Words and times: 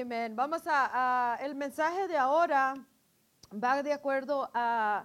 Amén. 0.00 0.34
Vamos 0.34 0.62
a, 0.64 1.36
el 1.42 1.54
mensaje 1.54 2.08
de 2.08 2.16
ahora 2.16 2.82
va 3.52 3.82
de 3.82 3.92
acuerdo 3.92 4.50
a, 4.54 5.04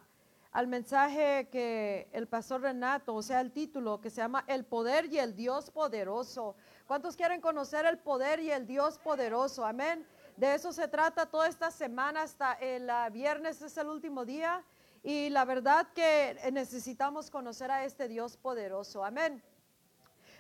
al 0.54 0.67
mensaje 0.67 1.50
que 1.52 2.08
el 2.13 2.25
pastor 2.25 2.62
Renato, 2.62 3.13
o 3.13 3.21
sea, 3.21 3.42
el 3.42 3.52
título 3.52 4.00
que 4.00 4.10
se 4.10 4.21
llama 4.21 4.46
El 4.47 4.63
poder 4.63 5.12
y 5.12 5.20
el 5.20 5.36
Dios 5.36 5.70
poderoso. 5.71 6.55
¿Cuántos 6.86 7.18
quieren 7.18 7.42
conocer 7.42 7.86
el 7.86 7.97
poder 7.97 8.39
y 8.39 8.50
el 8.50 8.65
Dios 8.65 8.97
poderoso? 8.97 9.65
Amén. 9.65 10.08
De 10.38 10.55
eso 10.55 10.71
se 10.71 10.88
trata 10.88 11.25
toda 11.25 11.49
esta 11.49 11.69
semana 11.69 12.21
hasta 12.21 12.54
el 12.54 12.89
ah, 12.89 13.09
viernes 13.09 13.61
es 13.61 13.75
el 13.75 13.88
último 13.88 14.23
día 14.23 14.63
y 15.04 15.29
la 15.31 15.43
verdad 15.43 15.88
que 15.93 16.39
necesitamos 16.54 17.29
conocer 17.29 17.71
a 17.71 17.83
este 17.83 18.07
Dios 18.07 18.38
poderoso. 18.38 19.04
Amén. 19.04 19.43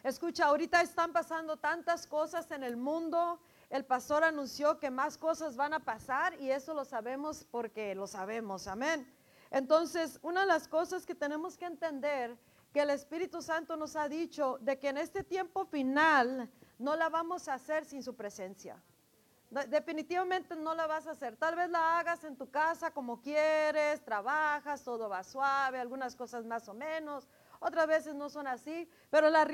Escucha, 0.05 0.45
ahorita 0.45 0.79
están 0.79 1.11
pasando 1.11 1.57
tantas 1.57 2.07
cosas 2.07 2.49
en 2.51 2.63
el 2.63 2.77
mundo. 2.77 3.41
El 3.69 3.85
pastor 3.85 4.23
anunció 4.23 4.79
que 4.79 4.89
más 4.89 5.17
cosas 5.17 5.57
van 5.57 5.73
a 5.73 5.83
pasar 5.83 6.39
y 6.39 6.51
eso 6.51 6.73
lo 6.73 6.85
sabemos 6.85 7.45
porque 7.51 7.95
lo 7.95 8.07
sabemos. 8.07 8.67
Amén. 8.67 9.05
Entonces, 9.51 10.19
una 10.21 10.41
de 10.41 10.47
las 10.47 10.67
cosas 10.67 11.05
que 11.05 11.15
tenemos 11.15 11.57
que 11.57 11.65
entender 11.65 12.37
que 12.73 12.81
el 12.81 12.89
Espíritu 12.91 13.41
Santo 13.41 13.75
nos 13.75 13.95
ha 13.95 14.07
dicho 14.07 14.57
de 14.61 14.77
que 14.79 14.89
en 14.89 14.97
este 14.97 15.23
tiempo 15.23 15.65
final 15.65 16.49
no 16.77 16.95
la 16.95 17.09
vamos 17.09 17.47
a 17.47 17.55
hacer 17.55 17.85
sin 17.85 18.03
su 18.03 18.15
presencia. 18.15 18.81
Definitivamente 19.49 20.55
no 20.57 20.75
la 20.75 20.87
vas 20.87 21.07
a 21.07 21.11
hacer. 21.11 21.37
Tal 21.37 21.55
vez 21.55 21.69
la 21.69 21.99
hagas 21.99 22.23
en 22.25 22.35
tu 22.35 22.49
casa 22.49 22.91
como 22.91 23.21
quieres, 23.21 24.03
trabajas, 24.03 24.83
todo 24.83 25.07
va 25.07 25.23
suave, 25.23 25.79
algunas 25.79 26.15
cosas 26.15 26.45
más 26.45 26.67
o 26.67 26.73
menos, 26.73 27.27
otras 27.59 27.87
veces 27.87 28.15
no 28.15 28.29
son 28.29 28.47
así, 28.47 28.89
pero 29.09 29.29
la, 29.29 29.45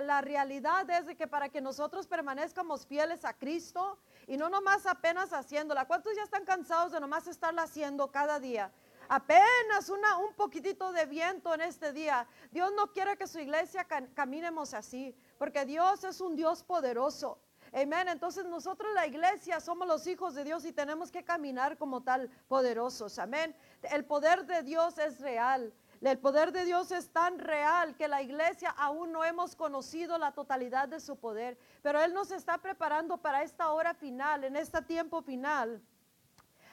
la 0.00 0.20
realidad 0.20 0.88
es 0.90 1.16
que 1.16 1.26
para 1.26 1.48
que 1.48 1.60
nosotros 1.60 2.06
permanezcamos 2.06 2.86
fieles 2.86 3.24
a 3.24 3.34
Cristo 3.34 3.98
y 4.26 4.36
no 4.36 4.48
nomás 4.48 4.86
apenas 4.86 5.32
haciéndola, 5.32 5.86
¿cuántos 5.86 6.14
ya 6.16 6.22
están 6.22 6.44
cansados 6.44 6.92
de 6.92 7.00
nomás 7.00 7.26
estarla 7.26 7.62
haciendo 7.62 8.10
cada 8.10 8.38
día? 8.40 8.72
apenas 9.08 9.90
una, 9.90 10.16
un 10.18 10.32
poquitito 10.34 10.90
de 10.90 11.04
viento 11.04 11.52
en 11.52 11.60
este 11.60 11.92
día. 11.92 12.26
Dios 12.50 12.72
no 12.74 12.92
quiere 12.92 13.16
que 13.16 13.26
su 13.26 13.38
iglesia 13.38 13.86
caminemos 14.14 14.72
así, 14.72 15.14
porque 15.38 15.66
Dios 15.66 16.02
es 16.04 16.20
un 16.20 16.34
Dios 16.34 16.62
poderoso. 16.62 17.38
Amén. 17.74 18.08
Entonces 18.08 18.44
nosotros 18.44 18.92
la 18.94 19.06
iglesia 19.06 19.60
somos 19.60 19.88
los 19.88 20.06
hijos 20.06 20.34
de 20.34 20.44
Dios 20.44 20.64
y 20.64 20.72
tenemos 20.72 21.10
que 21.10 21.24
caminar 21.24 21.78
como 21.78 22.02
tal 22.02 22.28
poderosos. 22.48 23.18
Amén. 23.18 23.54
El 23.82 24.04
poder 24.04 24.44
de 24.46 24.62
Dios 24.62 24.98
es 24.98 25.20
real. 25.20 25.72
El 26.02 26.18
poder 26.18 26.50
de 26.50 26.64
Dios 26.64 26.90
es 26.90 27.10
tan 27.10 27.38
real 27.38 27.96
que 27.96 28.08
la 28.08 28.22
iglesia 28.22 28.70
aún 28.70 29.12
no 29.12 29.24
hemos 29.24 29.54
conocido 29.54 30.18
la 30.18 30.32
totalidad 30.32 30.88
de 30.88 30.98
su 30.98 31.16
poder, 31.16 31.56
pero 31.80 32.02
Él 32.02 32.12
nos 32.12 32.32
está 32.32 32.58
preparando 32.58 33.18
para 33.18 33.44
esta 33.44 33.70
hora 33.70 33.94
final, 33.94 34.42
en 34.42 34.56
este 34.56 34.82
tiempo 34.82 35.22
final 35.22 35.80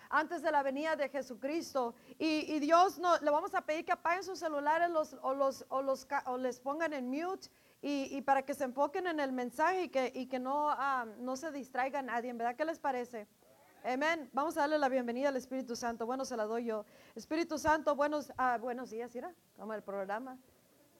antes 0.09 0.41
de 0.41 0.51
la 0.51 0.63
venida 0.63 0.95
de 0.95 1.07
Jesucristo. 1.09 1.93
Y, 2.17 2.59
Dios 2.59 2.97
no, 2.97 3.17
le 3.19 3.29
vamos 3.29 3.53
a 3.53 3.61
pedir 3.61 3.85
que 3.85 3.91
apaguen 3.91 4.23
sus 4.23 4.39
celulares 4.39 4.89
o, 5.21 5.33
los, 5.35 5.65
o, 5.69 6.37
les 6.37 6.59
pongan 6.59 6.93
en 6.93 7.09
mute 7.09 7.49
y, 7.81 8.21
para 8.21 8.43
que 8.43 8.53
se 8.53 8.63
enfoquen 8.63 9.07
en 9.07 9.19
el 9.19 9.31
mensaje 9.31 9.91
y 10.13 10.25
que, 10.25 10.39
no, 10.39 10.69
ah, 10.71 11.05
no 11.19 11.35
se 11.35 11.51
distraiga 11.51 12.01
nadie, 12.01 12.33
¿verdad? 12.33 12.55
¿Qué 12.55 12.65
les 12.65 12.79
parece? 12.79 13.27
Amén. 13.83 14.29
Vamos 14.33 14.57
a 14.57 14.61
darle 14.61 14.77
la 14.77 14.89
bienvenida 14.89 15.29
al 15.29 15.35
Espíritu 15.37 15.75
Santo. 15.75 16.05
Bueno, 16.05 16.25
se 16.25 16.35
la 16.35 16.45
doy 16.45 16.65
yo. 16.65 16.85
Espíritu 17.15 17.57
Santo, 17.57 17.95
buenos, 17.95 18.31
ah, 18.37 18.57
buenos 18.59 18.89
días, 18.89 19.11
¿sí? 19.11 19.19
Como 19.57 19.73
el 19.73 19.81
programa. 19.83 20.37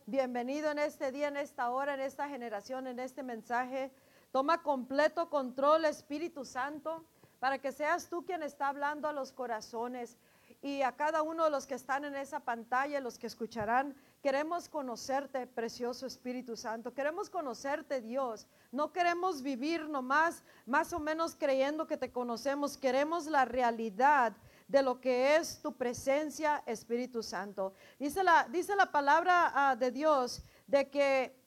Bienvenido 0.06 0.72
en 0.72 0.80
este 0.80 1.12
día, 1.12 1.28
en 1.28 1.38
esta 1.38 1.70
hora, 1.72 1.94
en 1.94 2.02
esta 2.02 2.28
generación, 2.30 2.88
en 2.88 3.00
este 3.00 3.22
mensaje. 3.22 3.92
Toma 4.32 4.64
completo 4.64 5.30
control, 5.30 5.86
Espíritu 5.86 6.46
Santo 6.46 7.06
para 7.40 7.60
que 7.60 7.72
seas 7.72 8.10
tú 8.10 8.26
quien 8.26 8.44
está 8.44 8.68
hablando 8.68 9.08
a 9.08 9.14
los 9.14 9.32
corazones 9.32 10.18
y 10.62 10.82
a 10.82 10.92
cada 10.92 11.22
uno 11.22 11.46
de 11.46 11.50
los 11.50 11.66
que 11.66 11.76
están 11.76 12.04
en 12.04 12.16
esa 12.16 12.42
pantalla, 12.42 13.00
los 13.00 13.18
que 13.18 13.28
escucharán. 13.28 13.96
Queremos 14.22 14.68
conocerte, 14.68 15.48
precioso 15.48 16.06
Espíritu 16.06 16.58
Santo. 16.58 16.94
Queremos 16.94 17.30
conocerte, 17.30 18.02
Dios. 18.02 18.48
No 18.70 18.92
queremos 18.92 19.42
vivir 19.42 19.88
nomás, 19.88 20.44
más 20.66 20.92
o 20.92 21.00
menos 21.00 21.36
creyendo 21.36 21.88
que 21.88 21.96
te 21.96 22.12
conocemos. 22.12 22.78
Queremos 22.78 23.28
la 23.28 23.46
realidad 23.46 24.34
de 24.68 24.84
lo 24.84 25.00
que 25.00 25.38
es 25.38 25.62
tu 25.62 25.74
presencia, 25.78 26.62
Espíritu 26.66 27.24
Santo. 27.24 27.74
Dice 27.98 28.22
la, 28.22 28.46
dice 28.50 28.76
la 28.76 28.92
palabra 28.92 29.52
ah, 29.56 29.76
de 29.78 29.90
Dios 29.90 30.44
de 30.68 30.90
que, 30.90 31.42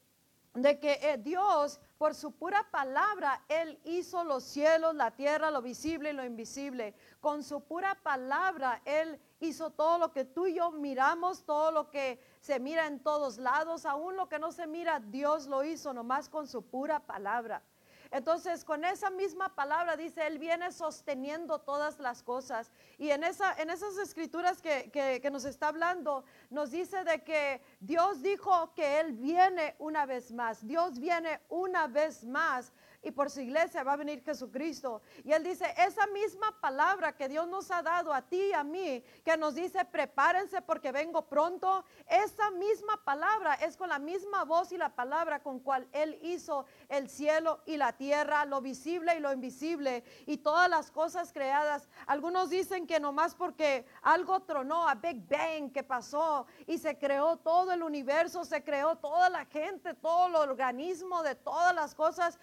de 0.55 0.81
que 0.81 0.93
eh, 1.03 1.19
Dios 1.19 1.79
por 2.03 2.17
su 2.17 2.33
pura 2.33 2.67
palabra, 2.69 3.45
Él 3.47 3.79
hizo 3.85 4.25
los 4.25 4.43
cielos, 4.43 4.93
la 4.97 5.13
tierra, 5.13 5.53
lo 5.53 5.63
visible 5.63 6.11
y 6.11 6.15
lo 6.15 6.25
invisible. 6.25 6.95
Con 7.21 7.45
su 7.45 7.61
pura 7.61 7.97
palabra, 8.03 8.83
Él 8.85 9.21
hizo 9.39 9.71
todo 9.71 9.99
lo 9.99 10.13
que 10.13 10.25
tú 10.25 10.49
y 10.49 10.55
yo 10.55 10.73
miramos, 10.73 11.45
todo 11.45 11.71
lo 11.71 11.91
que 11.91 12.19
se 12.43 12.59
mira 12.59 12.89
en 12.89 12.99
todos 12.99 13.39
lados, 13.39 13.87
aún 13.87 14.17
lo 14.17 14.29
que 14.29 14.41
no 14.41 14.51
se 14.51 14.67
mira, 14.67 14.99
Dios 14.99 15.47
lo 15.47 15.63
hizo 15.63 15.95
nomás 15.95 16.29
con 16.29 16.49
su 16.49 16.63
pura 16.63 16.99
palabra. 16.99 17.63
Entonces, 18.11 18.65
con 18.65 18.85
esa 18.85 19.11
misma 19.11 19.55
palabra 19.55 19.97
dice, 19.97 20.27
Él 20.27 20.41
viene 20.41 20.73
sosteniendo 20.73 21.61
todas 21.61 22.01
las 22.01 22.25
cosas. 22.25 22.73
Y 22.99 23.11
en, 23.11 23.23
esa, 23.23 23.55
en 23.55 23.71
esas 23.71 23.97
escrituras 23.97 24.61
que, 24.61 24.91
que, 24.91 25.31
nos 25.31 25.45
está 25.45 25.69
hablando, 25.69 26.25
nos 26.51 26.73
dice 26.73 27.05
de 27.05 27.23
que 27.23 27.63
Dios 27.79 28.23
dijo 28.23 28.75
que 28.75 28.99
Él 28.99 29.13
viene 29.13 29.77
una 29.79 30.05
vez 30.05 30.33
más. 30.33 30.67
Dios 30.67 30.99
viene 30.99 31.41
una 31.49 31.87
vez 31.87 32.25
más 32.25 32.73
y 33.03 33.11
por 33.11 33.31
su 33.31 33.41
iglesia 33.41 33.83
va 33.83 33.95
a 33.95 33.97
venir 33.97 34.23
Jesucristo. 34.23 35.03
Y 35.25 35.33
él 35.33 35.43
dice, 35.43 35.67
esa 35.77 36.07
misma 36.09 36.59
palabra 36.61 37.17
que 37.17 37.29
Dios 37.29 37.49
nos 37.49 37.71
ha 37.71 37.83
dado 37.83 38.13
a 38.13 38.23
ti 38.23 38.41
y 38.51 38.53
a 38.53 38.63
mí, 38.63 39.03
que 39.25 39.37
nos 39.37 39.55
dice, 39.55 39.85
prepárense 39.85 40.63
porque 40.63 40.93
vengo 40.93 41.23
pronto, 41.23 41.85
esa 42.09 42.51
misma 42.53 43.03
palabra 43.05 43.55
es 43.55 43.77
con 43.77 43.89
la 43.89 43.99
misma 43.99 44.45
voz 44.45 44.73
y 44.73 44.79
la 44.79 44.95
palabra 44.95 45.43
con 45.43 45.61
cual 45.61 45.89
Él 45.93 46.19
hizo 46.23 46.65
el 46.89 47.09
cielo 47.09 47.61
y 47.67 47.77
la 47.77 47.93
tierra, 47.93 48.45
lo 48.45 48.61
visible 48.61 49.17
y 49.17 49.21
lo 49.21 49.33
invisible 49.33 50.05
y 50.27 50.39
todas 50.39 50.69
las 50.69 50.91
cosas 50.91 51.33
creadas. 51.33 51.89
Algunos 52.07 52.51
dicen 52.51 52.87
que 52.87 53.01
nomás 53.01 53.35
porque 53.35 53.85
algo 54.03 54.41
tronó, 54.41 54.89
a 54.89 54.95
Big 54.95 55.27
Bang 55.29 55.73
que 55.73 55.83
pasó 55.83 56.47
y 56.67 56.79
se 56.79 56.99
creó 56.99 57.37
todo 57.37 57.73
el 57.73 57.83
universo, 57.83 58.45
se 58.45 58.63
creó 58.63 58.97
toda 58.97 59.29
la 59.29 59.45
gente, 59.47 59.95
todo 59.95 60.29
el 60.29 60.51
organismo 60.51 61.23
de 61.23 61.35
todas 61.35 61.75
las 61.75 61.95
cosas 61.95 62.39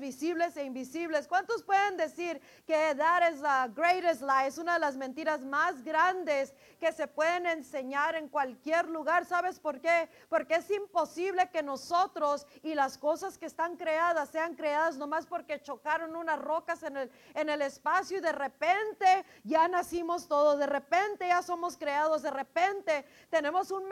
visibles 0.00 0.56
e 0.56 0.64
invisibles. 0.64 1.26
¿Cuántos 1.26 1.62
pueden 1.62 1.96
decir 1.96 2.40
que 2.66 2.94
that 2.94 3.32
is 3.32 3.40
the 3.40 3.72
greatest 3.74 4.22
lie? 4.22 4.46
Es 4.46 4.58
una 4.58 4.74
de 4.74 4.80
las 4.80 4.96
mentiras 4.96 5.40
más 5.40 5.82
grandes 5.82 6.52
que 6.78 6.92
se 6.92 7.06
pueden 7.06 7.46
enseñar 7.46 8.14
en 8.16 8.28
cualquier 8.28 8.88
lugar. 8.88 9.24
¿Sabes 9.24 9.58
por 9.58 9.80
qué? 9.80 10.08
Porque 10.28 10.56
es 10.56 10.70
imposible 10.70 11.48
que 11.50 11.62
nosotros 11.62 12.46
y 12.62 12.74
las 12.74 12.98
cosas 12.98 13.38
que 13.38 13.46
están 13.46 13.76
creadas 13.76 14.28
sean 14.30 14.54
creadas 14.54 14.96
nomás 14.96 15.26
porque 15.26 15.62
chocaron 15.62 16.14
unas 16.16 16.38
rocas 16.38 16.82
en 16.82 16.96
el, 16.96 17.10
en 17.34 17.48
el 17.48 17.62
espacio 17.62 18.18
y 18.18 18.20
de 18.20 18.32
repente 18.32 19.24
ya 19.44 19.68
nacimos 19.68 20.28
todos, 20.28 20.58
de 20.58 20.66
repente 20.66 21.28
ya 21.28 21.42
somos 21.42 21.76
creados, 21.76 22.22
de 22.22 22.30
repente 22.30 23.04
tenemos 23.30 23.70
un 23.70 23.84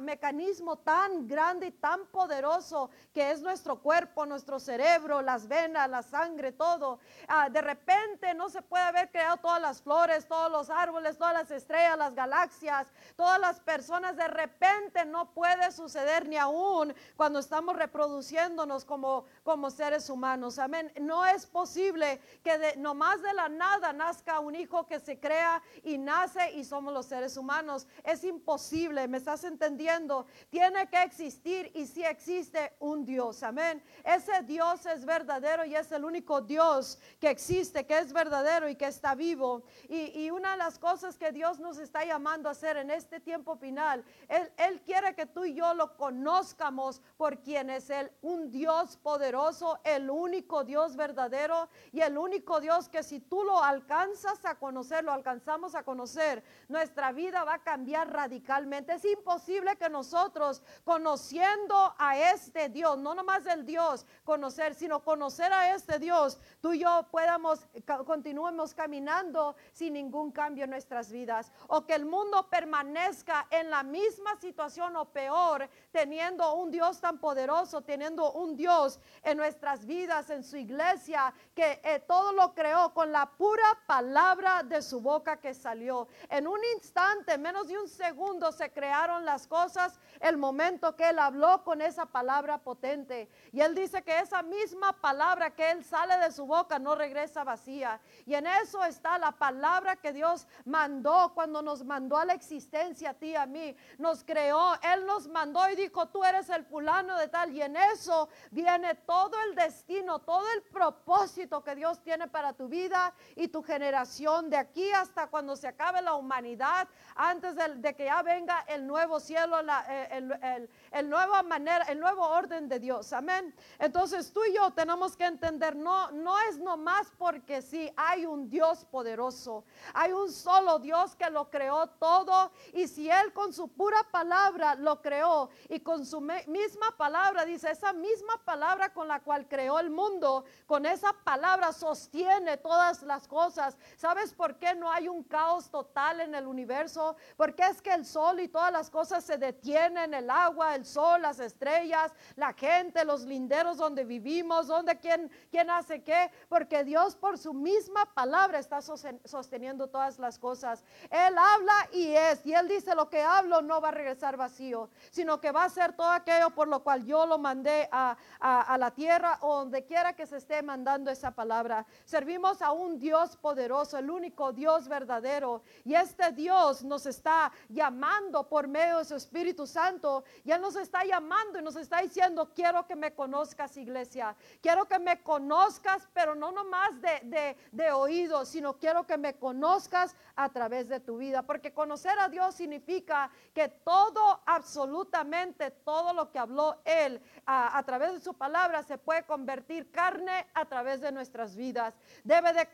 mecanismo 0.00 0.76
tan 0.78 1.26
grande 1.26 1.66
y 1.66 1.72
tan 1.72 2.06
poderoso 2.06 2.90
que 3.12 3.30
es 3.30 3.40
nuestro 3.42 3.80
cuerpo, 3.80 4.24
nuestro 4.46 4.60
cerebro, 4.60 5.22
las 5.22 5.48
venas, 5.48 5.90
la 5.90 6.02
sangre, 6.02 6.52
todo. 6.52 7.00
Ah, 7.26 7.48
de 7.50 7.60
repente 7.60 8.32
no 8.34 8.48
se 8.48 8.62
puede 8.62 8.84
haber 8.84 9.10
creado 9.10 9.38
todas 9.38 9.60
las 9.60 9.82
flores, 9.82 10.28
todos 10.28 10.52
los 10.52 10.70
árboles, 10.70 11.18
todas 11.18 11.34
las 11.34 11.50
estrellas, 11.50 11.98
las 11.98 12.14
galaxias, 12.14 12.86
todas 13.16 13.40
las 13.40 13.58
personas. 13.58 14.16
De 14.16 14.28
repente 14.28 15.04
no 15.04 15.32
puede 15.32 15.72
suceder 15.72 16.28
ni 16.28 16.36
aún 16.36 16.94
cuando 17.16 17.40
estamos 17.40 17.74
reproduciéndonos 17.74 18.84
como, 18.84 19.24
como 19.42 19.68
seres 19.68 20.08
humanos. 20.08 20.60
Amén. 20.60 20.92
No 21.00 21.26
es 21.26 21.44
posible 21.44 22.20
que 22.44 22.56
de, 22.56 22.76
nomás 22.76 23.20
de 23.22 23.34
la 23.34 23.48
nada 23.48 23.92
nazca 23.92 24.38
un 24.38 24.54
hijo 24.54 24.86
que 24.86 25.00
se 25.00 25.18
crea 25.18 25.60
y 25.82 25.98
nace 25.98 26.52
y 26.52 26.62
somos 26.62 26.94
los 26.94 27.06
seres 27.06 27.36
humanos. 27.36 27.88
Es 28.04 28.22
imposible, 28.22 29.08
¿me 29.08 29.18
estás 29.18 29.42
entendiendo? 29.42 30.26
Tiene 30.50 30.88
que 30.88 31.02
existir 31.02 31.72
y 31.74 31.86
si 31.86 32.04
existe 32.04 32.74
un 32.78 33.04
Dios. 33.04 33.42
Amén. 33.42 33.82
Ese 34.04 34.35
Dios 34.42 34.86
es 34.86 35.04
verdadero 35.04 35.64
y 35.64 35.74
es 35.74 35.90
el 35.92 36.04
único 36.04 36.40
Dios 36.40 36.98
que 37.20 37.30
existe, 37.30 37.86
que 37.86 37.98
es 37.98 38.12
verdadero 38.12 38.68
y 38.68 38.76
que 38.76 38.86
está 38.86 39.14
vivo. 39.14 39.64
Y, 39.88 40.30
una 40.30 40.52
de 40.52 40.58
las 40.58 40.78
cosas 40.78 41.16
que 41.16 41.32
Dios 41.32 41.58
nos 41.60 41.78
está 41.78 42.04
llamando 42.04 42.48
a 42.48 42.52
hacer 42.52 42.76
en 42.76 42.90
este 42.90 43.20
tiempo 43.20 43.56
final, 43.56 44.04
él, 44.28 44.52
él 44.56 44.82
quiere 44.82 45.14
que 45.14 45.26
tú 45.26 45.44
y 45.44 45.54
yo 45.54 45.72
lo 45.74 45.96
conozcamos 45.96 47.00
por 47.16 47.40
quien 47.40 47.70
es 47.70 47.90
Él, 47.90 48.10
un 48.22 48.50
Dios 48.50 48.96
poderoso, 48.96 49.78
el 49.84 50.10
único 50.10 50.64
Dios 50.64 50.96
verdadero 50.96 51.68
y 51.92 52.00
el 52.00 52.18
único 52.18 52.60
Dios 52.60 52.88
que 52.88 53.02
si 53.02 53.20
tú 53.20 53.44
lo 53.44 53.62
alcanzas 53.62 54.44
a 54.44 54.56
conocer, 54.56 55.04
lo 55.04 55.12
alcanzamos 55.12 55.74
a 55.74 55.82
conocer, 55.82 56.42
nuestra 56.68 57.12
vida 57.12 57.44
va 57.44 57.54
a 57.54 57.62
cambiar 57.62 58.12
radicalmente. 58.12 58.94
Es 58.94 59.04
imposible 59.04 59.76
que 59.76 59.88
nosotros, 59.88 60.62
conociendo 60.84 61.94
a 61.98 62.18
este 62.18 62.68
Dios, 62.68 62.98
no 62.98 63.14
nomás 63.14 63.46
el 63.46 63.64
Dios, 63.64 64.06
conocer, 64.26 64.74
sino 64.74 65.02
conocer 65.02 65.50
a 65.52 65.74
este 65.74 65.98
Dios, 65.98 66.38
tú 66.60 66.74
y 66.74 66.80
yo 66.80 67.06
podamos, 67.10 67.66
continuemos 68.04 68.74
caminando 68.74 69.56
sin 69.72 69.94
ningún 69.94 70.32
cambio 70.32 70.64
en 70.64 70.70
nuestras 70.70 71.10
vidas, 71.10 71.50
o 71.68 71.86
que 71.86 71.94
el 71.94 72.04
mundo 72.04 72.48
permanezca 72.50 73.46
en 73.50 73.70
la 73.70 73.82
misma 73.82 74.38
situación 74.38 74.96
o 74.96 75.06
peor, 75.06 75.70
teniendo 75.92 76.54
un 76.54 76.70
Dios 76.70 77.00
tan 77.00 77.18
poderoso, 77.18 77.82
teniendo 77.82 78.32
un 78.32 78.56
Dios 78.56 78.98
en 79.22 79.38
nuestras 79.38 79.86
vidas, 79.86 80.28
en 80.28 80.42
su 80.42 80.56
iglesia, 80.56 81.32
que 81.54 81.80
eh, 81.84 82.00
todo 82.00 82.32
lo 82.32 82.52
creó 82.52 82.92
con 82.92 83.12
la 83.12 83.26
pura 83.26 83.78
palabra 83.86 84.64
de 84.64 84.82
su 84.82 85.00
boca 85.00 85.40
que 85.40 85.54
salió. 85.54 86.08
En 86.28 86.48
un 86.48 86.58
instante, 86.74 87.38
menos 87.38 87.68
de 87.68 87.78
un 87.78 87.88
segundo, 87.88 88.50
se 88.50 88.72
crearon 88.72 89.24
las 89.24 89.46
cosas, 89.46 90.00
el 90.18 90.36
momento 90.36 90.96
que 90.96 91.10
él 91.10 91.20
habló 91.20 91.62
con 91.62 91.80
esa 91.80 92.06
palabra 92.06 92.58
potente. 92.58 93.28
Y 93.52 93.60
él 93.60 93.74
dice 93.76 94.02
que 94.02 94.15
esa 94.20 94.42
misma 94.42 94.92
palabra 94.92 95.50
que 95.50 95.70
él 95.70 95.84
sale 95.84 96.18
de 96.18 96.32
su 96.32 96.46
boca 96.46 96.78
no 96.78 96.94
regresa 96.94 97.44
vacía. 97.44 98.00
Y 98.24 98.34
en 98.34 98.46
eso 98.46 98.84
está 98.84 99.18
la 99.18 99.32
palabra 99.32 99.96
que 99.96 100.12
Dios 100.12 100.46
mandó 100.64 101.32
cuando 101.34 101.62
nos 101.62 101.84
mandó 101.84 102.16
a 102.16 102.24
la 102.24 102.34
existencia 102.34 103.10
a 103.10 103.14
ti, 103.14 103.34
a 103.34 103.46
mí. 103.46 103.76
Nos 103.98 104.24
creó, 104.24 104.74
él 104.82 105.06
nos 105.06 105.28
mandó 105.28 105.68
y 105.70 105.76
dijo, 105.76 106.06
tú 106.08 106.24
eres 106.24 106.48
el 106.50 106.64
fulano 106.64 107.16
de 107.18 107.28
tal. 107.28 107.52
Y 107.52 107.62
en 107.62 107.76
eso 107.76 108.28
viene 108.50 108.94
todo 108.94 109.32
el 109.48 109.54
destino, 109.54 110.20
todo 110.20 110.44
el 110.54 110.62
propósito 110.62 111.62
que 111.62 111.74
Dios 111.74 112.00
tiene 112.02 112.28
para 112.28 112.52
tu 112.52 112.68
vida 112.68 113.14
y 113.34 113.48
tu 113.48 113.62
generación 113.62 114.50
de 114.50 114.56
aquí 114.56 114.90
hasta 114.92 115.26
cuando 115.28 115.56
se 115.56 115.68
acabe 115.68 116.02
la 116.02 116.14
humanidad, 116.14 116.88
antes 117.14 117.54
de, 117.56 117.94
que 117.94 118.04
ya 118.04 118.22
venga 118.22 118.64
el 118.68 118.86
nuevo 118.86 119.20
cielo, 119.20 119.58
eh, 119.88 120.08
el, 120.10 120.68
el, 120.92 121.08
nueva 121.08 121.42
manera, 121.42 121.84
el 121.84 122.00
nuevo 122.00 122.26
orden 122.26 122.68
de 122.68 122.78
Dios. 122.78 123.12
Amén. 123.12 123.54
Entonces 123.78 124.05
tú 124.32 124.44
y 124.44 124.54
yo 124.54 124.70
tenemos 124.72 125.16
que 125.16 125.24
entender, 125.24 125.74
no, 125.74 126.10
no 126.12 126.38
es 126.48 126.58
nomás 126.58 127.12
porque 127.18 127.60
sí, 127.62 127.90
hay 127.96 128.24
un 128.24 128.48
Dios 128.48 128.84
poderoso, 128.84 129.64
hay 129.94 130.12
un 130.12 130.30
solo 130.30 130.78
Dios 130.78 131.16
que 131.16 131.28
lo 131.30 131.50
creó 131.50 131.88
todo 131.88 132.52
y 132.72 132.86
si 132.86 133.10
Él 133.10 133.32
con 133.32 133.52
su 133.52 133.68
pura 133.68 134.06
palabra 134.10 134.74
lo 134.76 135.02
creó 135.02 135.50
y 135.68 135.80
con 135.80 136.06
su 136.06 136.20
misma 136.20 136.96
palabra, 136.96 137.44
dice, 137.44 137.70
esa 137.70 137.92
misma 137.92 138.40
palabra 138.44 138.92
con 138.92 139.08
la 139.08 139.20
cual 139.20 139.48
creó 139.48 139.78
el 139.78 139.90
mundo, 139.90 140.44
con 140.66 140.86
esa 140.86 141.12
palabra 141.12 141.72
sostiene 141.72 142.56
todas 142.58 143.02
las 143.02 143.26
cosas. 143.26 143.76
¿Sabes 143.96 144.32
por 144.32 144.58
qué 144.58 144.74
no 144.74 144.90
hay 144.90 145.08
un 145.08 145.22
caos 145.24 145.70
total 145.70 146.20
en 146.20 146.34
el 146.34 146.46
universo? 146.46 147.16
Porque 147.36 147.64
es 147.64 147.82
que 147.82 147.92
el 147.92 148.06
sol 148.06 148.40
y 148.40 148.48
todas 148.48 148.72
las 148.72 148.90
cosas 148.90 149.24
se 149.24 149.36
detienen, 149.36 150.14
el 150.14 150.30
agua, 150.30 150.74
el 150.74 150.84
sol, 150.84 151.22
las 151.22 151.40
estrellas, 151.40 152.12
la 152.36 152.52
gente, 152.52 153.04
los 153.04 153.22
linderos 153.22 153.76
donde 153.76 153.95
vivimos, 154.04 154.66
donde 154.66 154.98
quién, 154.98 155.30
quién 155.50 155.70
hace 155.70 156.02
qué, 156.02 156.30
porque 156.48 156.84
Dios 156.84 157.16
por 157.16 157.38
su 157.38 157.52
misma 157.54 158.06
palabra 158.14 158.58
está 158.58 158.80
sosteniendo 158.80 159.88
todas 159.88 160.18
las 160.18 160.38
cosas. 160.38 160.84
Él 161.10 161.36
habla 161.38 161.88
y 161.92 162.12
es, 162.12 162.44
y 162.44 162.52
él 162.52 162.68
dice 162.68 162.94
lo 162.94 163.08
que 163.08 163.22
hablo 163.22 163.62
no 163.62 163.80
va 163.80 163.88
a 163.88 163.92
regresar 163.92 164.36
vacío, 164.36 164.90
sino 165.10 165.40
que 165.40 165.52
va 165.52 165.64
a 165.64 165.68
ser 165.68 165.94
todo 165.94 166.10
aquello 166.10 166.50
por 166.50 166.68
lo 166.68 166.82
cual 166.82 167.04
yo 167.04 167.26
lo 167.26 167.38
mandé 167.38 167.88
a, 167.90 168.16
a 168.40 168.78
la 168.78 168.90
tierra 168.90 169.38
o 169.40 169.58
donde 169.58 169.84
quiera 169.84 170.14
que 170.14 170.26
se 170.26 170.36
esté 170.36 170.62
mandando 170.62 171.10
esa 171.10 171.30
palabra. 171.30 171.86
Servimos 172.04 172.62
a 172.62 172.72
un 172.72 172.98
Dios 172.98 173.36
poderoso, 173.36 173.98
el 173.98 174.10
único 174.10 174.52
Dios 174.52 174.88
verdadero, 174.88 175.62
y 175.84 175.94
este 175.94 176.32
Dios 176.32 176.84
nos 176.84 177.06
está 177.06 177.52
llamando 177.68 178.48
por 178.48 178.68
medio 178.68 178.98
de 178.98 179.04
su 179.04 179.14
Espíritu 179.14 179.66
Santo, 179.66 180.24
y 180.44 180.50
Él 180.50 180.60
nos 180.60 180.76
está 180.76 181.04
llamando 181.04 181.58
y 181.58 181.62
nos 181.62 181.76
está 181.76 182.00
diciendo, 182.00 182.50
quiero 182.54 182.86
que 182.86 182.96
me 182.96 183.14
conozcas, 183.14 183.76
iglesia, 183.86 184.36
quiero 184.60 184.86
que 184.86 184.98
me 184.98 185.22
conozcas, 185.22 186.08
pero 186.12 186.34
no 186.34 186.50
nomás 186.50 187.00
de, 187.00 187.56
de, 187.72 187.92
oído, 187.92 188.44
sino 188.44 188.78
quiero 188.78 189.06
que 189.06 189.16
me 189.16 189.34
conozcas 189.34 190.14
a 190.34 190.48
través 190.48 190.88
de 190.88 191.00
tu 191.00 191.18
vida, 191.18 191.42
porque 191.42 191.72
conocer 191.72 192.18
a 192.18 192.28
Dios 192.28 192.54
significa 192.54 193.30
que 193.54 193.68
todo, 193.68 194.40
absolutamente 194.44 195.70
todo 195.70 196.12
lo 196.12 196.30
que 196.30 196.38
habló 196.38 196.80
Él 196.84 197.20
a, 197.46 197.82
través 197.84 198.12
de 198.12 198.20
su 198.20 198.34
palabra 198.34 198.82
se 198.82 198.98
puede 198.98 199.22
convertir 199.24 199.90
carne 199.90 200.46
a 200.54 200.64
través 200.64 201.00
de 201.00 201.12
nuestras 201.12 201.54
vidas, 201.56 201.94
debe 202.24 202.52
de 202.52 202.68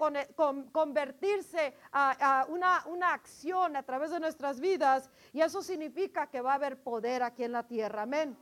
convertirse 0.72 1.74
a, 1.92 2.46
una, 2.48 2.84
una 2.86 3.12
acción 3.12 3.76
a 3.76 3.82
través 3.82 4.10
de 4.10 4.20
nuestras 4.20 4.60
vidas, 4.60 5.10
y 5.32 5.40
eso 5.40 5.62
significa 5.62 6.26
que 6.28 6.40
va 6.40 6.52
a 6.52 6.56
haber 6.56 6.82
poder 6.82 7.22
aquí 7.22 7.44
en 7.44 7.52
la 7.52 7.62
tierra, 7.62 8.02
amén. 8.02 8.36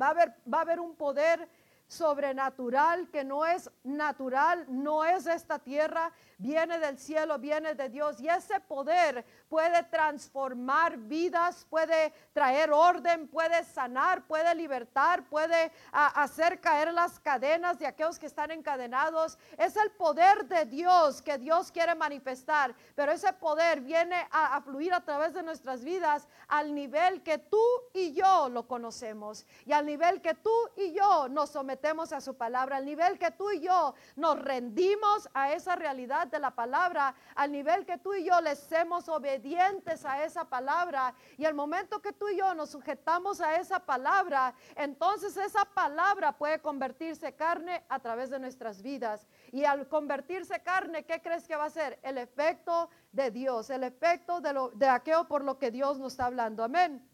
Va 0.00 0.08
a 0.08 0.10
haber, 0.10 0.34
va 0.52 0.58
a 0.58 0.60
haber 0.62 0.80
un 0.80 0.96
poder 0.96 1.48
sobrenatural 1.88 3.08
que 3.10 3.24
no 3.24 3.46
es 3.46 3.70
natural, 3.84 4.66
no 4.68 5.04
es 5.04 5.24
de 5.24 5.34
esta 5.34 5.58
tierra, 5.58 6.12
viene 6.38 6.78
del 6.78 6.98
cielo, 6.98 7.38
viene 7.38 7.74
de 7.74 7.88
Dios. 7.88 8.20
Y 8.20 8.28
ese 8.28 8.58
poder 8.60 9.24
puede 9.48 9.82
transformar 9.84 10.98
vidas, 10.98 11.64
puede 11.70 12.12
traer 12.32 12.72
orden, 12.72 13.28
puede 13.28 13.64
sanar, 13.64 14.26
puede 14.26 14.54
libertar, 14.54 15.28
puede 15.28 15.70
hacer 15.92 16.60
caer 16.60 16.92
las 16.92 17.20
cadenas 17.20 17.78
de 17.78 17.86
aquellos 17.86 18.18
que 18.18 18.26
están 18.26 18.50
encadenados. 18.50 19.38
Es 19.56 19.76
el 19.76 19.90
poder 19.92 20.46
de 20.46 20.64
Dios 20.66 21.22
que 21.22 21.38
Dios 21.38 21.70
quiere 21.70 21.94
manifestar, 21.94 22.74
pero 22.94 23.12
ese 23.12 23.32
poder 23.32 23.80
viene 23.80 24.26
a, 24.32 24.56
a 24.56 24.60
fluir 24.60 24.92
a 24.92 25.04
través 25.04 25.34
de 25.34 25.42
nuestras 25.42 25.84
vidas 25.84 26.26
al 26.48 26.74
nivel 26.74 27.22
que 27.22 27.38
tú 27.38 27.62
y 27.92 28.12
yo 28.12 28.48
lo 28.48 28.66
conocemos 28.66 29.46
y 29.64 29.72
al 29.72 29.86
nivel 29.86 30.20
que 30.20 30.34
tú 30.34 30.50
y 30.76 30.92
yo 30.92 31.28
nos 31.28 31.50
sometemos 31.50 31.75
a 32.12 32.20
su 32.20 32.36
palabra, 32.36 32.76
al 32.76 32.84
nivel 32.84 33.18
que 33.18 33.30
tú 33.30 33.50
y 33.50 33.60
yo 33.60 33.94
nos 34.16 34.38
rendimos 34.38 35.28
a 35.34 35.52
esa 35.52 35.76
realidad 35.76 36.26
de 36.26 36.38
la 36.38 36.50
palabra, 36.50 37.14
al 37.34 37.52
nivel 37.52 37.84
que 37.84 37.98
tú 37.98 38.14
y 38.14 38.24
yo 38.24 38.40
les 38.40 38.70
hemos 38.72 39.08
obedientes 39.08 40.04
a 40.04 40.24
esa 40.24 40.44
palabra. 40.44 41.14
Y 41.36 41.44
el 41.44 41.54
momento 41.54 42.00
que 42.00 42.12
tú 42.12 42.28
y 42.28 42.36
yo 42.36 42.54
nos 42.54 42.70
sujetamos 42.70 43.40
a 43.40 43.56
esa 43.56 43.80
palabra, 43.80 44.54
entonces 44.74 45.36
esa 45.36 45.64
palabra 45.64 46.32
puede 46.32 46.60
convertirse 46.60 47.34
carne 47.34 47.84
a 47.88 47.98
través 47.98 48.30
de 48.30 48.38
nuestras 48.38 48.82
vidas. 48.82 49.26
Y 49.52 49.64
al 49.64 49.88
convertirse 49.88 50.60
carne, 50.62 51.04
¿qué 51.04 51.20
crees 51.20 51.46
que 51.46 51.56
va 51.56 51.66
a 51.66 51.70
ser? 51.70 51.98
El 52.02 52.18
efecto 52.18 52.90
de 53.12 53.30
Dios, 53.30 53.70
el 53.70 53.84
efecto 53.84 54.40
de, 54.40 54.52
lo, 54.52 54.70
de 54.70 54.88
aquello 54.88 55.26
por 55.28 55.44
lo 55.44 55.58
que 55.58 55.70
Dios 55.70 55.98
nos 55.98 56.12
está 56.12 56.26
hablando. 56.26 56.64
Amén. 56.64 57.06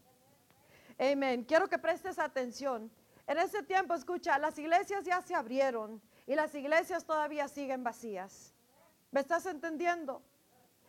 Amén. 0.99 1.43
Quiero 1.43 1.67
que 1.67 1.77
prestes 1.77 2.19
atención. 2.19 2.91
En 3.25 3.37
ese 3.37 3.63
tiempo, 3.63 3.93
escucha, 3.93 4.37
las 4.37 4.57
iglesias 4.59 5.05
ya 5.05 5.21
se 5.21 5.33
abrieron 5.33 6.01
y 6.27 6.35
las 6.35 6.53
iglesias 6.55 7.05
todavía 7.05 7.47
siguen 7.47 7.83
vacías. 7.83 8.53
¿Me 9.11 9.21
estás 9.21 9.45
entendiendo? 9.45 10.21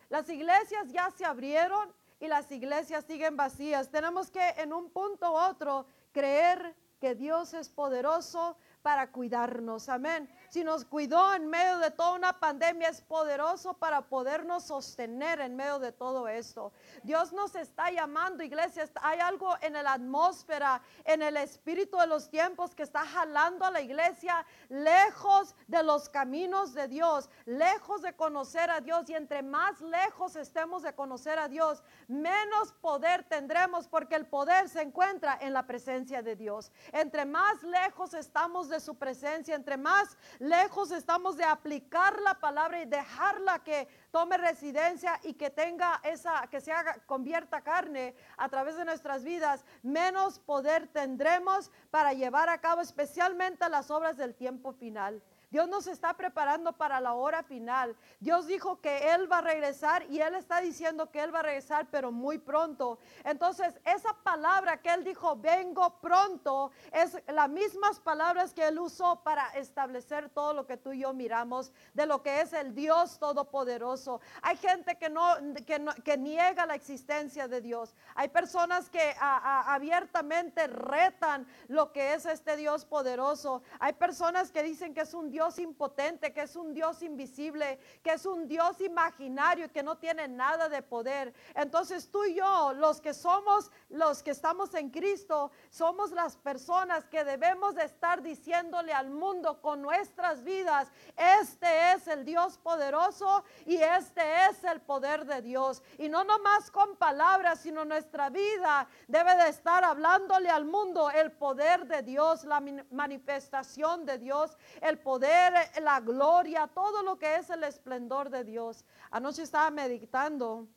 Las 0.09 0.29
iglesias 0.29 0.91
ya 0.91 1.09
se 1.11 1.25
abrieron 1.25 1.93
y 2.19 2.27
las 2.27 2.51
iglesias 2.51 3.05
siguen 3.05 3.37
vacías. 3.37 3.89
Tenemos 3.89 4.29
que 4.31 4.49
en 4.57 4.73
un 4.73 4.89
punto 4.89 5.31
u 5.31 5.35
otro 5.35 5.85
creer 6.11 6.75
que 6.99 7.15
Dios 7.15 7.53
es 7.53 7.69
poderoso 7.69 8.57
para 8.85 9.11
cuidarnos. 9.11 9.89
Amén. 9.89 10.29
Si 10.49 10.63
nos 10.63 10.85
cuidó 10.85 11.33
en 11.33 11.47
medio 11.47 11.79
de 11.79 11.89
toda 11.89 12.11
una 12.13 12.39
pandemia, 12.39 12.89
es 12.89 13.01
poderoso 13.01 13.73
para 13.73 14.01
podernos 14.03 14.65
sostener 14.65 15.39
en 15.41 15.55
medio 15.55 15.79
de 15.79 15.91
todo 15.91 16.27
esto. 16.27 16.71
Dios 17.01 17.33
nos 17.33 17.55
está 17.55 17.89
llamando, 17.89 18.43
iglesia. 18.43 18.87
Hay 19.01 19.19
algo 19.19 19.55
en 19.61 19.73
la 19.73 19.93
atmósfera, 19.93 20.83
en 21.03 21.23
el 21.23 21.35
espíritu 21.37 21.97
de 21.97 22.05
los 22.05 22.29
tiempos 22.29 22.75
que 22.75 22.83
está 22.83 23.03
jalando 23.07 23.65
a 23.65 23.71
la 23.71 23.81
iglesia 23.81 24.45
lejos 24.69 25.55
de 25.65 25.81
los 25.81 26.07
caminos 26.07 26.75
de 26.75 26.87
Dios, 26.87 27.27
lejos 27.45 28.03
de 28.03 28.13
conocer 28.13 28.69
a 28.69 28.81
Dios. 28.81 29.09
Y 29.09 29.15
entre 29.15 29.41
más 29.41 29.81
lejos 29.81 30.35
estemos 30.35 30.83
de 30.83 30.93
conocer 30.93 31.39
a 31.39 31.47
Dios, 31.47 31.81
menos 32.07 32.71
poder 32.73 33.23
tendremos 33.23 33.87
porque 33.87 34.13
el 34.13 34.27
poder 34.27 34.69
se 34.69 34.83
encuentra 34.83 35.39
en 35.41 35.53
la 35.53 35.65
presencia 35.65 36.21
de 36.21 36.35
Dios. 36.35 36.71
Entre 36.91 37.25
más 37.25 37.63
lejos 37.63 38.13
estamos 38.13 38.69
de 38.69 38.74
su 38.79 38.95
presencia, 38.95 39.55
entre 39.55 39.77
más 39.77 40.17
lejos 40.39 40.91
estamos 40.91 41.37
de 41.37 41.43
aplicar 41.43 42.19
la 42.21 42.39
palabra 42.39 42.81
y 42.81 42.85
dejarla 42.85 43.63
que 43.63 43.87
tome 44.11 44.37
residencia 44.37 45.19
y 45.23 45.33
que 45.33 45.49
tenga 45.49 46.01
esa, 46.03 46.47
que 46.47 46.61
se 46.61 46.71
haga, 46.71 46.97
convierta 47.05 47.61
carne 47.61 48.15
a 48.37 48.49
través 48.49 48.77
de 48.77 48.85
nuestras 48.85 49.23
vidas, 49.23 49.65
menos 49.83 50.39
poder 50.39 50.87
tendremos 50.87 51.71
para 51.91 52.13
llevar 52.13 52.49
a 52.49 52.59
cabo 52.59 52.81
especialmente 52.81 53.67
las 53.69 53.91
obras 53.91 54.17
del 54.17 54.35
tiempo 54.35 54.73
final. 54.73 55.21
Dios 55.55 55.69
nos 55.69 55.87
está 55.87 56.13
preparando 56.15 56.73
para 56.73 56.99
la 56.99 57.13
hora 57.13 57.41
final. 57.41 57.95
Dios 58.19 58.45
dijo 58.45 58.81
que 58.81 59.13
Él 59.13 59.31
va 59.31 59.37
a 59.37 59.41
regresar 59.41 60.03
y 60.09 60.19
Él 60.19 60.35
está 60.35 60.59
diciendo 60.59 61.09
que 61.09 61.23
Él 61.23 61.33
va 61.33 61.39
a 61.39 61.43
regresar, 61.43 61.87
pero 61.89 62.11
muy 62.11 62.39
pronto. 62.39 62.99
Entonces, 63.23 63.79
esa 63.85 64.13
palabra 64.21 64.81
que 64.81 64.93
Él 64.93 65.05
dijo, 65.05 65.37
vengo 65.37 66.01
pronto, 66.01 66.71
es 66.91 67.17
las 67.27 67.47
mismas 67.47 68.01
palabras 68.01 68.53
que 68.53 68.67
Él 68.67 68.77
usó 68.79 69.23
para 69.23 69.47
establecer 69.51 70.27
todo 70.27 70.53
lo 70.53 70.67
que 70.67 70.75
tú 70.75 70.91
y 70.91 70.99
yo 70.99 71.13
miramos 71.13 71.71
de 71.93 72.05
lo 72.05 72.21
que 72.21 72.41
es 72.41 72.51
el 72.51 72.75
Dios 72.75 73.17
Todopoderoso. 73.17 74.19
Hay 74.41 74.57
gente 74.57 74.97
que 74.97 75.09
no, 75.09 75.37
que, 75.65 76.17
niega 76.17 76.65
la 76.65 76.75
existencia 76.75 77.47
de 77.47 77.61
Dios. 77.61 77.95
Hay 78.15 78.27
personas 78.27 78.89
que 78.89 79.15
abiertamente 79.21 80.67
retan 80.67 81.47
lo 81.69 81.93
que 81.93 82.13
es 82.13 82.25
este 82.25 82.57
Dios 82.57 82.83
poderoso. 82.83 83.61
Hay 83.79 83.93
personas 83.93 84.51
que 84.51 84.61
dicen 84.61 84.93
que 84.93 84.99
es 84.99 85.13
un 85.13 85.31
Dios 85.31 85.44
impotente, 85.59 86.33
que 86.33 86.41
es 86.41 86.55
un 86.55 86.73
Dios 86.73 87.01
invisible, 87.01 87.79
que 88.03 88.13
es 88.13 88.25
un 88.25 88.47
Dios 88.47 88.81
imaginario, 88.81 89.71
que 89.71 89.83
no 89.83 89.97
tiene 89.97 90.27
nada 90.27 90.69
de 90.69 90.81
poder. 90.81 91.33
Entonces 91.53 92.09
tú 92.09 92.23
y 92.25 92.35
yo, 92.35 92.73
los 92.73 92.99
que 93.01 93.13
somos, 93.13 93.71
los 93.89 94.23
que 94.23 94.31
estamos 94.31 94.73
en 94.73 94.89
Cristo, 94.89 95.51
somos 95.69 96.11
las 96.11 96.37
personas 96.37 97.05
que 97.07 97.23
debemos 97.23 97.75
de 97.75 97.85
estar 97.85 98.21
diciéndole 98.21 98.93
al 98.93 99.09
mundo 99.09 99.61
con 99.61 99.81
nuestras 99.81 100.43
vidas, 100.43 100.91
este 101.15 101.93
es 101.93 102.07
el 102.07 102.25
Dios 102.25 102.57
poderoso 102.57 103.43
y 103.65 103.77
este 103.77 104.21
es 104.49 104.63
el 104.63 104.81
poder 104.81 105.25
de 105.25 105.41
Dios. 105.41 105.81
Y 105.97 106.09
no 106.09 106.23
nomás 106.23 106.71
con 106.71 106.95
palabras, 106.97 107.59
sino 107.59 107.85
nuestra 107.85 108.29
vida 108.29 108.87
debe 109.07 109.35
de 109.35 109.49
estar 109.49 109.83
hablándole 109.83 110.49
al 110.49 110.65
mundo 110.65 111.09
el 111.11 111.31
poder 111.31 111.85
de 111.87 112.01
Dios, 112.01 112.43
la 112.43 112.61
manifestación 112.91 114.05
de 114.05 114.17
Dios, 114.17 114.57
el 114.81 114.97
poder, 114.99 115.34
la 115.81 115.99
gloria, 115.99 116.67
todo 116.67 117.03
lo 117.03 117.17
que 117.17 117.35
es 117.35 117.49
el 117.49 117.63
esplendor 117.63 118.29
de 118.29 118.43
Dios. 118.43 118.85
Anoche 119.11 119.43
estaba 119.43 119.69
meditando 119.71 120.67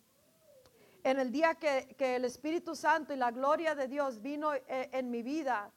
en 1.04 1.18
el 1.18 1.32
día 1.32 1.54
que, 1.54 1.96
el 1.98 2.24
Espíritu 2.24 2.74
Santo 2.74 3.12
y 3.12 3.16
la 3.16 3.30
gloria 3.30 3.74
de 3.74 3.88
Dios 3.88 4.20
vino 4.20 4.54
eh, 4.54 4.90
en 4.92 5.10
mi 5.10 5.22
vida. 5.22 5.70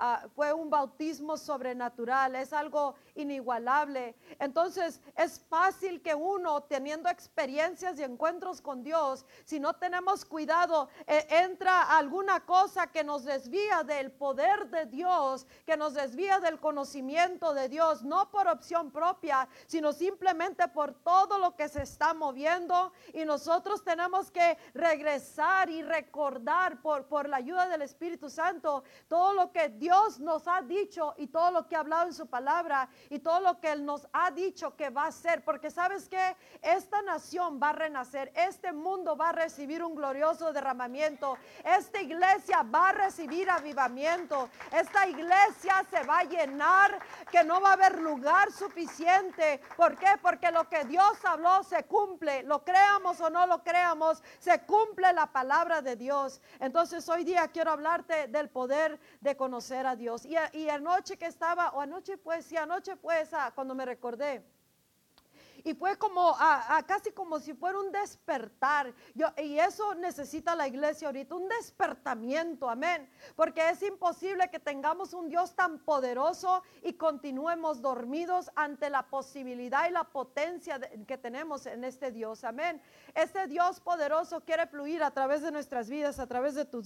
Ah, 0.00 0.28
fue 0.36 0.52
un 0.52 0.70
bautismo 0.70 1.36
sobrenatural, 1.36 2.36
es 2.36 2.52
algo 2.52 2.94
inigualable. 3.16 4.14
Entonces 4.38 5.00
es 5.16 5.40
fácil 5.40 6.00
que 6.02 6.14
uno 6.14 6.62
teniendo 6.62 7.08
experiencias 7.08 7.98
y 7.98 8.04
encuentros 8.04 8.62
con 8.62 8.84
Dios, 8.84 9.26
si 9.44 9.58
no 9.58 9.74
tenemos 9.74 10.24
cuidado, 10.24 10.88
eh, 11.04 11.26
entra 11.28 11.82
alguna 11.98 12.46
cosa 12.46 12.86
que 12.86 13.02
nos 13.02 13.24
desvía 13.24 13.82
del 13.82 14.12
poder 14.12 14.70
de 14.70 14.86
Dios, 14.86 15.48
que 15.66 15.76
nos 15.76 15.94
desvía 15.94 16.38
del 16.38 16.60
conocimiento 16.60 17.52
de 17.52 17.68
Dios, 17.68 18.04
no 18.04 18.30
por 18.30 18.46
opción 18.46 18.92
propia, 18.92 19.48
sino 19.66 19.92
simplemente 19.92 20.68
por 20.68 20.94
todo 20.94 21.38
lo 21.38 21.56
que 21.56 21.68
se 21.68 21.82
está 21.82 22.14
moviendo. 22.14 22.92
Y 23.14 23.24
nosotros 23.24 23.82
tenemos 23.82 24.30
que 24.30 24.56
regresar 24.74 25.68
y 25.70 25.82
recordar 25.82 26.80
por, 26.80 27.06
por 27.06 27.28
la 27.28 27.38
ayuda 27.38 27.66
del 27.66 27.82
Espíritu 27.82 28.30
Santo 28.30 28.84
todo 29.08 29.32
lo 29.32 29.50
que 29.50 29.70
Dios 29.70 29.87
Dios 29.88 30.20
nos 30.20 30.46
ha 30.46 30.60
dicho 30.60 31.14
y 31.16 31.28
todo 31.28 31.50
lo 31.50 31.66
que 31.66 31.74
ha 31.74 31.78
hablado 31.78 32.08
en 32.08 32.12
su 32.12 32.26
palabra 32.26 32.90
y 33.08 33.20
todo 33.20 33.40
lo 33.40 33.58
que 33.58 33.72
Él 33.72 33.86
nos 33.86 34.06
ha 34.12 34.30
dicho 34.30 34.76
que 34.76 34.90
va 34.90 35.06
a 35.06 35.12
ser. 35.12 35.42
Porque 35.42 35.70
sabes 35.70 36.10
que 36.10 36.36
esta 36.60 37.00
nación 37.00 37.58
va 37.58 37.70
a 37.70 37.72
renacer, 37.72 38.30
este 38.34 38.70
mundo 38.70 39.16
va 39.16 39.30
a 39.30 39.32
recibir 39.32 39.82
un 39.82 39.94
glorioso 39.94 40.52
derramamiento, 40.52 41.38
esta 41.64 42.02
iglesia 42.02 42.62
va 42.64 42.90
a 42.90 42.92
recibir 42.92 43.48
avivamiento, 43.48 44.50
esta 44.72 45.08
iglesia 45.08 45.82
se 45.88 46.02
va 46.02 46.18
a 46.18 46.24
llenar, 46.24 46.98
que 47.32 47.42
no 47.42 47.58
va 47.62 47.70
a 47.70 47.72
haber 47.72 47.98
lugar 48.02 48.52
suficiente. 48.52 49.58
¿Por 49.74 49.96
qué? 49.96 50.18
Porque 50.20 50.50
lo 50.50 50.68
que 50.68 50.84
Dios 50.84 51.24
habló 51.24 51.62
se 51.62 51.84
cumple, 51.84 52.42
lo 52.42 52.62
creamos 52.62 53.22
o 53.22 53.30
no 53.30 53.46
lo 53.46 53.64
creamos, 53.64 54.22
se 54.38 54.60
cumple 54.66 55.14
la 55.14 55.28
palabra 55.28 55.80
de 55.80 55.96
Dios. 55.96 56.42
Entonces 56.60 57.08
hoy 57.08 57.24
día 57.24 57.48
quiero 57.48 57.70
hablarte 57.70 58.28
del 58.28 58.50
poder 58.50 59.00
de 59.22 59.34
conocer 59.34 59.77
a 59.86 59.96
Dios. 59.96 60.24
Y, 60.24 60.36
y 60.56 60.68
anoche 60.68 61.16
que 61.16 61.26
estaba, 61.26 61.70
o 61.70 61.80
anoche 61.80 62.18
pues, 62.18 62.44
sí, 62.46 62.56
anoche 62.56 62.96
fue 62.96 63.20
esa, 63.20 63.50
cuando 63.52 63.74
me 63.74 63.84
recordé 63.84 64.44
y 65.68 65.74
fue 65.74 65.98
como 65.98 66.34
a, 66.38 66.82
casi 66.86 67.12
como 67.12 67.38
si 67.38 67.52
fuera 67.52 67.78
un 67.78 67.92
despertar. 67.92 68.94
Yo, 69.14 69.26
y 69.36 69.58
eso 69.58 69.94
necesita 69.94 70.54
la 70.54 70.66
iglesia 70.66 71.08
ahorita, 71.08 71.34
un 71.34 71.46
despertamiento, 71.48 72.70
amén. 72.70 73.10
Porque 73.36 73.68
es 73.68 73.82
imposible 73.82 74.48
que 74.50 74.58
tengamos 74.58 75.12
un 75.12 75.28
Dios 75.28 75.54
tan 75.54 75.78
poderoso 75.80 76.62
y 76.82 76.94
continuemos 76.94 77.82
dormidos 77.82 78.50
ante 78.56 78.88
la 78.88 79.10
posibilidad 79.10 79.86
y 79.88 79.92
la 79.92 80.04
potencia 80.04 80.80
que 81.06 81.18
tenemos 81.18 81.66
en 81.66 81.84
este 81.84 82.12
Dios, 82.12 82.44
amén. 82.44 82.80
Este 83.14 83.46
Dios 83.46 83.80
poderoso 83.80 84.40
quiere 84.44 84.66
fluir 84.66 85.02
a 85.02 85.10
través 85.10 85.42
de 85.42 85.52
nuestras 85.52 85.90
vidas, 85.90 86.18
a 86.18 86.26
través 86.26 86.54
de 86.54 86.64
tu, 86.64 86.82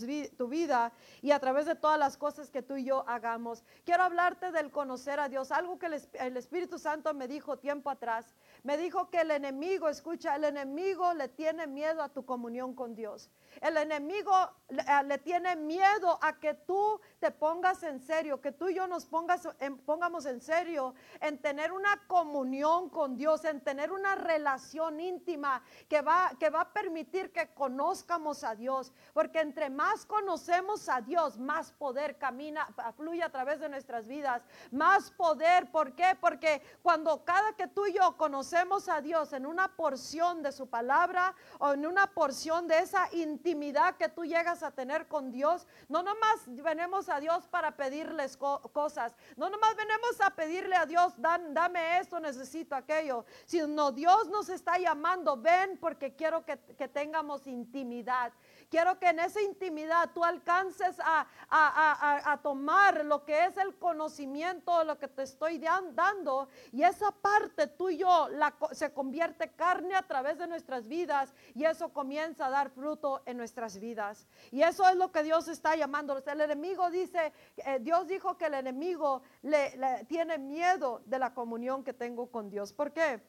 vida 0.48 0.92
y 1.20 1.30
a 1.30 1.38
través 1.38 1.66
de 1.66 1.76
todas 1.76 1.98
las 1.98 2.16
cosas 2.16 2.50
que 2.50 2.62
tú 2.62 2.76
y 2.76 2.84
yo 2.84 3.04
hagamos. 3.08 3.62
Quiero 3.84 4.02
hablarte 4.02 4.50
del 4.50 4.72
conocer 4.72 5.20
a 5.20 5.28
Dios, 5.28 5.52
algo 5.52 5.78
que 5.78 5.86
el, 5.86 6.36
Espíritu 6.36 6.78
Santo 6.78 7.14
me 7.14 7.28
dijo 7.28 7.58
tiempo 7.58 7.90
atrás. 7.90 8.34
Dijo 8.76 9.10
que 9.10 9.20
el 9.22 9.30
enemigo, 9.32 9.88
escucha, 9.88 10.36
el 10.36 10.44
enemigo 10.44 11.14
le 11.14 11.28
tiene 11.28 11.66
miedo 11.66 12.02
a 12.02 12.08
tu 12.08 12.24
comunión 12.24 12.74
con 12.74 12.94
Dios. 12.94 13.28
El 13.60 13.76
enemigo 13.76 14.32
eh, 14.68 14.76
le, 15.04 15.18
tiene 15.18 15.56
miedo 15.56 16.18
a 16.22 16.38
que 16.38 16.54
tú 16.54 17.00
te 17.18 17.30
pongas 17.30 17.82
en 17.82 18.00
serio, 18.00 18.40
que 18.40 18.52
tú 18.52 18.68
y 18.68 18.74
yo 18.74 18.86
nos 18.86 19.06
pongas, 19.06 19.48
pongamos 19.84 20.26
en 20.26 20.40
serio 20.40 20.94
en 21.20 21.38
tener 21.38 21.72
una 21.72 22.06
comunión 22.06 22.88
con 22.88 23.16
Dios, 23.16 23.44
en 23.44 23.60
tener 23.60 23.90
una 23.90 24.14
relación 24.14 25.00
íntima 25.00 25.62
que 25.88 26.00
va, 26.00 26.30
que 26.38 26.48
va 26.48 26.62
a 26.62 26.72
permitir 26.72 27.32
que 27.32 27.52
conozcamos 27.54 28.44
a 28.44 28.54
Dios. 28.54 28.92
Porque 29.12 29.40
entre 29.40 29.70
más 29.70 30.06
conocemos 30.06 30.88
a 30.88 31.00
Dios, 31.00 31.38
más 31.38 31.72
poder 31.72 32.16
camina, 32.16 32.68
fluye 32.96 33.22
a 33.22 33.30
través 33.30 33.60
de 33.60 33.68
nuestras 33.68 34.06
vidas. 34.06 34.42
Más 34.70 35.10
poder, 35.10 35.70
¿por 35.70 35.94
qué? 35.94 36.16
Porque 36.20 36.62
cuando 36.82 37.24
cada 37.24 37.54
que 37.54 37.66
tú 37.66 37.86
y 37.86 37.94
yo 37.94 38.16
conocemos 38.16 38.51
a 38.54 39.00
Dios 39.00 39.32
en 39.32 39.47
una 39.47 39.68
porción 39.68 40.42
de 40.42 40.52
su 40.52 40.66
palabra 40.66 41.35
o 41.59 41.73
en 41.73 41.87
una 41.87 42.06
porción 42.09 42.68
de 42.68 42.78
esa 42.78 43.09
intimidad, 43.12 43.97
que 43.97 44.09
tú 44.09 44.25
llegas 44.25 44.62
a 44.62 44.71
tener 44.71 45.09
con 45.09 45.32
Dios, 45.32 45.66
no 45.88 46.02
nomás 46.02 46.40
venimos 46.47 47.09
a 47.09 47.18
Dios 47.18 47.47
para 47.49 47.76
pedirles 47.76 48.37
cosas, 48.37 49.14
no 49.37 49.49
nomás 49.49 49.75
venimos 49.76 50.21
a 50.21 50.30
pedirle 50.30 50.76
a 50.76 50.85
Dios, 50.85 51.14
Dan, 51.16 51.54
dame 51.54 51.99
esto, 51.99 52.21
necesito 52.21 52.75
aquello, 52.75 53.25
sino 53.47 53.90
Dios 53.90 54.28
nos 54.28 54.49
está 54.50 54.78
llamando, 54.78 55.37
ven 55.37 55.78
porque 55.78 56.14
quiero 56.14 56.44
que, 56.44 56.59
que 56.59 56.88
tengamos 56.88 57.47
intimidad. 57.47 58.32
Quiero 58.72 58.98
que 58.98 59.10
en 59.10 59.20
esa 59.20 59.42
intimidad 59.42 60.12
tú 60.14 60.24
alcances 60.24 60.98
a, 61.00 61.26
a, 61.50 62.32
a, 62.32 62.40
tomar 62.40 63.04
lo 63.04 63.22
que 63.22 63.44
es 63.44 63.58
el 63.58 63.76
conocimiento 63.76 64.78
de 64.78 64.86
lo 64.86 64.98
que 64.98 65.08
te 65.08 65.24
estoy 65.24 65.58
dando 65.58 66.48
y 66.72 66.82
esa 66.82 67.10
parte 67.10 67.66
tú 67.66 67.90
y 67.90 67.98
yo 67.98 68.30
la, 68.30 68.56
se 68.70 68.94
convierte 68.94 69.50
carne 69.50 69.94
a 69.94 70.00
través 70.00 70.38
de 70.38 70.46
nuestras 70.46 70.88
vidas 70.88 71.34
y 71.54 71.66
eso 71.66 71.92
comienza 71.92 72.46
a 72.46 72.48
dar 72.48 72.70
fruto 72.70 73.20
en 73.26 73.36
nuestras 73.36 73.78
vidas. 73.78 74.26
Y 74.50 74.62
eso 74.62 74.88
es 74.88 74.96
lo 74.96 75.12
que 75.12 75.22
Dios 75.22 75.48
está 75.48 75.76
llamando. 75.76 76.16
El 76.24 76.40
enemigo 76.40 76.88
dice, 76.88 77.30
eh, 77.58 77.78
Dios 77.78 78.08
dijo 78.08 78.38
que 78.38 78.46
el 78.46 78.54
enemigo 78.54 79.20
le 79.42 80.06
tiene 80.08 80.38
miedo 80.38 81.02
de 81.04 81.18
la 81.18 81.34
comunión 81.34 81.84
que 81.84 81.92
tengo 81.92 82.30
con 82.30 82.48
Dios. 82.48 82.72
¿Por 82.72 82.90
qué? 82.90 83.20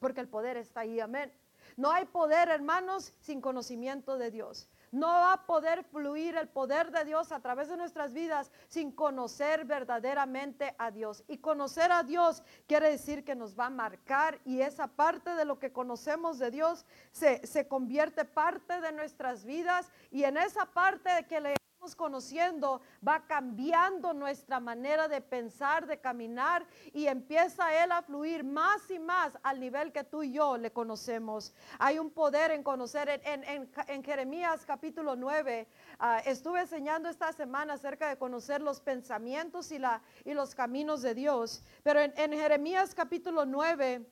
Porque 0.00 0.20
el 0.20 0.28
poder 0.28 0.56
está 0.56 0.80
ahí, 0.80 0.98
amén. 0.98 1.32
No 1.76 1.90
hay 1.90 2.04
poder, 2.04 2.48
hermanos, 2.48 3.12
sin 3.20 3.40
conocimiento 3.40 4.16
de 4.16 4.30
Dios. 4.30 4.68
No 4.92 5.08
va 5.08 5.32
a 5.32 5.46
poder 5.46 5.82
fluir 5.82 6.36
el 6.36 6.48
poder 6.48 6.92
de 6.92 7.04
Dios 7.04 7.32
a 7.32 7.40
través 7.40 7.68
de 7.68 7.76
nuestras 7.76 8.12
vidas 8.12 8.52
sin 8.68 8.92
conocer 8.92 9.64
verdaderamente 9.64 10.76
a 10.78 10.92
Dios. 10.92 11.24
Y 11.26 11.38
conocer 11.38 11.90
a 11.90 12.04
Dios 12.04 12.44
quiere 12.68 12.90
decir 12.90 13.24
que 13.24 13.34
nos 13.34 13.58
va 13.58 13.66
a 13.66 13.70
marcar 13.70 14.38
y 14.44 14.60
esa 14.60 14.86
parte 14.86 15.34
de 15.34 15.44
lo 15.44 15.58
que 15.58 15.72
conocemos 15.72 16.38
de 16.38 16.52
Dios 16.52 16.86
se, 17.10 17.44
se 17.44 17.66
convierte 17.66 18.24
parte 18.24 18.80
de 18.80 18.92
nuestras 18.92 19.44
vidas 19.44 19.90
y 20.12 20.22
en 20.22 20.36
esa 20.36 20.66
parte 20.66 21.26
que 21.28 21.40
le 21.40 21.54
conociendo, 21.94 22.80
va 23.06 23.26
cambiando 23.26 24.14
nuestra 24.14 24.60
manera 24.60 25.08
de 25.08 25.20
pensar, 25.20 25.86
de 25.86 25.98
caminar 25.98 26.64
y 26.92 27.08
empieza 27.08 27.82
Él 27.82 27.90
a 27.92 28.02
fluir 28.02 28.44
más 28.44 28.88
y 28.90 28.98
más 28.98 29.36
al 29.42 29.58
nivel 29.58 29.92
que 29.92 30.04
tú 30.04 30.22
y 30.22 30.32
yo 30.32 30.56
le 30.56 30.70
conocemos. 30.70 31.52
Hay 31.78 31.98
un 31.98 32.10
poder 32.10 32.52
en 32.52 32.62
conocer. 32.62 33.20
En, 33.24 33.68
en, 33.88 34.04
Jeremías 34.04 34.64
capítulo 34.64 35.16
9, 35.16 35.66
ah, 35.98 36.20
estuve 36.24 36.60
enseñando 36.60 37.08
esta 37.08 37.32
semana 37.32 37.74
acerca 37.74 38.08
de 38.08 38.16
conocer 38.16 38.60
los 38.60 38.80
pensamientos 38.80 39.72
y, 39.72 39.78
la, 39.80 40.00
y 40.24 40.34
los 40.34 40.54
caminos 40.54 41.02
de 41.02 41.14
Dios, 41.14 41.64
pero 41.82 42.00
en, 42.00 42.14
en 42.16 42.32
Jeremías 42.32 42.94
capítulo 42.94 43.44
9, 43.44 44.06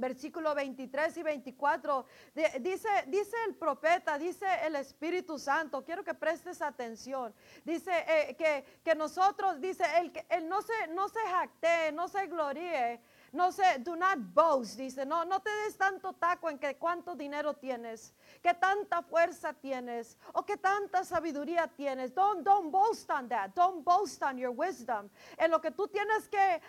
versículo 0.00 0.54
23 0.54 1.16
y 1.18 1.22
24, 1.22 2.06
de- 2.34 2.58
dice, 2.60 2.88
dice 3.06 3.36
el 3.46 3.54
profeta, 3.54 4.18
dice 4.18 4.46
el 4.64 4.76
Espíritu 4.76 5.38
Santo, 5.38 5.84
quiero 5.84 6.02
que 6.02 6.14
prestes 6.14 6.62
atención, 6.62 7.34
dice 7.64 7.92
eh, 8.08 8.34
que, 8.36 8.64
que 8.82 8.94
nosotros, 8.94 9.60
dice, 9.60 9.84
el, 9.98 10.12
el 10.30 10.48
no, 10.48 10.62
se, 10.62 10.88
no 10.88 11.08
se 11.08 11.20
jactee, 11.20 11.92
no 11.92 12.08
se 12.08 12.26
gloríe, 12.26 13.00
no 13.32 13.52
se, 13.52 13.78
do 13.78 13.94
not 13.96 14.18
boast, 14.18 14.76
dice, 14.76 15.04
no, 15.06 15.24
no 15.24 15.40
te 15.40 15.50
des 15.64 15.76
tanto 15.76 16.12
taco 16.14 16.48
en 16.48 16.58
que 16.58 16.76
cuánto 16.76 17.14
dinero 17.14 17.54
tienes, 17.54 18.12
que 18.42 18.54
tanta 18.54 19.02
fuerza 19.02 19.52
tienes, 19.52 20.16
o 20.34 20.44
que 20.44 20.56
tanta 20.56 21.04
sabiduría 21.04 21.68
tienes. 21.68 22.12
Don't, 22.14 22.42
don't 22.44 22.70
boast 22.70 23.10
on 23.10 23.28
that, 23.28 23.50
don't 23.54 23.84
boast 23.84 24.22
on 24.22 24.36
your 24.38 24.50
wisdom. 24.50 25.08
En 25.38 25.50
lo 25.50 25.60
que 25.60 25.70
tú 25.70 25.86
tienes 25.88 26.28
que, 26.28 26.60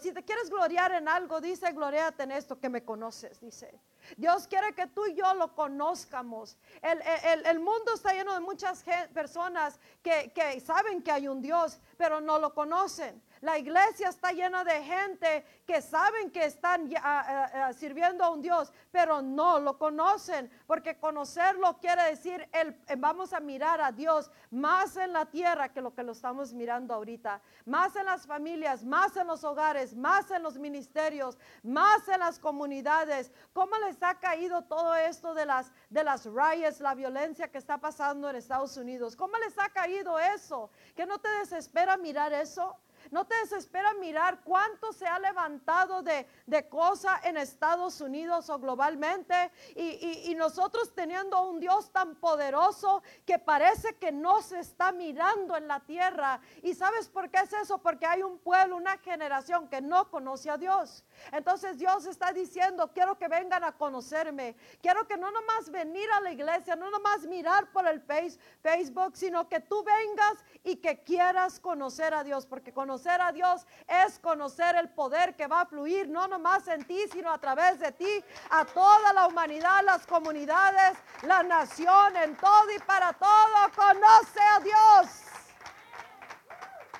si 0.00 0.12
te 0.12 0.22
quieres 0.22 0.48
gloriar 0.50 0.92
en 0.92 1.08
algo, 1.08 1.40
dice, 1.40 1.72
gloriate 1.72 2.22
en 2.24 2.32
esto 2.32 2.58
que 2.58 2.68
me 2.68 2.84
conoces, 2.84 3.40
dice. 3.40 3.80
Dios 4.16 4.46
quiere 4.46 4.74
que 4.74 4.86
tú 4.86 5.04
y 5.06 5.14
yo 5.14 5.34
lo 5.34 5.54
conozcamos. 5.54 6.56
El, 6.80 7.00
el- 7.24 7.46
el 7.46 7.58
mundo 7.60 7.92
está 7.94 8.12
lleno 8.12 8.32
de 8.34 8.40
muchas 8.40 8.82
personas 9.12 9.78
que, 10.02 10.32
que 10.34 10.58
saben 10.60 11.02
que 11.02 11.12
hay 11.12 11.28
un 11.28 11.42
Dios, 11.42 11.78
pero 11.96 12.20
no 12.20 12.38
lo 12.38 12.54
conocen. 12.54 13.22
La 13.40 13.56
iglesia 13.56 14.10
está 14.10 14.32
llena 14.32 14.64
de 14.64 14.82
gente 14.82 15.46
que 15.66 15.80
saben 15.80 16.30
que 16.30 16.44
están 16.44 16.90
ah, 16.96 17.24
ah, 17.26 17.50
ah, 17.54 17.72
sirviendo 17.72 18.22
a 18.22 18.28
un 18.28 18.42
Dios, 18.42 18.70
pero 18.90 19.22
no 19.22 19.58
lo 19.58 19.78
conocen, 19.78 20.50
porque 20.66 20.98
conocerlo 20.98 21.78
quiere 21.78 22.02
decir 22.10 22.46
el, 22.52 22.68
eh, 22.86 22.96
vamos 22.98 23.32
a 23.32 23.40
mirar 23.40 23.80
a 23.80 23.92
Dios 23.92 24.30
más 24.50 24.96
en 24.96 25.14
la 25.14 25.24
tierra 25.24 25.70
que 25.70 25.80
lo 25.80 25.94
que 25.94 26.02
lo 26.02 26.12
estamos 26.12 26.52
mirando 26.52 26.92
ahorita, 26.92 27.40
más 27.64 27.96
en 27.96 28.04
las 28.04 28.26
familias, 28.26 28.84
más 28.84 29.16
en 29.16 29.26
los 29.26 29.42
hogares, 29.42 29.94
más 29.94 30.30
en 30.30 30.42
los 30.42 30.58
ministerios, 30.58 31.38
más 31.62 32.06
en 32.08 32.20
las 32.20 32.38
comunidades. 32.38 33.32
¿Cómo 33.54 33.74
les 33.86 34.02
ha 34.02 34.18
caído 34.18 34.64
todo 34.64 34.94
esto 34.94 35.32
de 35.32 35.46
las 35.46 35.72
de 35.88 36.04
las 36.04 36.26
riots, 36.26 36.80
la 36.80 36.94
violencia 36.94 37.48
que 37.48 37.58
está 37.58 37.78
pasando 37.78 38.28
en 38.28 38.36
Estados 38.36 38.76
Unidos? 38.76 39.16
¿Cómo 39.16 39.38
les 39.38 39.58
ha 39.58 39.70
caído 39.70 40.18
eso? 40.18 40.70
¿Que 40.94 41.06
no 41.06 41.18
te 41.18 41.28
desespera 41.38 41.96
mirar 41.96 42.34
eso? 42.34 42.76
¿No 43.10 43.26
te 43.26 43.34
desespera 43.36 43.92
mirar 43.94 44.40
cuánto 44.44 44.92
se 44.92 45.06
ha 45.06 45.18
levantado 45.18 46.02
de, 46.02 46.26
de 46.46 46.68
cosa 46.68 47.20
en 47.24 47.36
Estados 47.36 48.00
Unidos 48.00 48.48
o 48.50 48.58
globalmente? 48.58 49.50
Y, 49.74 50.30
y- 50.30 50.34
nosotros 50.40 50.94
teniendo 50.94 51.42
un 51.48 51.60
Dios 51.60 51.90
tan 51.92 52.14
poderoso 52.14 53.02
que 53.26 53.38
parece 53.38 53.96
que 53.98 54.12
no 54.12 54.40
se 54.42 54.60
está 54.60 54.92
mirando 54.92 55.56
en 55.56 55.66
la 55.68 55.80
tierra. 55.80 56.40
¿Y 56.62 56.72
sabes 56.74 57.08
por 57.08 57.28
qué 57.30 57.40
es 57.40 57.52
eso? 57.52 57.78
Porque 57.78 58.06
hay 58.06 58.22
un 58.22 58.38
pueblo, 58.38 58.76
una 58.76 58.96
generación 58.98 59.68
que 59.68 59.80
no 59.82 60.08
conoce 60.08 60.48
a 60.48 60.56
Dios. 60.56 61.04
Entonces 61.32 61.78
Dios 61.78 62.06
está 62.06 62.32
diciendo, 62.32 62.90
quiero 62.94 63.18
que 63.18 63.28
vengan 63.28 63.64
a 63.64 63.72
conocerme. 63.72 64.56
Quiero 64.80 65.06
que 65.08 65.16
no 65.18 65.30
nomás 65.30 65.68
venir 65.70 66.08
a 66.12 66.20
la 66.20 66.30
iglesia, 66.32 66.76
no 66.76 66.90
nomás 66.90 67.26
mirar 67.26 67.70
por 67.72 67.86
el 67.86 68.00
face- 68.00 68.38
Facebook, 68.62 69.16
sino 69.16 69.48
que 69.48 69.60
tú 69.60 69.82
vengas 69.84 70.44
y 70.62 70.76
que 70.76 71.02
quieras 71.02 71.58
conocer 71.60 72.14
a 72.14 72.22
Dios. 72.24 72.46
Porque 72.46 72.72
conocer 72.72 72.99
a 73.06 73.32
Dios 73.32 73.66
es 73.86 74.18
conocer 74.18 74.76
el 74.76 74.90
poder 74.90 75.34
que 75.34 75.46
va 75.46 75.62
a 75.62 75.66
fluir, 75.66 76.08
no 76.08 76.28
nomás 76.28 76.68
en 76.68 76.84
ti, 76.84 77.06
sino 77.10 77.30
a 77.30 77.38
través 77.38 77.78
de 77.80 77.92
ti, 77.92 78.24
a 78.50 78.64
toda 78.64 79.12
la 79.12 79.26
humanidad, 79.26 79.82
las 79.84 80.06
comunidades, 80.06 80.98
la 81.22 81.42
nación, 81.42 82.16
en 82.16 82.36
todo 82.36 82.70
y 82.74 82.78
para 82.80 83.12
todo. 83.14 83.72
Conoce 83.74 84.40
a 84.40 84.60
Dios. 84.60 85.08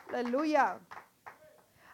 Aleluya. 0.08 0.78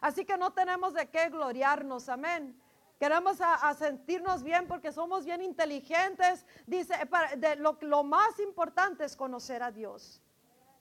Así 0.01 0.25
que 0.25 0.37
no 0.37 0.53
tenemos 0.53 0.93
de 0.93 1.09
qué 1.09 1.29
gloriarnos, 1.29 2.07
amén. 2.07 2.59
Queremos 2.99 3.39
a, 3.41 3.73
sentirnos 3.75 4.41
bien 4.41 4.67
porque 4.67 4.91
somos 4.91 5.25
bien 5.25 5.41
inteligentes. 5.41 6.45
Dice, 6.65 6.95
de 7.37 7.55
lo 7.57 8.03
más 8.03 8.39
importante 8.39 9.05
es 9.05 9.15
conocer 9.15 9.61
a 9.61 9.71
Dios. 9.71 10.21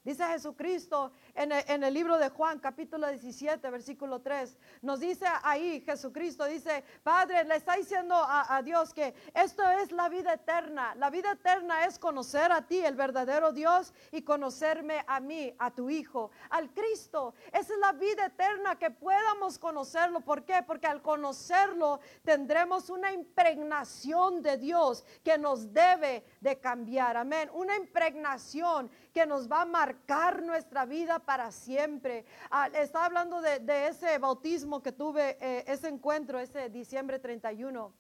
Dice 0.07 0.25
Jesucristo 0.25 1.11
en 1.35 1.83
el, 1.83 1.93
libro 1.93 2.17
de 2.17 2.29
Juan, 2.29 2.61
capítulo 2.61 3.09
17, 3.09 3.69
versículo 3.71 4.21
3. 4.21 4.57
Nos 4.83 5.01
dice 5.01 5.27
ahí, 5.43 5.81
Jesucristo 5.81 6.45
dice, 6.45 6.85
Padre, 7.03 7.43
le 7.43 7.57
está 7.57 7.75
diciendo 7.75 8.15
a, 8.15 8.57
a 8.57 8.63
Dios 8.63 8.95
que 8.95 9.13
esto 9.35 9.69
es 9.69 9.91
la 9.91 10.09
vida 10.09 10.35
eterna. 10.35 10.95
La 10.95 11.11
vida 11.11 11.33
eterna 11.33 11.87
es 11.87 11.99
conocer 11.99 12.53
a 12.53 12.63
ti, 12.63 12.79
el 12.79 12.95
verdadero 12.95 13.51
Dios, 13.51 13.93
y 14.13 14.23
conocerme 14.23 15.05
a 15.09 15.19
mí, 15.19 15.53
a 15.59 15.73
tu 15.73 15.91
Hijo, 15.91 16.31
al 16.51 16.73
Cristo. 16.73 17.35
Esa 17.49 17.73
es 17.75 17.79
la 17.81 17.91
vida 17.91 18.27
eterna, 18.27 18.79
que 18.79 18.93
podamos 18.93 19.59
conocerlo. 19.59 20.21
¿Por 20.21 20.45
qué? 20.45 20.63
Porque 20.65 20.87
al 20.87 21.03
conocerlo 21.03 21.99
tendremos 22.23 22.91
una 22.91 23.11
impregnación 23.11 24.41
de 24.41 24.57
Dios 24.57 25.05
que 25.25 25.37
nos 25.37 25.73
debe 25.73 26.25
de 26.47 26.61
cambiar. 26.61 27.17
Amén. 27.17 27.51
Una 27.53 27.75
impregnación 27.77 28.89
que 29.13 29.27
nos 29.27 29.51
va 29.51 29.63
a 29.63 29.65
marcar 29.65 30.43
nuestra 30.43 30.85
vida 30.85 31.19
para 31.19 31.51
siempre. 31.51 32.25
Ah, 32.51 32.69
estaba 32.73 33.07
hablando 33.07 33.41
de, 33.41 33.59
de 33.59 33.89
ese 33.89 34.17
bautismo 34.19 34.81
que 34.81 34.93
tuve, 34.93 35.37
eh, 35.41 35.65
ese 35.67 35.89
encuentro, 35.89 36.39
ese 36.39 36.71
diciembre 36.71 37.19
31. 37.19 37.93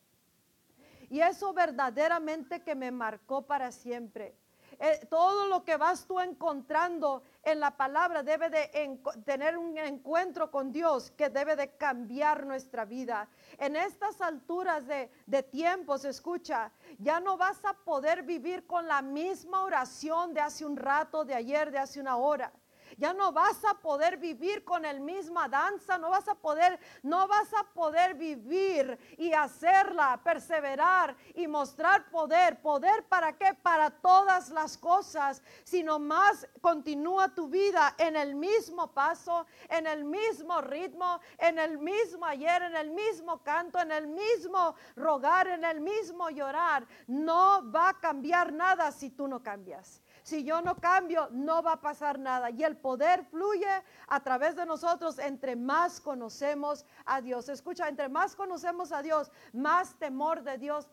Y 1.10 1.20
eso 1.20 1.52
verdaderamente 1.52 2.62
que 2.62 2.76
me 2.76 2.92
marcó 2.92 3.42
para 3.42 3.72
siempre. 3.72 4.36
Eh, 4.78 5.06
todo 5.08 5.46
lo 5.46 5.64
que 5.64 5.76
vas 5.76 6.06
tú 6.06 6.20
encontrando 6.20 7.22
en 7.42 7.60
la 7.60 7.76
palabra 7.76 8.22
debe 8.22 8.50
de 8.50 9.00
tener 9.24 9.56
un 9.56 9.78
encuentro 9.78 10.50
con 10.50 10.72
Dios 10.72 11.10
que 11.12 11.30
debe 11.30 11.56
de 11.56 11.76
cambiar 11.76 12.44
nuestra 12.44 12.84
vida. 12.84 13.28
En 13.58 13.76
estas 13.76 14.20
alturas 14.20 14.86
de, 14.86 15.10
de 15.26 15.42
tiempos, 15.42 16.04
escucha, 16.04 16.72
ya 16.98 17.20
no 17.20 17.36
vas 17.36 17.64
a 17.64 17.72
poder 17.72 18.22
vivir 18.22 18.66
con 18.66 18.86
la 18.86 19.00
misma 19.00 19.62
oración 19.62 20.34
de 20.34 20.40
hace 20.40 20.66
un 20.66 20.76
rato, 20.76 21.24
de 21.24 21.34
ayer, 21.34 21.70
de 21.70 21.78
hace 21.78 22.00
una 22.00 22.16
hora. 22.16 22.52
Ya 22.96 23.12
no 23.12 23.32
vas 23.32 23.64
a 23.64 23.74
poder 23.74 24.16
vivir 24.16 24.64
con 24.64 24.84
el 24.84 25.00
misma 25.00 25.48
danza, 25.48 25.98
no 25.98 26.10
vas 26.10 26.28
a 26.28 26.34
poder, 26.34 26.78
no 27.02 27.26
vas 27.28 27.52
a 27.54 27.64
poder 27.72 28.14
vivir 28.14 28.98
y 29.18 29.32
hacerla, 29.32 30.20
perseverar 30.22 31.16
y 31.34 31.46
mostrar 31.46 32.08
poder. 32.10 32.60
¿Poder 32.60 33.04
para 33.08 33.36
qué? 33.36 33.54
Para 33.54 33.90
todas 33.90 34.50
las 34.50 34.78
cosas, 34.78 35.42
sino 35.64 35.98
más 35.98 36.46
continúa 36.60 37.34
tu 37.34 37.48
vida 37.48 37.94
en 37.98 38.16
el 38.16 38.34
mismo 38.34 38.92
paso, 38.92 39.46
en 39.68 39.86
el 39.86 40.04
mismo 40.04 40.60
ritmo, 40.60 41.20
en 41.38 41.58
el 41.58 41.78
mismo 41.78 42.24
ayer, 42.24 42.62
en 42.62 42.76
el 42.76 42.90
mismo 42.90 43.42
canto, 43.42 43.78
en 43.78 43.92
el 43.92 44.06
mismo 44.06 44.74
rogar, 44.94 45.48
en 45.48 45.64
el 45.64 45.80
mismo 45.80 46.30
llorar. 46.30 46.86
No 47.06 47.70
va 47.70 47.90
a 47.90 48.00
cambiar 48.00 48.52
nada 48.52 48.90
si 48.92 49.10
tú 49.10 49.28
no 49.28 49.42
cambias. 49.42 50.02
Si 50.26 50.42
yo 50.42 50.60
no 50.60 50.74
cambio, 50.74 51.28
no 51.30 51.62
va 51.62 51.74
a 51.74 51.80
pasar 51.80 52.18
nada. 52.18 52.50
Y 52.50 52.64
el 52.64 52.76
poder 52.76 53.24
fluye 53.26 53.70
a 54.08 54.20
través 54.24 54.56
de 54.56 54.66
nosotros 54.66 55.20
entre 55.20 55.54
más 55.54 56.00
conocemos 56.00 56.84
a 57.04 57.20
Dios. 57.20 57.48
Escucha, 57.48 57.88
entre 57.88 58.08
más 58.08 58.34
conocemos 58.34 58.90
a 58.90 59.02
Dios, 59.02 59.30
más 59.52 59.94
temor 60.00 60.42
de 60.42 60.58
Dios, 60.58 60.88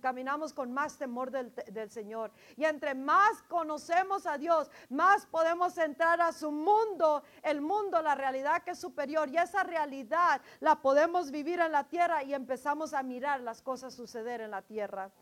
caminamos 0.00 0.52
con 0.52 0.72
más 0.72 0.98
temor 0.98 1.30
del 1.30 1.88
Señor. 1.88 2.32
Y 2.56 2.64
entre 2.64 2.96
más 2.96 3.42
conocemos 3.42 4.26
a 4.26 4.38
Dios, 4.38 4.68
más 4.88 5.24
podemos 5.26 5.78
entrar 5.78 6.20
a 6.20 6.32
su 6.32 6.50
mundo, 6.50 7.22
el 7.44 7.60
mundo, 7.60 8.02
la 8.02 8.16
realidad 8.16 8.64
que 8.64 8.72
es 8.72 8.80
superior. 8.80 9.28
Y 9.28 9.36
esa 9.36 9.62
realidad 9.62 10.40
la 10.58 10.82
podemos 10.82 11.30
vivir 11.30 11.60
en 11.60 11.70
la 11.70 11.84
tierra 11.84 12.24
y 12.24 12.34
empezamos 12.34 12.92
a 12.92 13.04
mirar 13.04 13.40
las 13.40 13.62
cosas 13.62 13.94
suceder 13.94 14.40
en 14.40 14.50
la 14.50 14.62
tierra. 14.62 15.12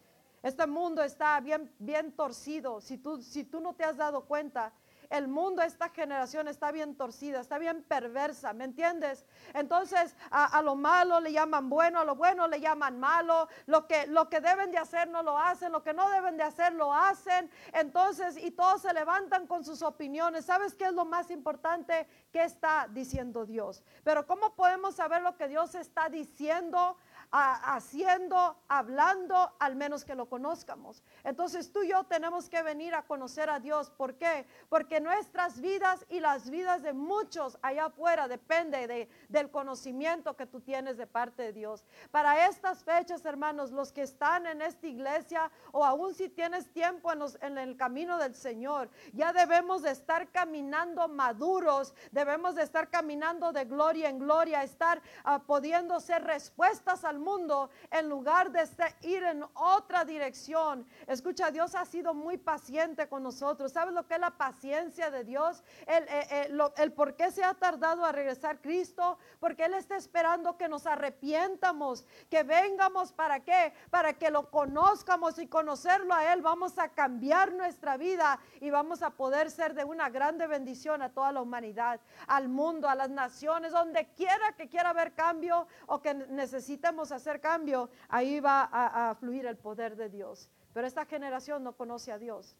Este 0.42 0.66
mundo 0.66 1.02
está 1.02 1.38
bien, 1.40 1.72
bien 1.78 2.12
torcido. 2.12 2.80
Si 2.80 2.98
tú, 2.98 3.22
si 3.22 3.44
tú 3.44 3.60
no 3.60 3.74
te 3.74 3.84
has 3.84 3.96
dado 3.96 4.24
cuenta, 4.24 4.72
el 5.12 5.28
mundo, 5.28 5.62
esta 5.62 5.90
generación 5.90 6.48
está 6.48 6.72
bien 6.72 6.96
torcida, 6.96 7.40
está 7.40 7.58
bien 7.58 7.82
perversa, 7.82 8.54
¿me 8.54 8.64
entiendes? 8.64 9.26
Entonces 9.52 10.16
a, 10.30 10.62
lo 10.62 10.74
malo 10.74 11.20
le 11.20 11.32
llaman 11.32 11.68
bueno, 11.68 12.00
a 12.00 12.04
lo 12.04 12.16
bueno 12.16 12.48
le 12.48 12.60
llaman 12.60 12.98
malo, 12.98 13.46
lo 13.66 13.86
que, 13.86 14.06
lo 14.06 14.30
que 14.30 14.40
deben 14.40 14.70
de 14.70 14.78
hacer 14.78 15.08
no 15.10 15.22
lo 15.22 15.38
hacen, 15.38 15.70
lo 15.70 15.82
que 15.82 15.92
no 15.92 16.08
deben 16.08 16.38
de 16.38 16.44
hacer 16.44 16.72
lo 16.72 16.94
hacen. 16.94 17.50
Entonces, 17.74 18.38
y 18.42 18.52
todos 18.52 18.82
se 18.82 18.94
levantan 18.94 19.46
con 19.46 19.64
sus 19.64 19.82
opiniones. 19.82 20.46
¿Sabes 20.46 20.74
qué 20.74 20.86
es 20.86 20.94
lo 20.94 21.04
más 21.04 21.30
importante? 21.30 22.06
¿Qué 22.32 22.42
está 22.44 22.88
diciendo 22.90 23.44
Dios? 23.44 23.82
Pero 24.04 24.26
¿cómo 24.26 24.54
podemos 24.54 24.94
saber 24.94 25.20
lo 25.20 25.36
que 25.36 25.46
Dios 25.46 25.74
está 25.74 26.08
diciendo? 26.08 26.96
Haciendo, 27.32 28.58
hablando, 28.68 29.52
al 29.58 29.74
menos 29.74 30.04
que 30.04 30.14
lo 30.14 30.28
conozcamos. 30.28 31.02
Entonces 31.24 31.72
tú 31.72 31.82
y 31.82 31.88
yo 31.88 32.04
tenemos 32.04 32.50
que 32.50 32.62
venir 32.62 32.94
a 32.94 33.02
conocer 33.02 33.48
a 33.48 33.58
Dios. 33.58 33.90
¿Por 33.90 34.16
qué? 34.16 34.46
Porque 34.68 35.00
nuestras 35.00 35.60
vidas 35.60 36.04
y 36.10 36.20
las 36.20 36.50
vidas 36.50 36.82
de 36.82 36.92
muchos 36.92 37.58
allá 37.62 37.86
afuera 37.86 38.28
depende 38.28 38.86
de, 38.86 39.08
del 39.30 39.50
conocimiento 39.50 40.36
que 40.36 40.46
tú 40.46 40.60
tienes 40.60 40.98
de 40.98 41.06
parte 41.06 41.42
de 41.42 41.52
Dios. 41.54 41.84
Para 42.10 42.46
estas 42.46 42.84
fechas, 42.84 43.24
hermanos, 43.24 43.72
los 43.72 43.92
que 43.92 44.02
están 44.02 44.46
en 44.46 44.60
esta 44.60 44.86
iglesia 44.86 45.50
o 45.72 45.86
aún 45.86 46.14
si 46.14 46.28
tienes 46.28 46.70
tiempo 46.72 47.10
en 47.40 47.56
el 47.56 47.76
camino 47.78 48.18
del 48.18 48.34
Señor, 48.34 48.90
ya 49.14 49.32
debemos 49.32 49.80
de 49.80 49.90
estar 49.90 50.30
caminando 50.30 51.08
maduros, 51.08 51.94
debemos 52.10 52.56
de 52.56 52.62
estar 52.62 52.90
caminando 52.90 53.52
de 53.52 53.64
gloria 53.64 54.10
en 54.10 54.18
gloria, 54.18 54.62
estar 54.62 55.00
ah, 55.24 55.42
pudiendo 55.46 55.98
ser 55.98 56.24
respuestas 56.24 57.04
al 57.04 57.21
mundo 57.22 57.70
en 57.90 58.08
lugar 58.08 58.50
de 58.50 58.62
este- 58.62 58.94
ir 59.02 59.22
en 59.22 59.44
otra 59.54 60.04
dirección. 60.04 60.86
Escucha, 61.06 61.50
Dios 61.50 61.74
ha 61.74 61.84
sido 61.84 62.14
muy 62.14 62.36
paciente 62.38 63.08
con 63.08 63.22
nosotros. 63.22 63.72
¿Sabes 63.72 63.94
lo 63.94 64.06
que 64.06 64.14
es 64.14 64.20
la 64.20 64.32
paciencia 64.32 65.10
de 65.10 65.24
Dios? 65.24 65.62
El, 65.86 66.04
eh, 66.04 66.26
eh, 66.30 66.58
el 66.76 66.92
por 66.92 67.14
qué 67.14 67.30
se 67.30 67.44
ha 67.44 67.54
tardado 67.54 68.04
a 68.04 68.12
regresar 68.12 68.60
Cristo, 68.60 69.18
porque 69.40 69.64
Él 69.64 69.74
está 69.74 69.96
esperando 69.96 70.56
que 70.56 70.68
nos 70.68 70.86
arrepientamos, 70.86 72.04
que 72.28 72.42
vengamos 72.42 73.12
para 73.12 73.40
qué, 73.40 73.72
para 73.90 74.14
que 74.14 74.30
lo 74.30 74.50
conozcamos 74.50 75.38
y 75.38 75.46
conocerlo 75.46 76.14
a 76.14 76.32
Él, 76.32 76.42
vamos 76.42 76.78
a 76.78 76.88
cambiar 76.88 77.52
nuestra 77.52 77.96
vida 77.96 78.38
y 78.60 78.70
vamos 78.70 79.02
a 79.02 79.10
poder 79.10 79.50
ser 79.50 79.74
de 79.74 79.84
una 79.84 80.10
grande 80.10 80.46
bendición 80.46 81.02
a 81.02 81.12
toda 81.12 81.32
la 81.32 81.40
humanidad, 81.40 82.00
al 82.26 82.48
mundo, 82.48 82.88
a 82.88 82.94
las 82.94 83.10
naciones, 83.10 83.72
donde 83.72 84.08
quiera 84.14 84.52
que 84.56 84.68
quiera 84.68 84.90
haber 84.90 85.14
cambio 85.14 85.66
o 85.86 86.00
que 86.00 86.14
necesitemos 86.14 87.11
hacer 87.12 87.40
cambio, 87.40 87.90
ahí 88.08 88.40
va 88.40 88.68
a, 88.72 89.14
fluir 89.14 89.46
el 89.46 89.56
poder 89.56 89.96
de 89.96 90.08
Dios. 90.08 90.48
Pero 90.72 90.86
esta 90.86 91.04
generación 91.04 91.62
no 91.62 91.76
conoce 91.76 92.12
a 92.12 92.18
Dios. 92.18 92.56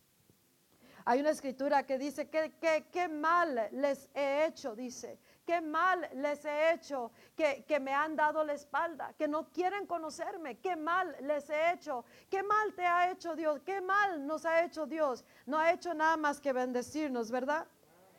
Hay 1.04 1.20
una 1.20 1.30
escritura 1.30 1.84
que 1.84 1.98
dice 1.98 2.28
que, 2.28 2.52
que, 2.60 2.86
qué 2.92 3.08
mal 3.08 3.68
les 3.72 4.08
he 4.14 4.46
hecho, 4.46 4.76
dice, 4.76 5.18
qué 5.44 5.60
mal 5.60 6.08
les 6.14 6.44
he 6.44 6.72
hecho, 6.72 7.10
que, 7.34 7.64
que 7.66 7.80
me 7.80 7.92
han 7.92 8.14
dado 8.14 8.44
la 8.44 8.52
espalda, 8.52 9.12
que 9.18 9.26
no 9.26 9.48
quieren 9.50 9.86
conocerme, 9.86 10.58
qué 10.60 10.76
mal 10.76 11.16
les 11.22 11.50
he 11.50 11.72
hecho, 11.72 12.04
qué 12.30 12.44
mal 12.44 12.72
te 12.74 12.86
ha 12.86 13.10
hecho 13.10 13.34
Dios, 13.34 13.60
qué 13.64 13.80
mal 13.80 14.24
nos 14.24 14.44
ha 14.44 14.64
hecho 14.64 14.86
Dios. 14.86 15.24
No 15.46 15.58
ha 15.58 15.72
hecho 15.72 15.92
nada 15.92 16.16
más 16.16 16.40
que 16.40 16.52
bendecirnos, 16.52 17.32
¿verdad? 17.32 17.66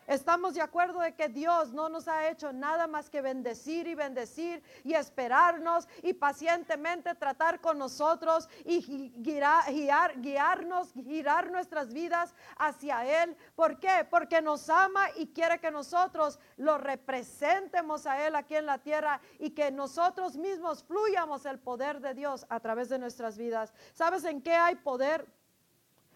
Estamos 0.07 0.53
de 0.53 0.61
acuerdo 0.61 0.99
de 0.99 1.15
que 1.15 1.29
Dios 1.29 1.71
no 1.73 1.89
nos 1.89 2.07
ha 2.07 2.27
hecho 2.29 2.51
nada 2.51 2.87
más 2.87 3.09
que 3.09 3.21
bendecir 3.21 3.87
y 3.87 3.95
bendecir 3.95 4.61
y 4.83 4.93
esperarnos 4.93 5.87
y 6.01 6.13
pacientemente 6.13 7.15
tratar 7.15 7.61
con 7.61 7.77
nosotros 7.77 8.49
y 8.65 9.11
guiar- 9.21 10.19
guiarnos, 10.21 10.91
girar 10.93 11.51
nuestras 11.51 11.93
vidas 11.93 12.35
hacia 12.57 13.23
Él. 13.23 13.35
¿Por 13.55 13.79
qué? 13.79 14.05
Porque 14.09 14.41
nos 14.41 14.69
ama 14.69 15.05
y 15.15 15.27
quiere 15.27 15.59
que 15.59 15.71
nosotros 15.71 16.39
lo 16.57 16.77
representemos 16.77 18.05
a 18.05 18.27
Él 18.27 18.35
aquí 18.35 18.55
en 18.55 18.65
la 18.65 18.79
tierra 18.79 19.21
y 19.39 19.51
que 19.51 19.71
nosotros 19.71 20.35
mismos 20.35 20.83
fluyamos 20.83 21.45
el 21.45 21.59
poder 21.59 21.99
de 22.01 22.13
Dios 22.13 22.45
a 22.49 22.59
través 22.59 22.89
de 22.89 22.99
nuestras 22.99 23.37
vidas. 23.37 23.73
¿Sabes 23.93 24.23
en 24.25 24.41
qué 24.41 24.53
hay 24.53 24.75
poder? 24.75 25.27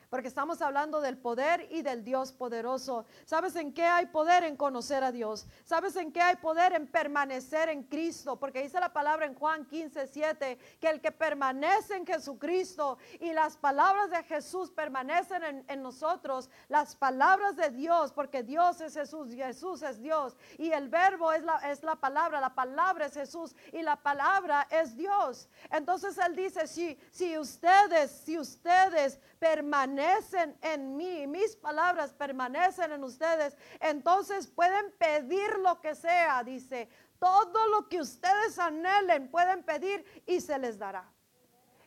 Porque 0.09 0.29
estamos 0.29 0.61
hablando 0.61 1.01
del 1.01 1.17
poder 1.17 1.67
y 1.69 1.81
del 1.81 2.05
Dios 2.05 2.31
poderoso. 2.31 3.05
¿Sabes 3.25 3.57
en 3.57 3.73
qué 3.73 3.83
hay 3.83 4.05
poder? 4.05 4.45
En 4.45 4.55
conocer 4.55 5.03
a 5.03 5.11
Dios. 5.11 5.47
¿Sabes 5.65 5.97
en 5.97 6.13
qué 6.13 6.21
hay 6.21 6.37
poder? 6.37 6.71
En 6.73 6.87
permanecer 6.87 7.67
en 7.67 7.83
Cristo. 7.83 8.39
Porque 8.39 8.63
dice 8.63 8.79
la 8.79 8.93
palabra 8.93 9.25
en 9.25 9.35
Juan 9.35 9.65
15, 9.65 10.07
7, 10.07 10.57
que 10.79 10.89
el 10.89 11.01
que 11.01 11.11
permanece 11.11 11.97
en 11.97 12.05
Jesucristo 12.05 12.97
y 13.19 13.33
las 13.33 13.57
palabras 13.57 14.09
de 14.09 14.23
Jesús 14.23 14.71
permanecen 14.71 15.43
en, 15.43 15.65
en 15.67 15.83
nosotros, 15.83 16.49
las 16.69 16.95
palabras 16.95 17.57
de 17.57 17.69
Dios, 17.71 18.13
porque 18.13 18.43
Dios 18.43 18.79
es 18.79 18.93
Jesús, 18.93 19.33
Jesús 19.33 19.81
es 19.81 20.01
Dios. 20.01 20.37
Y 20.57 20.71
el 20.71 20.87
verbo 20.87 21.33
es 21.33 21.43
la, 21.43 21.55
es 21.69 21.83
la 21.83 21.97
palabra, 21.97 22.39
la 22.39 22.55
palabra 22.55 23.07
es 23.07 23.13
Jesús 23.13 23.53
y 23.73 23.81
la 23.81 23.97
palabra 23.97 24.67
es 24.71 24.95
Dios. 24.95 25.49
Entonces 25.69 26.17
Él 26.17 26.33
dice, 26.33 26.65
si, 26.65 26.97
si 27.11 27.37
ustedes, 27.37 28.09
si 28.09 28.39
ustedes 28.39 29.19
permanecen 29.37 29.96
en 29.99 30.97
mí, 30.97 31.27
mis 31.27 31.55
palabras 31.55 32.13
permanecen 32.13 32.91
en 32.91 33.03
ustedes, 33.03 33.57
entonces 33.79 34.47
pueden 34.47 34.91
pedir 34.97 35.57
lo 35.59 35.79
que 35.81 35.95
sea, 35.95 36.43
dice, 36.43 36.89
todo 37.19 37.67
lo 37.67 37.87
que 37.87 37.99
ustedes 38.01 38.59
anhelen 38.59 39.29
pueden 39.29 39.63
pedir 39.63 40.05
y 40.25 40.41
se 40.41 40.57
les 40.59 40.77
dará. 40.77 41.11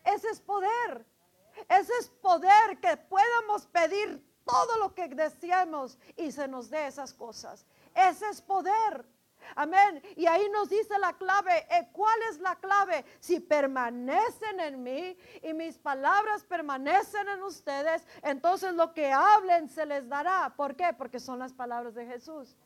Ese 0.05 0.29
es 0.29 0.40
poder. 0.40 1.07
Ese 1.68 1.92
es 2.01 2.09
poder 2.09 2.81
que 2.81 2.96
podamos 2.96 3.66
pedir 3.66 4.25
todo 4.44 4.79
lo 4.79 4.94
que 4.94 5.09
deseamos 5.09 5.99
y 6.16 6.33
se 6.33 6.49
nos 6.49 6.70
dé 6.70 6.87
esas 6.87 7.12
cosas. 7.12 7.66
Ese 7.94 8.29
es 8.29 8.40
poder. 8.40 9.05
Amén. 9.55 10.03
Y 10.17 10.27
ahí 10.27 10.49
nos 10.51 10.69
dice 10.69 10.99
la 10.99 11.13
clave. 11.15 11.67
eh, 11.71 11.89
¿Cuál 11.93 12.21
es 12.31 12.39
la 12.39 12.57
clave? 12.57 13.05
Si 13.21 13.41
permanecen 13.41 14.61
en 14.61 14.83
mí 14.83 15.17
y 15.43 15.53
mis 15.53 15.79
palabras 15.79 16.45
permanecen 16.45 17.29
en 17.29 17.43
ustedes, 17.43 18.07
entonces 18.23 18.75
lo 18.75 18.93
que 18.93 19.13
hablen 19.13 19.69
se 19.69 19.87
les 19.87 20.09
dará. 20.09 20.53
¿Por 20.57 20.77
qué? 20.77 20.93
Porque 20.97 21.21
son 21.21 21.39
las 21.39 21.53
palabras 21.53 21.95
de 21.95 22.07
Jesús. 22.07 22.57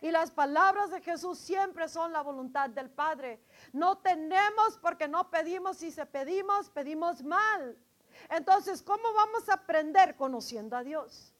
Y 0.00 0.10
las 0.10 0.30
palabras 0.30 0.90
de 0.90 1.00
Jesús 1.00 1.38
siempre 1.38 1.88
son 1.88 2.12
la 2.12 2.20
voluntad 2.20 2.68
del 2.68 2.90
Padre. 2.90 3.40
No 3.72 3.98
tenemos 3.98 4.78
porque 4.80 5.08
no 5.08 5.30
pedimos. 5.30 5.78
Si 5.78 5.90
se 5.90 6.04
pedimos, 6.04 6.70
pedimos 6.70 7.22
mal. 7.22 7.76
Entonces, 8.30 8.82
¿cómo 8.82 9.12
vamos 9.14 9.48
a 9.48 9.54
aprender 9.54 10.16
conociendo 10.16 10.76
a 10.76 10.82
Dios? 10.82 11.35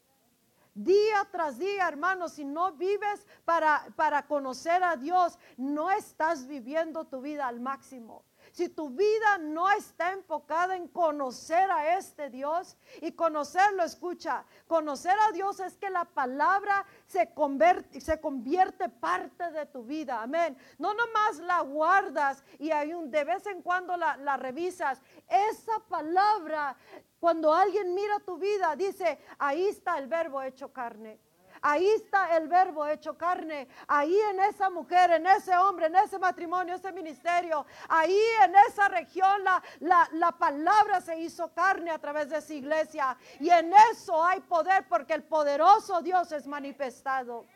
Día 0.76 1.26
tras 1.32 1.58
día, 1.58 1.88
hermanos, 1.88 2.32
si 2.32 2.44
no 2.44 2.72
vives 2.72 3.26
para, 3.46 3.86
para 3.96 4.26
conocer 4.26 4.84
a 4.84 4.94
Dios, 4.94 5.38
no 5.56 5.90
estás 5.90 6.46
viviendo 6.46 7.06
tu 7.06 7.22
vida 7.22 7.48
al 7.48 7.60
máximo. 7.60 8.26
Si 8.56 8.70
tu 8.70 8.88
vida 8.88 9.36
no 9.36 9.68
está 9.68 10.12
enfocada 10.12 10.76
en 10.76 10.88
conocer 10.88 11.70
a 11.70 11.98
este 11.98 12.30
Dios 12.30 12.74
y 13.02 13.12
conocerlo, 13.12 13.82
escucha, 13.82 14.46
conocer 14.66 15.14
a 15.28 15.32
Dios 15.32 15.60
es 15.60 15.76
que 15.76 15.90
la 15.90 16.06
palabra 16.06 16.86
se 17.06 17.34
convierte, 17.34 18.00
se 18.00 18.18
convierte 18.18 18.88
parte 18.88 19.50
de 19.50 19.66
tu 19.66 19.84
vida, 19.84 20.22
amén. 20.22 20.56
No 20.78 20.94
nomás 20.94 21.38
la 21.40 21.60
guardas 21.60 22.42
y 22.58 22.70
hay 22.70 22.94
un, 22.94 23.10
de 23.10 23.24
vez 23.24 23.44
en 23.44 23.60
cuando 23.60 23.94
la, 23.94 24.16
la 24.16 24.38
revisas. 24.38 25.02
Esa 25.28 25.78
palabra, 25.90 26.78
cuando 27.20 27.52
alguien 27.52 27.94
mira 27.94 28.20
tu 28.20 28.38
vida, 28.38 28.74
dice, 28.74 29.18
ahí 29.38 29.66
está 29.66 29.98
el 29.98 30.06
verbo 30.06 30.40
hecho 30.40 30.72
carne. 30.72 31.20
Ahí 31.62 31.86
está 31.88 32.36
el 32.36 32.48
verbo 32.48 32.86
hecho 32.86 33.16
carne. 33.16 33.68
Ahí 33.86 34.18
en 34.30 34.40
esa 34.40 34.70
mujer, 34.70 35.10
en 35.12 35.26
ese 35.26 35.56
hombre, 35.56 35.86
en 35.86 35.96
ese 35.96 36.18
matrimonio, 36.18 36.74
ese 36.74 36.92
ministerio. 36.92 37.66
Ahí 37.88 38.18
en 38.44 38.54
esa 38.68 38.88
región 38.88 39.44
la, 39.44 39.62
la, 39.80 40.08
la 40.12 40.32
palabra 40.32 41.00
se 41.00 41.18
hizo 41.18 41.52
carne 41.52 41.90
a 41.90 41.98
través 41.98 42.28
de 42.28 42.38
esa 42.38 42.54
iglesia. 42.54 43.16
Y 43.40 43.50
en 43.50 43.72
eso 43.92 44.22
hay 44.24 44.40
poder 44.40 44.86
porque 44.88 45.14
el 45.14 45.24
poderoso 45.24 46.02
Dios 46.02 46.32
es 46.32 46.46
manifestado. 46.46 47.46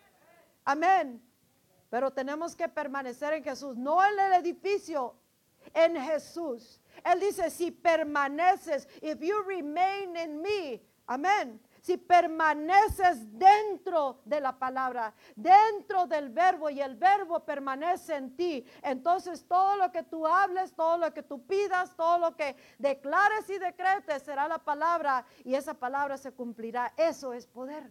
Amén. 0.64 1.22
Pero 1.88 2.12
tenemos 2.12 2.54
que 2.54 2.68
permanecer 2.68 3.34
en 3.34 3.44
Jesús, 3.44 3.76
no 3.76 4.02
en 4.04 4.18
el 4.18 4.32
edificio, 4.34 5.16
en 5.74 5.96
Jesús. 6.00 6.80
Él 7.04 7.20
dice, 7.20 7.50
si 7.50 7.70
permaneces, 7.70 8.86
if 9.02 9.20
you 9.20 9.42
remain 9.42 10.16
in 10.16 10.40
me, 10.40 10.82
amén. 11.06 11.60
Si 11.80 11.96
permaneces 11.96 13.38
dentro 13.38 14.20
de 14.24 14.40
la 14.40 14.58
palabra, 14.58 15.14
dentro 15.34 16.06
del 16.06 16.30
verbo 16.30 16.68
y 16.70 16.80
el 16.80 16.96
verbo 16.96 17.40
permanece 17.40 18.16
en 18.16 18.36
ti, 18.36 18.64
entonces 18.82 19.46
todo 19.46 19.76
lo 19.76 19.90
que 19.90 20.02
tú 20.02 20.26
hables, 20.26 20.74
todo 20.74 20.98
lo 20.98 21.12
que 21.14 21.22
tú 21.22 21.46
pidas, 21.46 21.96
todo 21.96 22.18
lo 22.18 22.36
que 22.36 22.56
declares 22.78 23.48
y 23.48 23.58
decretes 23.58 24.22
será 24.22 24.46
la 24.46 24.58
palabra 24.58 25.24
y 25.44 25.54
esa 25.54 25.74
palabra 25.74 26.16
se 26.16 26.32
cumplirá. 26.32 26.92
Eso 26.96 27.32
es 27.32 27.46
poder. 27.46 27.90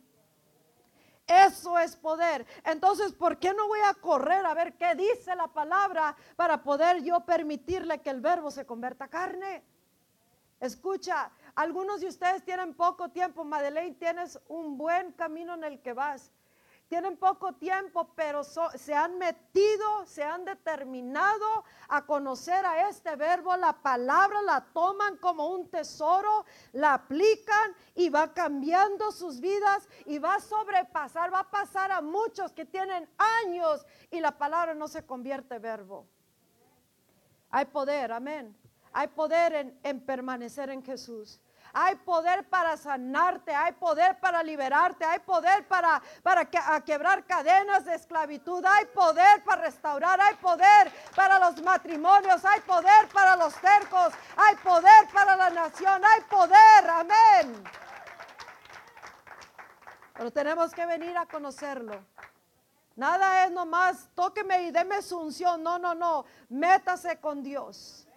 Eso 1.30 1.78
es 1.78 1.96
poder. 1.96 2.46
Entonces, 2.66 3.14
¿por 3.14 3.38
qué 3.38 3.54
no 3.54 3.68
voy 3.68 3.80
a 3.86 3.94
correr 3.94 4.44
a 4.46 4.54
ver 4.56 4.74
qué 4.74 4.96
dice 4.96 5.36
la 5.36 5.48
palabra 5.48 6.16
para 6.36 6.64
poder 6.64 7.04
yo 7.04 7.20
permitirle 7.20 8.02
que 8.02 8.10
el 8.10 8.20
verbo 8.20 8.50
se 8.50 8.66
convierta 8.66 9.06
a 9.06 9.10
carne? 9.10 9.64
Escucha, 10.60 11.32
algunos 11.60 12.00
de 12.00 12.08
ustedes 12.08 12.46
tienen 12.46 12.74
poco 12.74 13.10
tiempo. 13.10 13.44
Madeleine, 13.44 13.94
tienes 13.96 14.40
un 14.48 14.78
buen 14.78 15.12
camino 15.12 15.56
en 15.56 15.66
el 15.66 15.82
que 15.82 15.92
vas. 15.92 16.32
Tienen 16.88 17.18
poco 17.18 17.52
tiempo, 17.56 18.14
pero 18.16 18.46
se 18.46 18.96
han 18.96 19.18
metido, 19.18 20.06
se 20.06 20.24
han 20.24 20.46
determinado 20.46 21.66
a 21.90 22.06
conocer 22.06 22.66
a 22.66 22.88
este 22.88 23.14
verbo. 23.18 23.58
La 23.58 23.74
palabra 23.74 24.42
la 24.42 24.62
toman 24.72 25.18
como 25.18 25.50
un 25.50 25.70
tesoro, 25.70 26.46
la 26.72 26.94
aplican 26.94 27.76
y 27.94 28.08
va 28.08 28.34
cambiando 28.34 29.12
sus 29.12 29.42
vidas 29.42 29.86
y 30.06 30.18
va 30.18 30.36
a 30.36 30.40
sobrepasar, 30.40 31.34
va 31.34 31.42
a 31.42 31.52
pasar 31.52 31.92
a 31.92 32.00
muchos 32.00 32.54
que 32.54 32.64
tienen 32.64 33.10
años 33.44 33.86
y 34.10 34.22
la 34.22 34.38
palabra 34.38 34.74
no 34.76 34.88
se 34.88 35.06
convierte 35.06 35.56
en 35.56 35.62
verbo. 35.62 36.08
Hay 37.50 37.66
poder, 37.66 38.14
amén. 38.14 38.58
Hay 38.94 39.10
poder 39.10 39.76
en 39.84 40.00
permanecer 40.06 40.70
en 40.70 40.82
Jesús. 40.82 41.42
Hay 41.74 41.96
poder 41.98 42.48
para 42.50 42.78
sanarte, 42.78 43.54
hay 43.54 43.74
poder 43.74 44.20
para 44.20 44.42
liberarte, 44.44 45.06
hay 45.06 45.20
poder 45.20 45.68
para, 45.68 46.02
para 46.24 46.46
que- 46.46 46.58
a 46.58 46.82
quebrar 46.82 47.26
cadenas 47.26 47.86
de 47.86 47.96
esclavitud, 47.96 48.64
hay 48.66 48.86
poder 48.88 49.44
para 49.44 49.62
restaurar, 49.62 50.20
hay 50.20 50.36
poder 50.36 50.92
para 51.16 51.40
los 51.40 51.62
matrimonios, 51.62 52.44
hay 52.46 52.62
poder 52.62 53.08
para 53.14 53.36
los 53.36 53.54
cercos, 53.54 54.14
hay 54.36 54.56
poder 54.58 55.08
para 55.14 55.36
la 55.36 55.50
nación, 55.50 56.04
hay 56.04 56.22
poder, 56.22 56.90
amén. 56.90 57.64
Pero 60.14 60.32
tenemos 60.32 60.74
que 60.74 60.86
venir 60.86 61.18
a 61.18 61.26
conocerlo. 61.26 62.04
Nada 62.98 63.46
es 63.46 63.52
nomás, 63.52 64.10
tóqueme 64.14 64.64
y 64.64 64.72
deme 64.72 65.02
su 65.02 65.18
unción. 65.18 65.64
No, 65.64 65.80
no, 65.80 65.96
no. 65.96 66.26
Métase 66.50 67.18
con 67.22 67.42
Dios. 67.42 68.09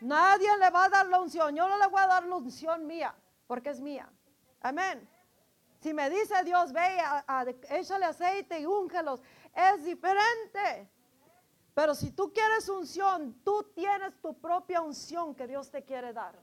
Nadie 0.00 0.56
le 0.58 0.70
va 0.70 0.84
a 0.84 0.88
dar 0.88 1.06
la 1.06 1.20
unción. 1.20 1.54
Yo 1.54 1.68
no 1.68 1.78
le 1.78 1.86
voy 1.86 2.00
a 2.00 2.06
dar 2.06 2.24
la 2.24 2.36
unción 2.36 2.86
mía, 2.86 3.14
porque 3.46 3.70
es 3.70 3.80
mía. 3.80 4.10
Amén. 4.60 5.08
Si 5.80 5.94
me 5.94 6.10
dice 6.10 6.42
Dios, 6.44 6.72
ve, 6.72 7.00
a, 7.00 7.46
échale 7.70 8.06
aceite 8.06 8.60
y 8.60 8.66
úngelos, 8.66 9.20
es 9.54 9.84
diferente. 9.84 10.90
Pero 11.74 11.94
si 11.94 12.10
tú 12.10 12.32
quieres 12.32 12.68
unción, 12.68 13.40
tú 13.42 13.72
tienes 13.74 14.20
tu 14.20 14.38
propia 14.38 14.82
unción 14.82 15.34
que 15.34 15.46
Dios 15.46 15.70
te 15.70 15.84
quiere 15.84 16.12
dar. 16.12 16.38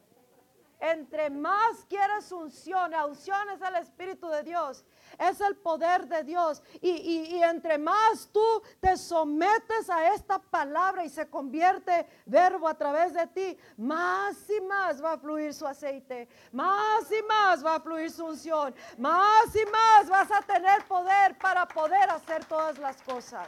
Entre 0.80 1.32
más 1.32 1.86
quieres 1.90 2.32
unción, 2.32 2.92
la 2.92 3.06
unción 3.08 3.50
es 3.50 3.62
el 3.62 3.76
Espíritu 3.78 4.28
de 4.30 4.44
Dios, 4.44 4.86
es 5.18 5.42
el 5.42 5.56
poder 5.56 6.08
de 6.08 6.24
Dios. 6.24 6.62
Y, 6.82 7.42
entre 7.42 7.80
más 7.80 8.30
tú 8.32 8.62
te 8.80 8.96
sometes 8.96 9.90
a 9.90 10.14
esta 10.14 10.38
palabra 10.38 11.04
y 11.04 11.10
se 11.10 11.28
convierte 11.28 12.08
verbo 12.26 12.68
a 12.68 12.76
través 12.76 13.14
de 13.14 13.26
ti, 13.28 13.58
más 13.78 14.38
y 14.50 14.62
más 14.62 15.04
va 15.04 15.14
a 15.14 15.18
fluir 15.18 15.52
su 15.54 15.66
aceite, 15.66 16.30
más 16.52 17.12
y 17.12 17.24
más 17.24 17.66
va 17.66 17.76
a 17.76 17.80
fluir 17.80 18.12
su 18.12 18.26
unción, 18.26 18.76
más 19.00 19.56
y 19.56 19.66
más 19.72 20.08
vas 20.08 20.32
a 20.32 20.42
tener 20.44 20.86
poder 20.86 21.38
para 21.40 21.68
poder 21.68 22.08
hacer 22.12 22.46
todas 22.46 22.78
las 22.78 23.02
cosas. 23.02 23.48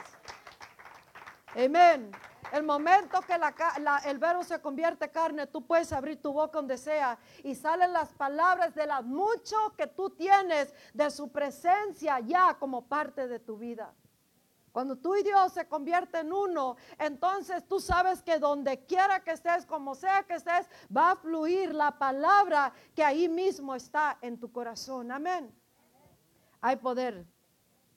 Amén. 1.56 2.12
El 2.52 2.64
momento 2.64 3.20
que 3.22 3.38
el 4.06 4.18
verbo 4.18 4.44
se 4.44 4.60
convierte 4.60 5.12
carne, 5.12 5.48
tú 5.48 5.66
puedes 5.66 5.92
abrir 5.94 6.22
tu 6.22 6.34
boca 6.34 6.58
donde 6.58 6.78
sea 6.78 7.18
y 7.44 7.54
salen 7.54 7.94
las 7.94 8.14
palabras 8.14 8.74
de 8.74 8.88
la 8.88 9.02
mucho 9.02 9.56
que 9.78 9.88
tú 9.88 10.10
tienes 10.10 10.74
de 10.94 11.12
su 11.12 11.32
presencia 11.32 12.20
ya 12.20 12.56
como 12.60 12.88
parte 12.88 13.28
de 13.28 13.40
tu 13.40 13.58
vida. 13.58 13.94
Cuando 14.72 14.96
tú 14.96 15.16
y 15.16 15.24
Dios 15.24 15.54
se 15.54 15.68
convierten 15.68 16.28
en 16.28 16.34
uno, 16.34 16.76
entonces 16.98 17.68
tú 17.68 17.80
sabes 17.80 18.22
que 18.22 18.40
donde 18.40 18.86
quiera 18.86 19.24
que 19.24 19.32
estés, 19.32 19.66
como 19.66 19.96
sea 19.96 20.24
que 20.24 20.36
estés, 20.36 20.68
va 20.96 21.12
a 21.12 21.16
fluir 21.16 21.74
la 21.74 21.98
palabra 21.98 22.72
que 22.96 23.04
ahí 23.04 23.28
mismo 23.28 23.76
está 23.76 24.18
en 24.22 24.40
tu 24.40 24.52
corazón. 24.52 25.12
Amén. 25.12 25.54
Hay 26.62 26.76
poder 26.76 27.26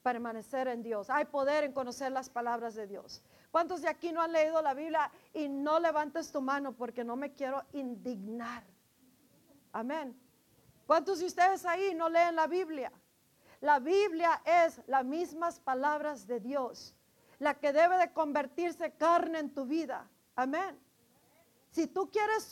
permanecer 0.01 0.67
en 0.67 0.83
Dios. 0.83 1.09
Hay 1.09 1.25
poder 1.25 1.63
en 1.63 1.73
conocer 1.73 2.11
las 2.11 2.29
palabras 2.29 2.75
de 2.75 2.87
Dios. 2.87 3.21
¿Cuántos 3.53 3.83
de 3.83 3.87
aquí 3.87 4.11
no 4.11 4.19
han 4.19 4.31
leído 4.31 4.59
la 4.63 4.73
Biblia 4.73 5.11
y 5.31 5.47
no 5.47 5.79
levantes 5.79 6.31
tu 6.31 6.41
mano 6.41 6.71
porque 6.73 7.03
no 7.03 7.15
me 7.15 7.33
quiero 7.33 7.61
indignar? 7.73 8.63
Amén. 9.71 10.19
¿Cuántos 10.87 11.19
de 11.19 11.27
ustedes 11.27 11.63
ahí 11.63 11.93
no 11.93 12.09
leen 12.09 12.35
la 12.35 12.47
Biblia? 12.47 12.91
La 13.61 13.77
Biblia 13.77 14.41
es 14.43 14.81
las 14.87 15.05
mismas 15.05 15.59
palabras 15.59 16.25
de 16.25 16.39
Dios, 16.39 16.95
la 17.37 17.53
que 17.53 17.71
debe 17.71 17.95
de 17.99 18.11
convertirse 18.11 18.93
carne 18.93 19.37
en 19.37 19.53
tu 19.53 19.67
vida. 19.67 20.09
Amén. 20.35 20.75
Si 21.73 21.87
tú 21.87 22.11
quieres 22.11 22.47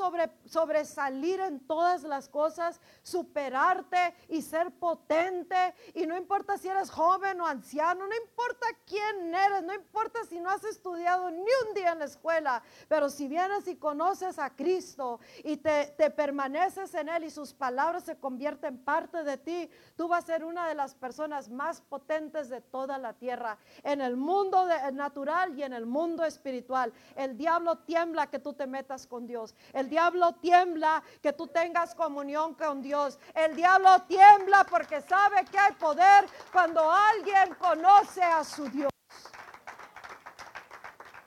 sobresalir 0.45 1.39
en 1.41 1.59
todas 1.67 2.01
las 2.01 2.27
cosas, 2.27 2.81
superarte 3.03 4.15
y 4.29 4.41
ser 4.41 4.71
potente, 4.71 5.75
y 5.93 6.07
no 6.07 6.17
importa 6.17 6.57
si 6.57 6.67
eres 6.67 6.89
joven 6.89 7.39
o 7.39 7.45
anciano, 7.45 8.07
no 8.07 8.15
importa 8.15 8.65
quién 8.87 9.33
eres, 9.35 9.61
no 9.61 9.75
importa 9.75 10.21
si 10.27 10.39
no 10.39 10.49
has 10.49 10.63
estudiado 10.63 11.29
ni 11.29 11.51
un 11.67 11.73
día 11.75 11.91
en 11.91 11.99
la 11.99 12.05
escuela, 12.05 12.63
pero 12.87 13.11
si 13.11 13.27
vienes 13.27 13.67
y 13.67 13.75
conoces 13.75 14.39
a 14.39 14.49
Cristo 14.55 15.19
y 15.43 15.57
te, 15.57 15.93
permaneces 16.15 16.91
en 16.95 17.07
Él 17.07 17.25
y 17.25 17.29
sus 17.29 17.53
palabras 17.53 18.05
se 18.05 18.17
convierten 18.17 18.79
parte 18.79 19.23
de 19.23 19.37
ti, 19.37 19.69
tú 19.95 20.07
vas 20.07 20.23
a 20.23 20.27
ser 20.33 20.43
una 20.43 20.67
de 20.67 20.73
las 20.73 20.95
personas 20.95 21.47
más 21.47 21.81
potentes 21.81 22.49
de 22.49 22.61
toda 22.61 22.97
la 22.97 23.13
tierra, 23.13 23.59
en 23.83 24.01
el 24.01 24.17
mundo 24.17 24.65
natural 24.93 25.55
y 25.55 25.61
en 25.61 25.73
el 25.73 25.85
mundo 25.85 26.25
espiritual. 26.25 26.91
El 27.15 27.37
diablo 27.37 27.77
tiembla 27.77 28.25
que 28.25 28.39
tú 28.39 28.53
te 28.53 28.65
metas 28.65 29.05
El 29.73 29.89
diablo 29.89 30.33
tiembla 30.35 31.03
que 31.21 31.33
tú 31.33 31.47
tengas 31.47 31.93
comunión 31.95 32.53
con 32.53 32.81
Dios. 32.81 33.19
El 33.33 33.55
diablo 33.55 34.03
tiembla 34.03 34.65
porque 34.69 35.01
sabe 35.01 35.43
que 35.51 35.59
hay 35.59 35.73
poder 35.73 36.25
cuando 36.51 36.89
alguien 36.89 37.53
conoce 37.55 38.23
a 38.23 38.43
su 38.43 38.69
Dios. 38.69 38.89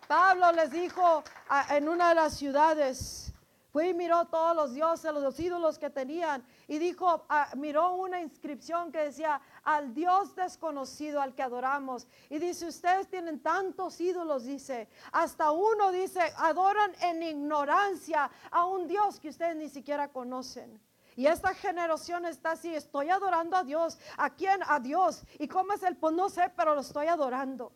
Pablo 0.09 0.53
les 0.53 0.71
dijo 0.71 1.23
en 1.71 1.89
una 1.89 2.11
de 2.11 2.15
las 2.15 2.35
ciudades, 2.39 3.35
fue 3.71 3.89
y 3.89 3.95
miró 3.95 4.25
todos 4.27 4.55
los 4.55 4.73
dioses, 4.73 5.13
los 5.13 5.39
ídolos 5.41 5.79
que 5.79 5.91
tenían 5.91 6.47
y 6.69 6.79
dijo, 6.79 7.27
ah, 7.29 7.49
miró 7.57 7.95
una 7.95 8.21
inscripción 8.21 8.93
que 8.93 8.99
decía, 8.99 9.41
al 9.65 9.95
Dios 9.95 10.35
desconocido 10.35 11.21
al 11.21 11.35
que 11.35 11.43
adoramos. 11.43 12.07
Y 12.31 12.39
dice, 12.39 12.69
ustedes 12.69 13.09
tienen 13.09 13.41
tantos 13.41 14.01
ídolos, 14.01 14.45
dice, 14.45 14.89
hasta 15.13 15.51
uno 15.51 15.91
dice, 15.91 16.21
adoran 16.37 16.93
en 17.01 17.23
ignorancia 17.23 18.31
a 18.51 18.67
un 18.67 18.87
Dios 18.87 19.19
que 19.19 19.31
ustedes 19.31 19.57
ni 19.57 19.69
siquiera 19.69 20.09
conocen. 20.09 20.81
Y 21.17 21.27
esta 21.27 21.55
generación 21.55 22.27
está 22.27 22.53
así, 22.53 22.75
estoy 22.75 23.09
adorando 23.11 23.57
a 23.57 23.63
Dios. 23.63 23.99
¿A 24.17 24.31
quién? 24.31 24.61
A 24.67 24.81
Dios. 24.81 25.23
¿Y 25.39 25.47
cómo 25.47 25.73
es 25.73 25.83
el? 25.83 25.97
Pues 25.97 26.15
no 26.15 26.29
sé, 26.29 26.53
pero 26.57 26.75
lo 26.75 26.81
estoy 26.81 27.07
adorando. 27.07 27.73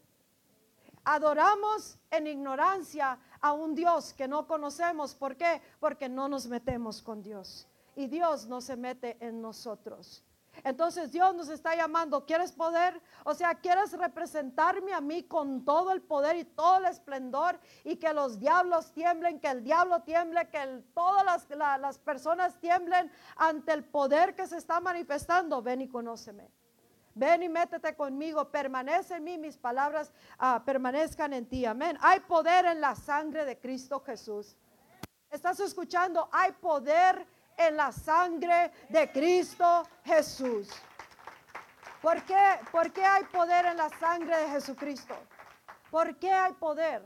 Adoramos 1.04 1.98
en 2.10 2.26
ignorancia 2.26 3.18
a 3.40 3.52
un 3.52 3.74
Dios 3.74 4.12
que 4.12 4.26
no 4.26 4.46
conocemos. 4.46 5.14
¿Por 5.14 5.36
qué? 5.36 5.62
Porque 5.78 6.08
no 6.08 6.28
nos 6.28 6.46
metemos 6.48 7.00
con 7.00 7.22
Dios 7.22 7.66
y 7.98 8.06
Dios 8.06 8.46
no 8.46 8.60
se 8.60 8.76
mete 8.76 9.16
en 9.20 9.40
nosotros. 9.40 10.22
Entonces 10.64 11.12
Dios 11.12 11.34
nos 11.34 11.48
está 11.48 11.74
llamando, 11.74 12.24
¿quieres 12.24 12.52
poder? 12.52 13.00
O 13.24 13.34
sea, 13.34 13.54
¿quieres 13.54 13.92
representarme 13.92 14.92
a 14.92 15.00
mí 15.00 15.22
con 15.22 15.64
todo 15.64 15.92
el 15.92 16.02
poder 16.02 16.36
y 16.36 16.44
todo 16.44 16.78
el 16.78 16.86
esplendor 16.86 17.58
y 17.84 17.96
que 17.96 18.12
los 18.12 18.38
diablos 18.38 18.92
tiemblen, 18.92 19.40
que 19.40 19.48
el 19.48 19.62
diablo 19.62 20.02
tiemble, 20.02 20.48
que 20.48 20.82
todas 20.94 21.24
las, 21.24 21.48
las, 21.80 21.98
personas 21.98 22.58
tiemblen 22.60 23.10
ante 23.36 23.72
el 23.72 23.84
poder 23.84 24.34
que 24.34 24.46
se 24.46 24.56
está 24.56 24.80
manifestando? 24.80 25.62
Ven 25.62 25.82
y 25.82 25.88
conóceme. 25.88 26.50
Ven 27.14 27.42
y 27.42 27.48
métete 27.48 27.96
conmigo, 27.96 28.48
permanece 28.48 29.16
en 29.16 29.24
mí, 29.24 29.38
mis 29.38 29.56
palabras 29.56 30.12
ah, 30.38 30.62
permanezcan 30.64 31.32
en 31.32 31.46
ti. 31.46 31.64
Amén. 31.64 31.98
Hay 32.00 32.20
poder 32.20 32.66
en 32.66 32.80
la 32.80 32.94
sangre 32.94 33.44
de 33.44 33.58
Cristo 33.58 34.00
Jesús. 34.00 34.56
¿Estás 35.30 35.58
escuchando? 35.60 36.28
Hay 36.32 36.52
poder 36.52 37.26
en 37.58 37.76
la 37.76 37.92
sangre 37.92 38.72
de 38.88 39.10
Cristo 39.12 39.82
Jesús. 40.04 40.68
¿Por 42.00 42.22
qué? 42.22 42.60
¿Por 42.70 42.92
qué 42.92 43.04
hay 43.04 43.24
poder 43.24 43.66
en 43.66 43.76
la 43.76 43.90
sangre 43.90 44.36
de 44.38 44.48
Jesucristo? 44.50 45.14
¿Por 45.90 46.16
qué 46.16 46.30
hay 46.30 46.52
poder? 46.54 47.04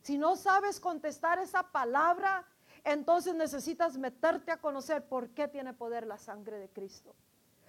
Si 0.00 0.18
no 0.18 0.36
sabes 0.36 0.80
contestar 0.80 1.38
esa 1.38 1.62
palabra, 1.62 2.44
entonces 2.84 3.34
necesitas 3.34 3.96
meterte 3.96 4.50
a 4.50 4.60
conocer 4.60 5.06
por 5.06 5.30
qué 5.30 5.48
tiene 5.48 5.72
poder 5.72 6.06
la 6.06 6.18
sangre 6.18 6.58
de 6.58 6.68
Cristo. 6.68 7.14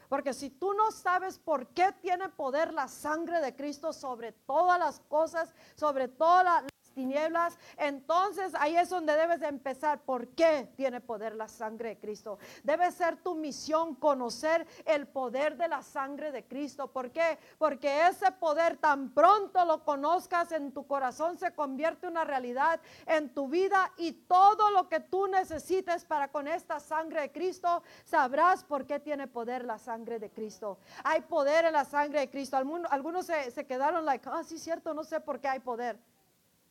Porque 0.10 0.34
si 0.34 0.50
tú 0.50 0.74
no 0.74 0.92
sabes 0.92 1.40
por 1.40 1.68
qué 1.68 1.92
tiene 2.02 2.30
poder 2.30 2.74
la 2.74 2.88
sangre 2.88 3.42
de 3.42 3.56
Cristo 3.56 3.92
sobre 3.92 4.32
todas 4.32 4.78
las 4.80 5.00
cosas, 5.02 5.54
sobre 5.76 6.08
toda 6.08 6.44
la, 6.44 6.64
tinieblas, 6.96 7.60
entonces 7.78 8.54
ahí 8.56 8.76
es 8.76 8.90
donde 8.90 9.16
debes 9.16 9.40
de 9.42 9.48
empezar. 9.48 10.00
¿Por 10.00 10.30
qué 10.30 10.68
tiene 10.76 11.02
poder 11.02 11.36
la 11.36 11.48
sangre 11.48 11.90
de 11.90 11.98
Cristo? 12.00 12.40
Debe 12.64 12.92
ser 12.92 13.18
tu 13.18 13.36
misión 13.36 13.94
conocer 13.94 14.66
el 14.86 15.06
poder 15.08 15.58
de 15.58 15.68
la 15.68 15.84
sangre 15.84 16.32
de 16.32 16.44
Cristo. 16.46 16.88
¿Por 16.88 17.12
qué? 17.12 17.38
Porque 17.60 18.08
ese 18.08 18.32
poder 18.32 18.78
tan 18.78 19.14
pronto 19.14 19.64
lo 19.66 19.84
conozcas 19.84 20.52
en 20.52 20.72
tu 20.72 20.88
corazón 20.88 21.38
se 21.38 21.52
convierte 21.54 22.08
en 22.08 22.14
una 22.14 22.24
realidad 22.24 22.80
en 23.06 23.30
tu 23.34 23.48
vida 23.48 23.92
y 23.98 24.14
todo 24.14 24.72
lo 24.72 24.88
que 24.88 25.00
tú 25.00 25.28
necesites 25.28 26.06
para 26.06 26.30
con 26.30 26.48
esta 26.48 26.80
sangre 26.80 27.22
de 27.22 27.32
Cristo, 27.32 27.84
sabrás 28.06 28.64
por 28.64 28.86
qué 28.86 29.00
tiene 29.00 29.28
poder 29.28 29.66
la 29.66 29.78
sangre 29.78 30.20
de 30.20 30.30
Cristo. 30.30 30.78
Hay 31.04 31.22
poder 31.22 31.66
en 31.66 31.74
la 31.74 31.86
sangre 31.86 32.22
de 32.22 32.30
Cristo. 32.30 32.58
Algunos 32.58 33.26
se, 33.26 33.52
se 33.52 33.66
quedaron 33.66 34.06
like, 34.06 34.28
ah, 34.32 34.44
sí, 34.44 34.58
cierto, 34.58 34.94
no 34.94 35.04
sé 35.04 35.20
por 35.20 35.40
qué 35.40 35.48
hay 35.48 35.60
poder. 35.60 36.00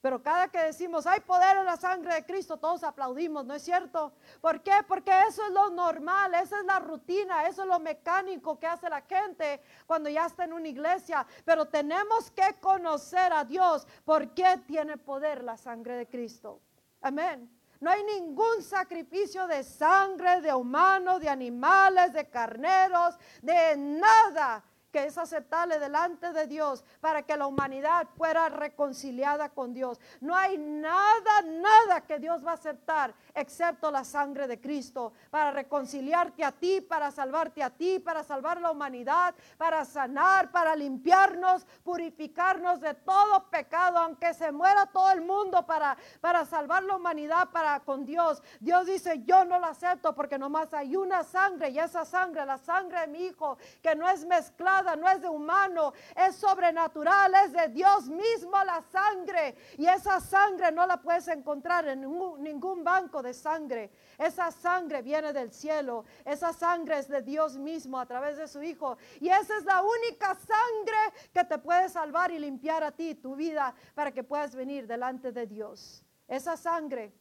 Pero 0.05 0.23
cada 0.23 0.49
que 0.49 0.59
decimos, 0.59 1.07
hay 1.07 1.21
poder 1.21 1.57
en 1.57 1.65
la 1.65 1.79
sangre 1.79 2.13
de 2.13 2.27
Cristo, 2.27 2.59
todos 2.59 2.85
aplaudimos, 2.85 3.47
¿no 3.47 3.55
es 3.55 3.63
cierto? 3.63 4.13
¿Por 4.43 4.61
qué? 4.61 4.75
Porque 4.87 5.11
eso 5.27 5.43
es 5.47 5.51
lo 5.51 5.71
normal, 5.71 6.35
esa 6.35 6.59
es 6.59 6.67
la 6.67 6.79
rutina, 6.79 7.47
eso 7.47 7.63
es 7.63 7.69
lo 7.69 7.79
mecánico 7.79 8.59
que 8.59 8.67
hace 8.67 8.91
la 8.91 9.01
gente 9.01 9.63
cuando 9.87 10.11
ya 10.11 10.27
está 10.27 10.45
en 10.45 10.53
una 10.53 10.69
iglesia. 10.69 11.27
Pero 11.47 11.65
tenemos 11.69 12.31
que 12.33 12.61
conocer 12.61 13.33
a 13.33 13.47
Dios, 13.47 13.87
¿por 14.05 14.35
qué 14.35 14.61
tiene 14.67 14.99
poder 14.99 15.43
la 15.43 15.57
sangre 15.57 15.97
de 15.97 16.07
Cristo? 16.07 16.61
Amén. 17.01 17.51
No 17.81 17.91
hay 17.91 18.05
ningún 18.05 18.63
sacrificio 18.63 19.47
de 19.47 19.65
sangre, 19.65 20.43
de 20.43 20.53
humanos, 20.53 21.23
de 21.23 21.31
animales, 21.31 22.13
de 22.13 22.29
carneros, 22.29 23.15
de 23.41 23.75
nada 23.79 24.63
que 24.95 25.07
es 25.07 25.19
aceptable 25.19 25.81
delante 25.81 26.33
de 26.33 26.47
Dios 26.47 26.85
para 27.01 27.23
que 27.23 27.37
la 27.37 27.49
humanidad 27.49 28.07
fuera 28.17 28.49
reconciliada 28.49 29.49
con 29.49 29.75
Dios. 29.75 29.99
No 30.21 30.37
hay 30.37 30.57
nada, 30.57 31.43
nada 31.43 32.03
que 32.03 32.21
Dios 32.21 32.47
va 32.47 32.53
a 32.53 32.55
aceptar 32.55 33.13
excepto 33.35 33.91
la 33.91 34.05
sangre 34.05 34.47
de 34.47 34.61
Cristo 34.61 35.13
para 35.31 35.51
reconciliarte 35.51 36.45
a 36.45 36.53
ti, 36.53 36.81
para 36.81 37.11
salvarte 37.11 37.61
a 37.61 37.71
ti, 37.71 37.99
para 37.99 38.23
salvar 38.23 38.61
la 38.61 38.71
humanidad, 38.71 39.35
para 39.59 39.85
sanar, 39.85 40.53
para 40.53 40.77
limpiarnos, 40.77 41.67
purificarnos 41.83 42.81
de 42.81 42.95
todo 42.95 43.51
pecado, 43.51 43.99
aunque 43.99 44.33
se 44.33 44.53
muera 44.53 44.87
todo 44.87 45.11
el 45.11 45.23
mundo 45.23 45.67
para, 45.67 45.97
para 46.21 46.45
salvar 46.45 46.85
la 46.85 46.95
humanidad 46.95 47.49
para 47.51 47.81
con 47.81 48.07
Dios. 48.07 48.41
Dios 48.61 48.87
dice, 48.87 49.25
yo 49.25 49.45
no 49.45 49.59
lo 49.59 49.67
acepto 49.67 50.15
porque 50.15 50.39
nomás 50.39 50.73
hay 50.73 50.95
una 50.95 51.25
sangre 51.25 51.71
y 51.71 51.81
esa 51.81 52.05
sangre, 52.05 52.47
la 52.47 52.59
sangre 52.59 53.01
de 53.01 53.07
mi 53.09 53.25
hijo, 53.25 53.59
que 53.83 53.97
no 53.97 54.09
es 54.09 54.25
mezclada, 54.25 54.84
no 54.97 55.09
es 55.09 55.21
de 55.21 55.29
humano, 55.29 55.93
es 56.15 56.37
sobrenatural, 56.37 57.35
es 57.45 57.53
de 57.53 57.69
Dios 57.69 58.09
mismo 58.09 58.53
la 58.65 58.83
sangre. 58.93 59.57
Y 59.79 59.87
esa 59.87 60.21
sangre 60.21 60.71
no 60.71 60.87
la 60.87 61.01
puedes 61.01 61.27
encontrar 61.29 61.89
en 61.89 62.01
ningún, 62.01 62.85
banco 62.85 63.23
de 63.23 63.33
sangre. 63.33 63.91
Esa 64.19 64.51
sangre 64.51 65.03
viene 65.03 65.33
del 65.33 65.53
cielo, 65.53 66.05
esa 66.25 66.53
sangre 66.53 66.99
es 66.99 67.09
de 67.09 67.23
Dios 67.23 67.57
mismo 67.57 67.99
a 67.99 68.07
través 68.07 68.37
de 68.37 68.47
su 68.47 68.63
Hijo. 68.63 68.97
Y 69.21 69.29
esa 69.29 69.57
es 69.57 69.65
la 69.65 69.83
única 69.83 70.35
sangre 70.35 71.31
que 71.33 71.45
te 71.45 71.59
puede 71.59 71.89
salvar 71.89 72.31
y 72.31 72.39
limpiar 72.39 72.83
a 72.83 72.93
ti, 72.93 73.15
tu 73.15 73.35
vida, 73.35 73.75
para 73.95 74.13
que 74.13 74.23
puedas 74.23 74.55
venir 74.55 74.87
delante 74.87 75.33
de 75.33 75.47
Dios. 75.47 76.05
Esa 76.29 76.57
sangre 76.57 77.13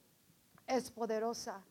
es 0.68 0.92
poderosa. 0.92 1.64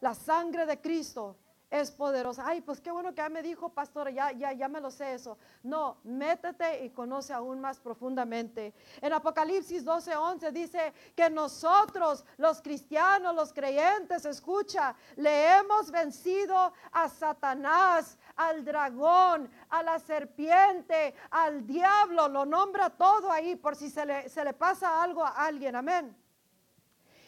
La 0.00 0.14
sangre 0.14 0.66
de 0.66 0.80
Cristo 0.80 1.36
es 1.72 1.90
poderosa. 1.90 2.44
Ay, 2.46 2.60
pues 2.60 2.80
qué 2.82 2.92
bueno 2.92 3.10
que 3.10 3.22
ya 3.22 3.30
me 3.30 3.42
dijo, 3.42 3.70
pastor, 3.70 4.10
ya, 4.10 4.30
ya, 4.32 4.52
ya 4.52 4.68
me 4.68 4.78
lo 4.78 4.90
sé 4.90 5.14
eso. 5.14 5.38
No, 5.62 5.96
métete 6.04 6.84
y 6.84 6.90
conoce 6.90 7.32
aún 7.32 7.60
más 7.60 7.80
profundamente. 7.80 8.74
En 9.00 9.12
Apocalipsis 9.14 9.82
12, 9.82 10.14
11 10.14 10.52
dice 10.52 10.92
que 11.16 11.30
nosotros, 11.30 12.26
los 12.36 12.60
cristianos, 12.60 13.34
los 13.34 13.54
creyentes, 13.54 14.26
escucha, 14.26 14.94
le 15.16 15.56
hemos 15.56 15.90
vencido 15.90 16.74
a 16.92 17.08
Satanás, 17.08 18.18
al 18.36 18.62
dragón, 18.64 19.50
a 19.70 19.82
la 19.82 19.98
serpiente, 19.98 21.14
al 21.30 21.66
diablo, 21.66 22.28
lo 22.28 22.44
nombra 22.44 22.90
todo 22.90 23.32
ahí 23.32 23.56
por 23.56 23.76
si 23.76 23.88
se 23.88 24.04
le, 24.04 24.28
se 24.28 24.44
le 24.44 24.52
pasa 24.52 25.02
algo 25.02 25.24
a 25.24 25.46
alguien. 25.46 25.74
Amén. 25.74 26.21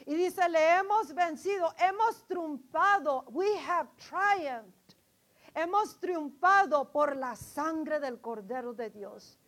Y 0.06 0.14
dice, 0.14 0.48
le 0.48 0.78
hemos 0.78 1.14
vencido, 1.14 1.72
hemos 1.78 2.26
triunfado, 2.26 3.24
we 3.28 3.46
have 3.66 3.88
triumphed. 3.96 4.96
Hemos 5.54 5.98
triunfado 6.00 6.90
por 6.90 7.16
la 7.16 7.36
sangre 7.36 8.00
del 8.00 8.20
Cordero 8.20 8.74
de 8.74 8.90
Dios. 8.90 9.38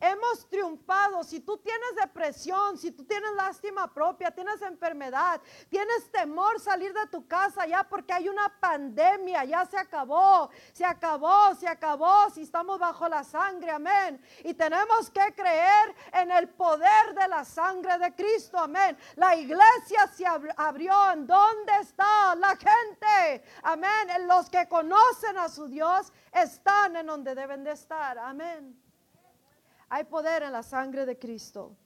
Hemos 0.00 0.48
triunfado. 0.48 1.24
Si 1.24 1.40
tú 1.40 1.58
tienes 1.58 1.96
depresión, 2.00 2.78
si 2.78 2.90
tú 2.90 3.04
tienes 3.04 3.32
lástima 3.34 3.92
propia, 3.92 4.30
tienes 4.30 4.60
enfermedad, 4.62 5.40
tienes 5.68 6.10
temor 6.10 6.60
salir 6.60 6.92
de 6.92 7.06
tu 7.06 7.26
casa 7.26 7.66
ya 7.66 7.84
porque 7.84 8.12
hay 8.12 8.28
una 8.28 8.48
pandemia, 8.60 9.44
ya 9.44 9.64
se 9.66 9.78
acabó, 9.78 10.50
se 10.72 10.84
acabó, 10.84 11.54
se 11.54 11.68
acabó. 11.68 12.30
Si 12.30 12.42
estamos 12.42 12.78
bajo 12.78 13.08
la 13.08 13.24
sangre, 13.24 13.70
amén. 13.70 14.20
Y 14.44 14.54
tenemos 14.54 15.10
que 15.10 15.34
creer 15.34 15.94
en 16.12 16.30
el 16.30 16.48
poder 16.48 17.14
de 17.14 17.28
la 17.28 17.44
sangre 17.44 17.98
de 17.98 18.14
Cristo, 18.14 18.58
amén. 18.58 18.96
La 19.16 19.36
iglesia 19.36 20.06
se 20.14 20.26
abrió. 20.26 20.92
¿En 21.12 21.26
dónde 21.26 21.72
está 21.80 22.34
la 22.34 22.56
gente? 22.56 23.44
Amén. 23.62 24.26
Los 24.26 24.50
que 24.50 24.68
conocen 24.68 25.38
a 25.38 25.48
su 25.48 25.68
Dios 25.68 26.12
están 26.32 26.96
en 26.96 27.06
donde 27.06 27.34
deben 27.34 27.64
de 27.64 27.72
estar, 27.72 28.18
amén. 28.18 28.81
Hay 29.94 30.04
poder 30.04 30.42
en 30.42 30.52
la 30.52 30.62
sangre 30.62 31.04
de 31.04 31.18
Cristo. 31.18 31.76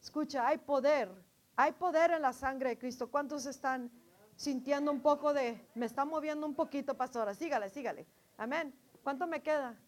Escucha, 0.00 0.48
hay 0.48 0.56
poder. 0.56 1.10
Hay 1.56 1.72
poder 1.72 2.12
en 2.12 2.22
la 2.22 2.32
sangre 2.32 2.70
de 2.70 2.78
Cristo. 2.78 3.10
¿Cuántos 3.10 3.44
están 3.44 3.90
sintiendo 4.34 4.90
un 4.90 5.02
poco 5.02 5.34
de, 5.34 5.68
me 5.74 5.84
está 5.84 6.06
moviendo 6.06 6.46
un 6.46 6.54
poquito, 6.54 6.96
pastora? 6.96 7.34
Sígale, 7.34 7.68
sígale. 7.68 8.06
Amén. 8.38 8.74
¿Cuánto 9.02 9.26
me 9.26 9.42
queda? 9.42 9.78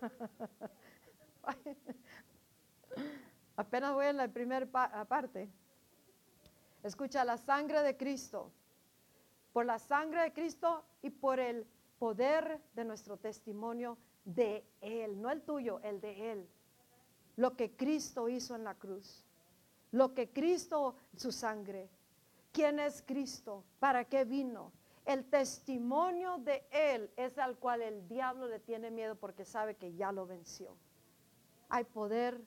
Apenas 3.56 3.92
voy 3.92 4.06
en 4.06 4.18
la 4.18 4.28
primera 4.28 4.64
parte. 5.08 5.50
Escucha, 6.84 7.24
la 7.24 7.36
sangre 7.36 7.82
de 7.82 7.96
Cristo. 7.96 8.52
Por 9.52 9.66
la 9.66 9.80
sangre 9.80 10.22
de 10.22 10.32
Cristo 10.32 10.84
y 11.02 11.10
por 11.10 11.40
el 11.40 11.66
poder 11.98 12.62
de 12.74 12.84
nuestro 12.84 13.16
testimonio 13.16 13.98
de 14.24 14.64
Él, 14.80 15.20
no 15.20 15.30
el 15.30 15.42
tuyo, 15.42 15.80
el 15.82 16.00
de 16.00 16.32
Él. 16.32 16.48
Lo 17.36 17.56
que 17.56 17.74
Cristo 17.76 18.28
hizo 18.28 18.54
en 18.54 18.64
la 18.64 18.74
cruz, 18.74 19.24
lo 19.90 20.14
que 20.14 20.30
Cristo, 20.30 20.96
su 21.16 21.32
sangre. 21.32 21.88
¿Quién 22.52 22.78
es 22.78 23.02
Cristo? 23.02 23.64
¿Para 23.78 24.04
qué 24.04 24.24
vino? 24.24 24.72
El 25.04 25.24
testimonio 25.24 26.38
de 26.38 26.64
Él 26.70 27.10
es 27.16 27.38
al 27.38 27.56
cual 27.58 27.82
el 27.82 28.06
diablo 28.06 28.46
le 28.46 28.60
tiene 28.60 28.90
miedo 28.90 29.16
porque 29.16 29.44
sabe 29.44 29.74
que 29.74 29.94
ya 29.94 30.12
lo 30.12 30.26
venció. 30.26 30.76
Hay 31.68 31.84
poder 31.84 32.40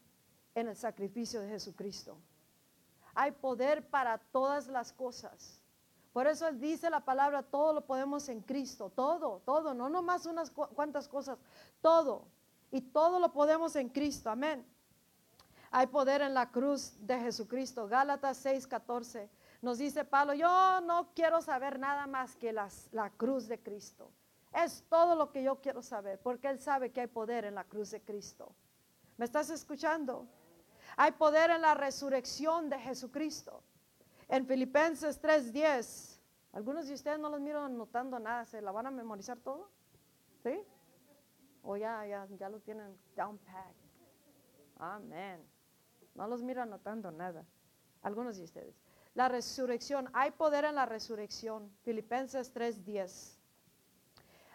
en 0.53 0.67
el 0.67 0.75
sacrificio 0.75 1.41
de 1.41 1.49
Jesucristo. 1.49 2.17
Hay 3.13 3.31
poder 3.31 3.89
para 3.89 4.17
todas 4.17 4.67
las 4.67 4.93
cosas. 4.93 5.64
Por 6.15 6.27
eso 6.27 6.49
dice 6.53 6.89
la 6.89 7.01
palabra, 7.01 7.43
todo 7.43 7.73
lo 7.73 7.81
podemos 7.81 8.29
en 8.29 8.39
Cristo, 8.39 8.89
todo, 8.89 9.41
todo, 9.43 9.73
no 9.73 9.89
nomás 9.89 10.25
unas 10.25 10.49
cuantas 10.49 11.09
cosas, 11.09 11.37
todo. 11.81 12.25
Y 12.71 12.79
todo 12.79 13.19
lo 13.19 13.33
podemos 13.33 13.75
en 13.75 13.89
Cristo, 13.89 14.29
amén. 14.29 14.65
Hay 15.71 15.87
poder 15.87 16.21
en 16.21 16.33
la 16.33 16.49
cruz 16.49 16.93
de 17.01 17.19
Jesucristo. 17.19 17.89
Gálatas 17.89 18.45
6:14 18.45 19.27
nos 19.61 19.77
dice 19.77 20.05
Pablo, 20.05 20.33
yo 20.33 20.79
no 20.85 21.09
quiero 21.13 21.41
saber 21.41 21.79
nada 21.79 22.07
más 22.07 22.37
que 22.37 22.53
la 22.53 23.09
cruz 23.17 23.49
de 23.49 23.61
Cristo. 23.61 24.09
Es 24.53 24.85
todo 24.87 25.17
lo 25.17 25.33
que 25.33 25.43
yo 25.43 25.59
quiero 25.59 25.81
saber, 25.81 26.21
porque 26.21 26.47
Él 26.47 26.61
sabe 26.61 26.93
que 26.93 27.01
hay 27.01 27.07
poder 27.07 27.43
en 27.43 27.55
la 27.55 27.65
cruz 27.65 27.91
de 27.91 27.99
Cristo. 27.99 28.55
¿Me 29.17 29.25
estás 29.25 29.49
escuchando? 29.49 30.25
Hay 30.95 31.11
poder 31.11 31.49
en 31.49 31.61
la 31.61 31.73
resurrección 31.73 32.69
de 32.69 32.79
Jesucristo. 32.79 33.61
En 34.27 34.45
Filipenses 34.47 35.21
3:10, 35.21 36.19
algunos 36.53 36.87
de 36.87 36.93
ustedes 36.93 37.19
no 37.19 37.29
los 37.29 37.39
miran 37.39 37.63
anotando 37.63 38.17
nada, 38.19 38.45
¿se 38.45 38.61
la 38.61 38.71
van 38.71 38.87
a 38.87 38.91
memorizar 38.91 39.37
todo? 39.37 39.69
¿Sí? 40.43 40.59
O 41.63 41.77
ya, 41.77 42.05
ya, 42.05 42.27
ya 42.37 42.49
lo 42.49 42.59
tienen 42.59 42.97
down 43.15 43.37
packed. 43.39 43.85
Amén. 44.77 45.41
No 46.13 46.27
los 46.27 46.41
miro 46.41 46.61
anotando 46.61 47.11
nada. 47.11 47.45
Algunos 48.01 48.37
de 48.37 48.43
ustedes. 48.43 48.75
La 49.13 49.29
resurrección, 49.29 50.09
hay 50.13 50.31
poder 50.31 50.65
en 50.65 50.75
la 50.75 50.85
resurrección. 50.85 51.71
Filipenses 51.83 52.53
3:10. 52.53 53.37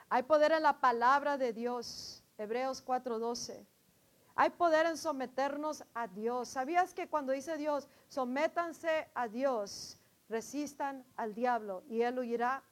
Hay 0.08 0.22
poder 0.24 0.52
en 0.52 0.62
la 0.62 0.80
palabra 0.80 1.38
de 1.38 1.52
Dios. 1.52 2.22
Hebreos 2.36 2.82
4:12. 2.84 3.66
Hay 4.40 4.48
poder 4.48 4.86
en 4.86 4.96
someternos 4.96 5.84
a 5.92 6.06
Dios. 6.06 6.48
¿Sabías 6.48 6.94
que 6.94 7.08
cuando 7.08 7.32
dice 7.32 7.58
Dios, 7.58 7.86
sométanse 8.08 9.10
a 9.12 9.28
Dios, 9.28 9.98
resistan 10.30 11.04
al 11.16 11.34
diablo 11.34 11.82
y 11.90 12.00
él 12.00 12.18
huirá? 12.18 12.62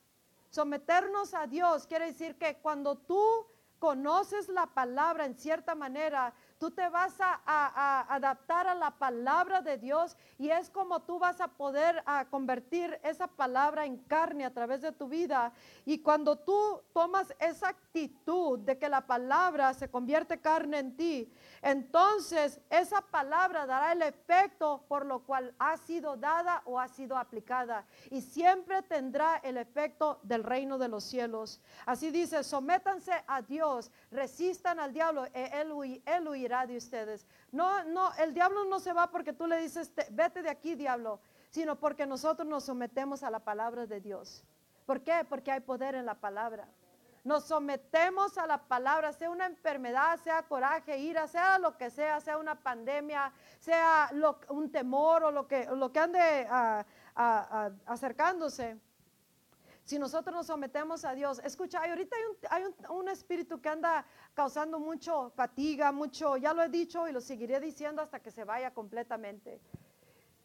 Someternos 0.49 1.35
a 1.35 1.47
Dios 1.47 1.87
quiere 1.87 2.07
decir 2.07 2.37
que 2.39 2.57
cuando 2.57 2.97
tú 2.97 3.23
conoces 3.79 4.49
la 4.49 4.65
palabra 4.65 5.27
en 5.27 5.35
cierta 5.35 5.75
manera, 5.75 6.33
tú 6.59 6.71
te 6.71 6.89
vas 6.89 7.15
a, 7.21 8.07
adaptar 8.09 8.67
a 8.67 8.75
la 8.75 8.91
palabra 8.91 9.61
de 9.61 9.79
Dios 9.79 10.17
y 10.39 10.51
es 10.51 10.71
como 10.71 11.01
tú 11.01 11.19
vas 11.19 11.41
a 11.41 11.49
poder 11.49 12.03
convertir 12.31 12.99
esa 13.03 13.27
palabra 13.27 13.85
en 13.85 13.97
carne 13.99 14.45
a 14.45 14.53
través 14.53 14.83
de 14.83 14.93
tu 14.93 15.09
vida. 15.09 15.53
Y 15.85 15.99
cuando 16.01 16.37
tú 16.37 16.83
tomas 16.93 17.35
esa 17.39 17.69
actitud 17.69 18.59
de 18.61 18.79
que 18.79 18.89
la 18.89 19.07
palabra 19.07 19.73
se 19.75 19.91
convierte 19.91 20.41
carne 20.41 20.79
en 20.79 20.97
ti, 20.97 21.33
entonces 21.63 22.61
esa 22.71 23.01
palabra 23.01 23.67
dará 23.67 23.93
el 23.93 24.03
efecto 24.03 24.85
por 24.89 25.07
lo 25.07 25.21
cual 25.21 25.55
ha 25.59 25.77
sido 25.77 26.17
dada 26.17 26.63
o 26.65 26.79
ha 26.79 26.89
sido 26.89 27.17
aplicada 27.17 27.85
y 28.11 28.21
siempre 28.21 28.83
tendrá 28.83 29.37
el 29.37 29.57
efecto 29.57 30.21
del 30.23 30.45
reino 30.45 30.79
de 30.79 30.89
los 30.89 31.05
cielos. 31.05 31.61
Así 31.87 32.11
dice, 32.11 32.43
sométanse 32.45 33.13
a 33.27 33.43
Dios, 33.43 33.91
resistan 34.11 34.81
al 34.81 34.93
diablo, 34.93 35.27
e 35.27 35.51
él, 35.55 36.03
él 36.05 36.29
huirá 36.49 36.67
de 36.67 36.79
ustedes. 36.79 37.27
No, 37.53 37.85
no, 37.85 38.11
el 38.15 38.33
diablo 38.33 38.65
no 38.65 38.81
se 38.81 38.95
va 38.95 39.11
porque 39.11 39.35
tú 39.35 39.47
le 39.47 39.59
dices, 39.59 39.93
vete 40.11 40.43
de 40.43 40.49
aquí, 40.49 40.75
diablo, 40.75 41.21
sino 41.51 41.77
porque 41.77 42.07
nosotros 42.07 42.49
nos 42.49 42.65
sometemos 42.65 43.23
a 43.23 43.31
la 43.31 43.41
palabra 43.41 43.87
de 43.87 44.01
Dios. 44.01 44.43
¿Por 44.87 45.03
qué? 45.03 45.27
Porque 45.29 45.53
hay 45.53 45.61
poder 45.61 45.95
en 45.95 46.07
la 46.07 46.15
palabra 46.15 46.67
nos 47.25 47.45
sometemos 47.45 48.39
a 48.39 48.47
la 48.47 48.57
palabra, 48.57 49.13
sea 49.13 49.29
una 49.29 49.45
enfermedad, 49.45 50.19
sea 50.21 50.43
coraje, 50.45 50.97
ira, 50.97 51.29
sea 51.29 51.59
lo 51.59 51.77
que 51.77 51.91
sea, 51.91 52.21
sea 52.21 52.39
una 52.39 52.55
pandemia, 52.55 53.31
sea 53.59 54.11
un 54.49 54.73
temor 54.73 55.25
o 55.25 55.31
lo 55.31 55.47
que, 55.47 55.67
lo 55.67 55.93
que 55.93 55.99
ande 55.99 56.49
acercándose. 57.85 58.79
Si 59.89 59.99
nosotros 59.99 60.37
nos 60.37 60.47
sometemos 60.47 61.07
a 61.07 61.15
Dios, 61.15 61.41
escucha, 61.43 61.79
ahorita 61.79 62.15
hay, 62.15 62.23
un, 62.25 62.37
hay 62.51 62.65
un, 62.65 62.97
un, 62.99 63.09
espíritu 63.09 63.59
que 63.59 63.71
anda 63.71 64.05
causando 64.35 64.79
mucho 64.79 65.31
fatiga, 65.31 65.93
mucho, 65.93 66.37
ya 66.37 66.53
lo 66.53 66.63
he 66.63 66.69
dicho 66.69 67.09
y 67.09 67.13
lo 67.13 67.23
seguiré 67.23 67.59
diciendo 67.59 68.03
hasta 68.03 68.21
que 68.21 68.31
se 68.31 68.45
vaya 68.45 68.75
completamente. 68.75 69.63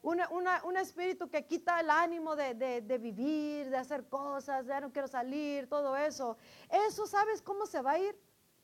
Un 0.00 0.76
espíritu 0.78 1.28
que 1.28 1.44
quita 1.44 1.78
el 1.78 1.90
ánimo 1.90 2.34
de, 2.34 2.54
de, 2.54 2.80
de, 2.80 2.96
vivir, 2.96 3.68
de 3.68 3.76
hacer 3.76 4.08
cosas, 4.08 4.64
de 4.64 4.80
no 4.80 4.90
quiero 4.90 5.08
salir, 5.08 5.68
todo 5.68 5.94
eso. 5.94 6.38
Eso, 6.70 7.06
¿sabes 7.06 7.42
cómo 7.42 7.66
se 7.66 7.82
va 7.82 7.90
a 7.92 7.98
ir? 7.98 8.18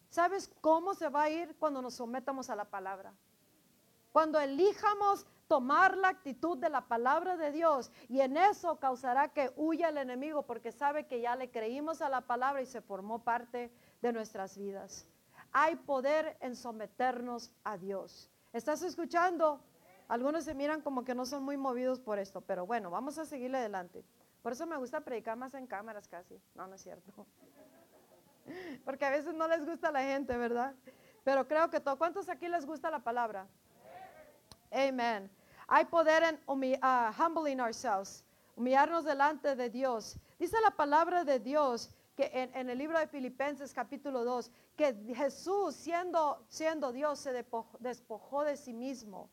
¿Sabes 0.09 0.51
cómo 0.62 0.95
se 0.95 1.11
va 1.11 1.25
a 1.25 1.29
ir 1.29 1.55
cuando 1.59 1.83
nos 1.83 1.93
sometamos 1.93 2.49
a 2.49 2.57
la 2.57 2.64
palabra? 2.64 3.12
Cuando 4.12 4.41
elijamos 4.41 5.26
tomar 5.51 5.96
la 5.96 6.11
actitud 6.11 6.59
de 6.59 6.68
la 6.68 6.82
palabra 6.82 7.36
de 7.36 7.51
Dios 7.51 7.90
y 8.09 8.20
en 8.20 8.36
eso 8.36 8.78
causará 8.78 9.30
que 9.30 9.53
huya 9.57 9.88
el 9.88 9.98
enemigo 9.98 10.46
porque 10.46 10.70
sabe 10.70 11.09
que 11.09 11.20
ya 11.20 11.34
le 11.34 11.51
creímos 11.51 12.03
a 12.03 12.09
la 12.09 12.20
palabra 12.20 12.62
y 12.62 12.66
se 12.66 12.80
formó 12.80 13.24
parte 13.24 13.72
de 14.01 14.12
nuestras 14.12 14.57
vidas. 14.57 15.09
Hay 15.51 15.74
poder 15.74 16.36
en 16.40 16.55
someternos 16.55 17.51
a 17.64 17.76
Dios. 17.76 18.30
¿Estás 18.53 18.82
escuchando? 18.82 19.61
Algunos 20.07 20.44
se 20.44 20.55
miran 20.55 20.82
como 20.82 21.03
que 21.03 21.16
no 21.16 21.26
son 21.26 21.42
muy 21.42 21.57
movidos 21.57 21.98
por 21.98 22.20
esto, 22.20 22.42
pero 22.42 22.64
bueno, 22.64 22.88
vamos 22.88 23.18
a 23.18 23.24
seguirle 23.24 23.59
adelante. 23.59 24.05
Por 24.42 24.53
eso 24.53 24.68
me 24.68 24.76
gusta 24.76 25.01
predicar 25.01 25.36
más 25.36 25.55
en 25.55 25.66
cámaras 25.66 26.07
casi. 26.07 26.40
No, 26.55 26.68
no 26.68 26.76
es 26.76 26.80
cierto. 26.80 27.26
Porque 28.84 29.05
a 29.05 29.11
veces 29.11 29.34
no 29.34 29.48
les 29.48 29.66
gusta 29.66 29.90
la 29.90 30.05
gente, 30.05 30.36
¿verdad? 30.36 30.76
Pero 31.24 31.48
creo 31.48 31.70
que 31.70 31.80
todo. 31.80 31.98
¿Cuántos 31.98 32.28
aquí 32.28 32.46
les 32.46 32.64
gusta 32.64 32.88
la 32.88 33.01
palabra? 33.01 33.48
Amen. 34.70 35.39
Hay 35.73 35.85
poder 35.85 36.25
en 36.25 36.41
uh, 36.49 37.12
humbling 37.16 37.61
ourselves, 37.61 38.25
humillarnos 38.57 39.05
delante 39.05 39.55
de 39.55 39.71
Dios. 39.71 40.18
Dice 40.37 40.57
la 40.62 40.73
palabra 40.73 41.23
de 41.23 41.39
Dios 41.39 41.91
que 42.16 42.29
en, 42.35 42.53
en, 42.57 42.71
el 42.71 42.77
libro 42.77 42.99
de 42.99 43.07
Filipenses 43.07 43.73
capítulo 43.73 44.25
2, 44.25 44.51
que 44.77 44.95
Jesús 45.14 45.77
siendo, 45.77 46.45
siendo 46.49 46.91
Dios 46.91 47.21
se 47.21 47.33
despojó, 47.33 47.79
despojó 47.79 48.43
de 48.43 48.57
sí 48.57 48.73
mismo 48.73 49.31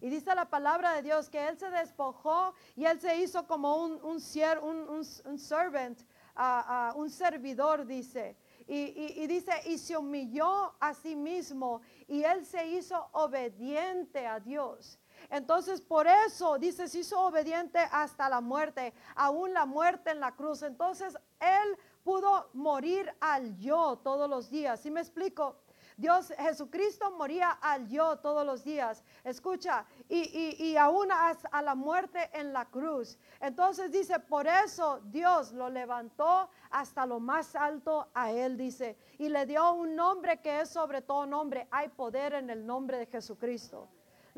y 0.00 0.08
dice 0.08 0.32
la 0.34 0.46
palabra 0.48 0.94
de 0.94 1.02
Dios 1.02 1.28
que 1.28 1.48
Él 1.48 1.58
se 1.58 1.68
despojó 1.70 2.54
y 2.76 2.84
Él 2.84 3.00
se 3.00 3.16
hizo 3.18 3.46
como 3.48 3.84
un, 3.84 3.92
un, 4.02 4.22
un, 4.62 5.02
un 5.24 5.38
servant, 5.38 6.00
uh, 6.36 6.96
uh, 6.96 7.00
un 7.00 7.10
servidor, 7.10 7.84
dice. 7.84 8.36
Y, 8.68 8.76
y, 8.76 9.22
y, 9.24 9.26
dice, 9.26 9.52
y 9.66 9.76
se 9.76 9.96
humilló 9.96 10.72
a 10.78 10.94
sí 10.94 11.16
mismo 11.16 11.82
y 12.06 12.22
Él 12.22 12.46
se 12.46 12.64
hizo 12.66 13.08
obediente 13.12 14.24
a 14.24 14.38
Dios. 14.38 14.99
Entonces, 15.30 15.80
por 15.80 16.06
eso, 16.06 16.58
dice, 16.58 16.88
se 16.88 16.98
hizo 16.98 17.20
obediente 17.20 17.78
hasta 17.92 18.28
la 18.28 18.40
muerte, 18.40 18.92
aún 19.14 19.54
la 19.54 19.64
muerte 19.64 20.10
en 20.10 20.20
la 20.20 20.32
cruz. 20.32 20.62
Entonces, 20.62 21.16
Él 21.38 21.78
pudo 22.02 22.50
morir 22.52 23.14
al 23.20 23.56
yo 23.58 23.98
todos 24.02 24.28
los 24.28 24.50
días. 24.50 24.80
¿Sí 24.80 24.90
me 24.90 25.00
explico? 25.00 25.56
Dios, 25.96 26.32
Jesucristo 26.38 27.10
moría 27.10 27.50
al 27.50 27.86
yo 27.86 28.16
todos 28.20 28.44
los 28.46 28.64
días. 28.64 29.04
Escucha, 29.22 29.84
y, 30.08 30.56
y, 30.58 30.76
aún 30.78 31.10
a 31.12 31.62
la 31.62 31.74
muerte 31.74 32.30
en 32.32 32.54
la 32.54 32.64
cruz. 32.64 33.18
Entonces 33.38 33.92
dice, 33.92 34.18
por 34.18 34.46
eso 34.46 35.00
Dios 35.04 35.52
lo 35.52 35.68
levantó 35.68 36.48
hasta 36.70 37.04
lo 37.04 37.20
más 37.20 37.54
alto 37.54 38.08
a 38.14 38.32
él, 38.32 38.56
dice, 38.56 38.96
y 39.18 39.28
le 39.28 39.44
dio 39.44 39.72
un 39.74 39.94
nombre 39.94 40.40
que 40.40 40.62
es 40.62 40.70
sobre 40.70 41.02
todo 41.02 41.26
nombre. 41.26 41.68
Hay 41.70 41.88
poder 41.88 42.32
en 42.32 42.48
el 42.48 42.66
nombre 42.66 42.98
de 42.98 43.04
Jesucristo. 43.04 43.86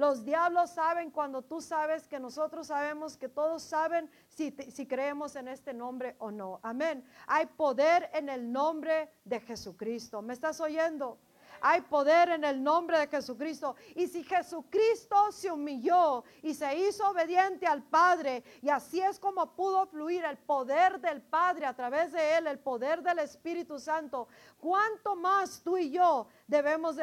Los 0.02 0.24
diablos 0.24 0.70
saben 0.70 1.12
cuando 1.12 1.42
tú 1.42 1.60
sabes 1.60 2.08
que 2.08 2.18
nosotros 2.18 2.66
sabemos 2.66 3.16
que 3.16 3.28
todos 3.28 3.62
saben 3.62 4.10
si, 4.26 4.50
si, 4.50 4.84
creemos 4.84 5.36
en 5.36 5.46
este 5.46 5.72
nombre 5.72 6.16
o 6.18 6.32
no. 6.32 6.58
Amén. 6.64 7.04
Hay 7.28 7.46
poder 7.46 8.10
en 8.12 8.28
el 8.28 8.50
nombre 8.50 9.12
de 9.24 9.38
Jesucristo. 9.38 10.20
¿Me 10.20 10.32
estás 10.32 10.60
oyendo? 10.60 11.20
Hay 11.64 11.82
poder 11.82 12.30
en 12.30 12.42
el 12.42 12.60
nombre 12.60 12.98
de 12.98 13.06
Jesucristo. 13.06 13.76
Y 13.94 14.08
si 14.08 14.24
Jesucristo 14.24 15.30
se 15.30 15.52
humilló 15.52 16.24
y 16.42 16.52
se 16.52 16.76
hizo 16.76 17.08
obediente 17.08 17.68
al 17.68 17.84
Padre, 17.84 18.42
y 18.60 18.68
así 18.68 19.00
es 19.00 19.20
como 19.20 19.54
pudo 19.54 19.86
fluir 19.86 20.24
el 20.24 20.36
poder 20.38 21.00
del 21.00 21.22
Padre 21.22 21.66
a 21.66 21.74
través 21.74 22.10
de 22.10 22.38
él, 22.38 22.48
el 22.48 22.58
poder 22.58 23.00
del 23.00 23.20
Espíritu 23.20 23.78
Santo, 23.78 24.26
¿cuánto 24.58 25.14
más 25.14 25.62
tú 25.62 25.78
y 25.78 25.92
yo 25.92 26.26
debemos 26.46 26.96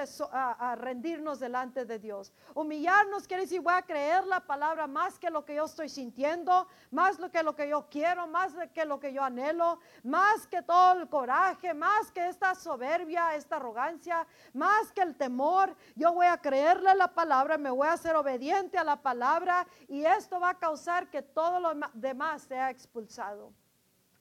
rendirnos 0.77 1.39
delante 1.39 1.85
de 1.85 1.99
Dios? 1.99 2.33
Humillarnos 2.53 3.27
quiere 3.27 3.43
decir, 3.43 3.61
voy 3.61 3.73
a 3.73 3.81
creer 3.81 4.25
la 4.25 4.39
palabra 4.39 4.87
más 4.87 5.17
que 5.17 5.29
lo 5.29 5.45
que 5.45 5.55
yo 5.55 5.65
estoy 5.65 5.89
sintiendo, 5.89 6.67
más 6.91 7.17
que 7.31 7.43
lo 7.43 7.55
que 7.55 7.69
yo 7.69 7.87
quiero, 7.89 8.27
más 8.27 8.53
que 8.73 8.85
lo 8.85 8.99
que 8.99 9.13
yo 9.13 9.23
anhelo, 9.23 9.79
más 10.03 10.47
que 10.47 10.61
todo 10.61 10.99
el 10.99 11.09
coraje, 11.09 11.73
más 11.73 12.11
que 12.11 12.27
esta 12.27 12.55
soberbia, 12.55 13.35
esta 13.35 13.55
arrogancia, 13.57 14.25
más 14.53 14.91
que 14.91 15.01
el 15.01 15.15
temor, 15.15 15.75
yo 15.95 16.13
voy 16.13 16.27
a 16.27 16.37
creerle 16.37 16.93
la 16.95 17.13
palabra, 17.13 17.57
me 17.57 17.69
voy 17.69 17.87
a 17.87 17.97
ser 17.97 18.15
obediente 18.15 18.77
a 18.77 18.83
la 18.83 19.01
palabra 19.01 19.67
y 19.87 20.05
esto 20.05 20.39
va 20.39 20.51
a 20.51 20.59
causar 20.59 21.09
que 21.09 21.21
todo 21.21 21.59
lo 21.59 21.73
demás 21.93 22.43
sea 22.43 22.69
expulsado. 22.69 23.51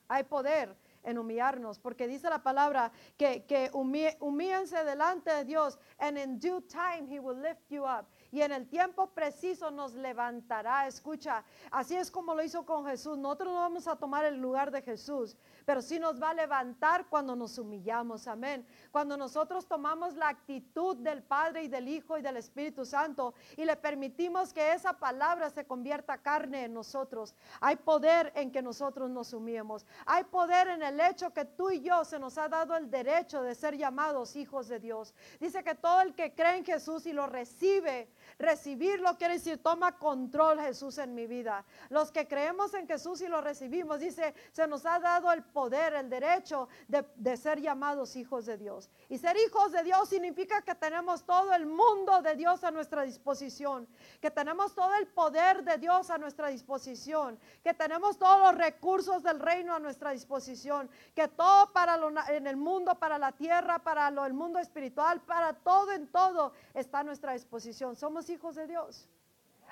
Hay 0.08 0.24
poder 0.24 0.74
en 1.02 1.18
humillarnos, 1.18 1.78
porque 1.78 2.06
dice 2.06 2.28
la 2.28 2.42
palabra 2.42 2.92
que, 3.16 3.44
que 3.44 3.70
humíense 3.72 4.84
delante 4.84 5.32
de 5.32 5.44
Dios, 5.44 5.78
and 5.98 6.18
in 6.18 6.38
due 6.38 6.60
time 6.62 7.06
he 7.08 7.18
will 7.18 7.40
lift 7.40 7.70
you 7.70 7.84
up 7.84 8.06
y 8.30 8.42
en 8.42 8.52
el 8.52 8.68
tiempo 8.68 9.08
preciso 9.08 9.70
nos 9.70 9.94
levantará. 9.94 10.86
Escucha, 10.86 11.44
así 11.70 11.96
es 11.96 12.10
como 12.10 12.34
lo 12.34 12.42
hizo 12.42 12.64
con 12.64 12.86
Jesús. 12.86 13.16
Nosotros 13.16 13.52
no 13.52 13.60
vamos 13.60 13.88
a 13.88 13.96
tomar 13.96 14.24
el 14.24 14.36
lugar 14.36 14.70
de 14.70 14.82
Jesús, 14.82 15.36
pero 15.68 15.82
sí 15.82 15.98
nos 15.98 16.18
va 16.18 16.30
a 16.30 16.34
levantar 16.34 17.08
cuando 17.10 17.36
nos 17.36 17.58
humillamos. 17.58 18.26
Amén. 18.26 18.66
Cuando 18.90 19.18
nosotros 19.18 19.66
tomamos 19.66 20.14
la 20.14 20.30
actitud 20.30 20.96
del 20.96 21.22
Padre 21.22 21.64
y 21.64 21.68
del 21.68 21.88
Hijo 21.88 22.16
y 22.16 22.22
del 22.22 22.38
Espíritu 22.38 22.86
Santo 22.86 23.34
y 23.54 23.66
le 23.66 23.76
permitimos 23.76 24.54
que 24.54 24.72
esa 24.72 24.94
palabra 24.94 25.50
se 25.50 25.66
convierta 25.66 26.16
carne 26.16 26.64
en 26.64 26.72
nosotros. 26.72 27.34
Hay 27.60 27.76
poder 27.76 28.32
en 28.34 28.50
que 28.50 28.62
nosotros 28.62 29.10
nos 29.10 29.34
humillemos. 29.34 29.84
Hay 30.06 30.24
poder 30.24 30.68
en 30.68 30.82
el 30.82 30.98
hecho 31.00 31.34
que 31.34 31.44
tú 31.44 31.68
y 31.68 31.82
yo 31.82 32.02
se 32.02 32.18
nos 32.18 32.38
ha 32.38 32.48
dado 32.48 32.74
el 32.74 32.90
derecho 32.90 33.42
de 33.42 33.54
ser 33.54 33.76
llamados 33.76 34.36
hijos 34.36 34.68
de 34.68 34.80
Dios. 34.80 35.14
Dice 35.38 35.62
que 35.62 35.74
todo 35.74 36.00
el 36.00 36.14
que 36.14 36.34
cree 36.34 36.56
en 36.56 36.64
Jesús 36.64 37.04
y 37.04 37.12
lo 37.12 37.26
recibe, 37.26 38.08
Recibirlo 38.38 39.16
quiere 39.16 39.34
decir, 39.34 39.60
toma 39.60 39.98
control 39.98 40.60
Jesús 40.60 40.98
en 40.98 41.12
mi 41.14 41.26
vida. 41.26 41.64
Los 41.88 42.12
que 42.12 42.28
creemos 42.28 42.72
en 42.74 42.86
Jesús 42.86 43.20
y 43.20 43.26
lo 43.26 43.40
recibimos, 43.40 43.98
dice, 43.98 44.32
se 44.52 44.66
nos 44.68 44.86
ha 44.86 45.00
dado 45.00 45.32
el 45.32 45.42
poder, 45.42 45.57
el 45.66 46.08
derecho 46.08 46.68
de, 46.86 47.36
ser 47.36 47.60
llamados 47.60 48.16
hijos 48.16 48.46
de 48.46 48.56
Dios. 48.56 48.88
Y 49.08 49.18
ser 49.18 49.36
hijos 49.36 49.72
de 49.72 49.82
Dios 49.82 50.08
significa 50.08 50.62
que 50.62 50.74
tenemos 50.74 51.24
todo 51.24 51.52
el 51.52 51.66
mundo 51.66 52.22
de 52.22 52.36
Dios 52.36 52.62
a 52.64 52.70
nuestra 52.70 53.02
disposición, 53.02 53.88
que 54.20 54.30
tenemos 54.30 54.74
todo 54.74 54.94
el 54.94 55.08
poder 55.08 55.64
de 55.64 55.78
Dios 55.78 56.10
a 56.10 56.18
nuestra 56.18 56.48
disposición, 56.48 57.38
que 57.62 57.74
tenemos 57.74 58.18
todos 58.18 58.40
los 58.40 58.54
recursos 58.54 59.22
del 59.22 59.40
reino 59.40 59.74
a 59.74 59.78
nuestra 59.78 60.12
disposición, 60.12 60.88
que 61.14 61.28
todo 61.28 61.72
para 61.72 61.96
lo, 61.96 62.12
en 62.28 62.46
el 62.46 62.56
mundo, 62.56 62.94
para 62.94 63.18
la 63.18 63.32
tierra, 63.32 63.80
para 63.80 64.10
lo, 64.10 64.24
el 64.24 64.34
mundo 64.34 64.58
espiritual, 64.58 65.20
para 65.22 65.52
todo 65.52 65.92
en 65.92 66.06
todo 66.08 66.52
está 66.74 67.00
a 67.00 67.04
nuestra 67.04 67.32
disposición. 67.32 67.96
Somos 67.96 68.30
hijos 68.30 68.54
de 68.54 68.66
Dios. 68.66 69.08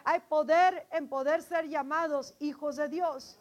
Hay 0.04 0.20
poder 0.20 0.86
en 0.90 1.08
poder 1.08 1.42
ser 1.42 1.68
llamados 1.68 2.34
hijos 2.38 2.76
de 2.76 2.88
Dios. 2.88 3.38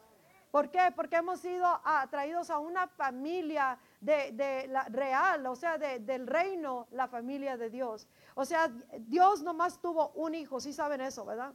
¿Por 0.52 0.72
qué? 0.72 0.94
Porque 0.96 1.18
hemos 1.18 1.42
sido 1.42 1.66
atraídos 1.84 2.50
a 2.50 2.60
una 2.60 2.88
familia 2.88 3.78
de, 4.00 4.68
la 4.70 4.84
real, 4.86 5.46
o 5.48 5.56
sea, 5.56 5.78
del 5.78 6.28
reino, 6.28 6.88
la 6.92 7.08
familia 7.08 7.58
de 7.58 7.70
Dios. 7.70 8.08
O 8.36 8.46
sea, 8.46 8.70
Dios 9.00 9.42
nomás 9.44 9.82
tuvo 9.82 10.10
un 10.12 10.34
hijo, 10.34 10.60
si 10.60 10.72
saben 10.72 11.02
eso, 11.02 11.26
¿verdad? 11.26 11.54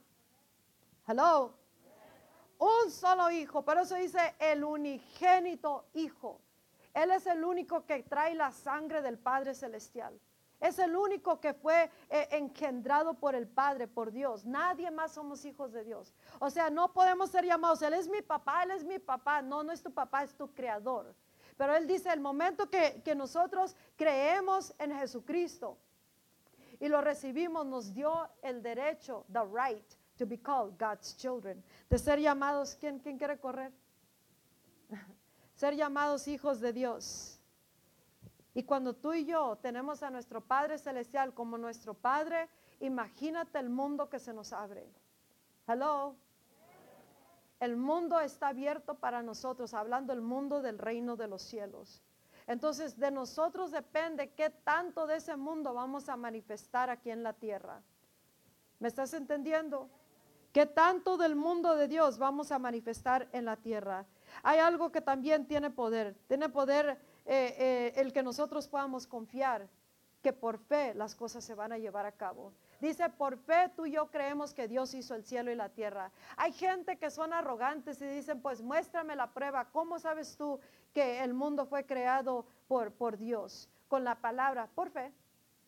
Hello. 1.06 1.54
Un 2.58 2.90
solo 2.90 3.30
hijo, 3.30 3.64
por 3.64 3.78
eso 3.78 3.94
dice 3.94 4.34
el 4.38 4.62
unigénito 4.64 5.86
hijo. 5.94 6.42
Él 6.92 7.10
es 7.10 7.26
el 7.26 7.42
único 7.42 7.86
que 7.86 8.02
trae 8.02 8.34
la 8.34 8.52
sangre 8.52 9.00
del 9.00 9.18
Padre 9.18 9.54
Celestial. 9.54 10.20
Es 10.60 10.78
el 10.78 10.94
único 10.94 11.40
que 11.40 11.54
fue 11.54 11.90
eh, 12.10 12.28
engendrado 12.32 13.14
por 13.14 13.34
el 13.34 13.48
Padre, 13.48 13.88
por 13.88 14.12
Dios. 14.12 14.44
Nadie 14.44 14.90
más 14.90 15.12
somos 15.12 15.44
hijos 15.44 15.72
de 15.72 15.84
Dios. 15.84 16.14
O 16.38 16.50
sea, 16.50 16.68
no 16.68 16.92
podemos 16.92 17.30
ser 17.30 17.46
llamados, 17.46 17.80
Él 17.80 17.94
es 17.94 18.08
mi 18.08 18.20
papá, 18.20 18.62
Él 18.64 18.72
es 18.72 18.84
mi 18.84 18.98
papá. 18.98 19.40
No, 19.40 19.62
no 19.62 19.72
es 19.72 19.82
tu 19.82 19.90
papá, 19.90 20.22
es 20.22 20.34
tu 20.34 20.52
creador. 20.52 21.14
Pero 21.56 21.74
Él 21.74 21.86
dice, 21.86 22.12
el 22.12 22.20
momento 22.20 22.68
que, 22.68 23.02
que 23.02 23.14
nosotros 23.14 23.74
creemos 23.96 24.74
en 24.78 24.92
Jesucristo 24.92 25.78
y 26.78 26.88
lo 26.88 27.00
recibimos, 27.00 27.66
nos 27.66 27.94
dio 27.94 28.28
el 28.42 28.62
derecho, 28.62 29.24
the 29.32 29.44
right 29.44 29.84
to 30.18 30.26
be 30.26 30.38
called 30.38 30.78
God's 30.78 31.16
children. 31.16 31.62
De 31.88 31.98
ser 31.98 32.18
llamados, 32.18 32.76
¿quién, 32.76 32.98
quién 32.98 33.16
quiere 33.18 33.38
correr? 33.38 33.72
ser 35.54 35.74
llamados 35.74 36.28
hijos 36.28 36.60
de 36.60 36.72
Dios. 36.72 37.39
Y 38.54 38.64
cuando 38.64 38.94
tú 38.94 39.12
y 39.12 39.24
yo 39.24 39.56
tenemos 39.62 40.02
a 40.02 40.10
nuestro 40.10 40.40
Padre 40.40 40.78
Celestial 40.78 41.32
como 41.34 41.56
nuestro 41.56 41.94
Padre, 41.94 42.48
imagínate 42.80 43.58
el 43.58 43.70
mundo 43.70 44.08
que 44.08 44.18
se 44.18 44.32
nos 44.32 44.52
abre. 44.52 44.88
Hello. 45.66 46.16
El 47.60 47.76
mundo 47.76 48.18
está 48.20 48.48
abierto 48.48 48.94
para 48.94 49.22
nosotros, 49.22 49.74
hablando 49.74 50.12
el 50.12 50.22
mundo 50.22 50.62
del 50.62 50.78
reino 50.78 51.16
de 51.16 51.28
los 51.28 51.42
cielos. 51.42 52.02
Entonces 52.46 52.98
de 52.98 53.10
nosotros 53.10 53.70
depende 53.70 54.32
qué 54.32 54.50
tanto 54.50 55.06
de 55.06 55.16
ese 55.16 55.36
mundo 55.36 55.74
vamos 55.74 56.08
a 56.08 56.16
manifestar 56.16 56.90
aquí 56.90 57.10
en 57.10 57.22
la 57.22 57.34
tierra. 57.34 57.82
¿Me 58.80 58.88
estás 58.88 59.12
entendiendo? 59.14 59.88
¿Qué 60.52 60.66
tanto 60.66 61.16
del 61.16 61.36
mundo 61.36 61.76
de 61.76 61.86
Dios 61.86 62.18
vamos 62.18 62.50
a 62.50 62.58
manifestar 62.58 63.28
en 63.32 63.44
la 63.44 63.56
tierra? 63.56 64.06
Hay 64.42 64.58
algo 64.58 64.90
que 64.90 65.00
también 65.00 65.46
tiene 65.46 65.70
poder. 65.70 66.16
Tiene 66.26 66.48
poder 66.48 67.00
eh, 67.32 67.54
eh, 67.58 67.92
el 67.94 68.12
que 68.12 68.24
nosotros 68.24 68.66
podamos 68.66 69.06
confiar 69.06 69.68
que 70.20 70.32
por 70.32 70.58
fe 70.58 70.94
las 70.94 71.14
cosas 71.14 71.44
se 71.44 71.54
van 71.54 71.70
a 71.70 71.78
llevar 71.78 72.04
a 72.04 72.10
cabo. 72.10 72.52
Dice, 72.80 73.08
por 73.08 73.38
fe 73.38 73.70
tú 73.76 73.86
y 73.86 73.92
yo 73.92 74.10
creemos 74.10 74.52
que 74.52 74.66
Dios 74.66 74.94
hizo 74.94 75.14
el 75.14 75.24
cielo 75.24 75.52
y 75.52 75.54
la 75.54 75.68
tierra. 75.68 76.10
Hay 76.36 76.52
gente 76.52 76.98
que 76.98 77.08
son 77.08 77.32
arrogantes 77.32 78.02
y 78.02 78.06
dicen, 78.06 78.42
pues 78.42 78.62
muéstrame 78.62 79.14
la 79.14 79.32
prueba. 79.32 79.70
¿Cómo 79.70 80.00
sabes 80.00 80.36
tú 80.36 80.58
que 80.92 81.22
el 81.22 81.32
mundo 81.32 81.66
fue 81.66 81.86
creado 81.86 82.46
por, 82.66 82.90
por 82.90 83.16
Dios? 83.16 83.68
Con 83.86 84.02
la 84.02 84.16
palabra, 84.16 84.66
por 84.74 84.90
fe. 84.90 85.12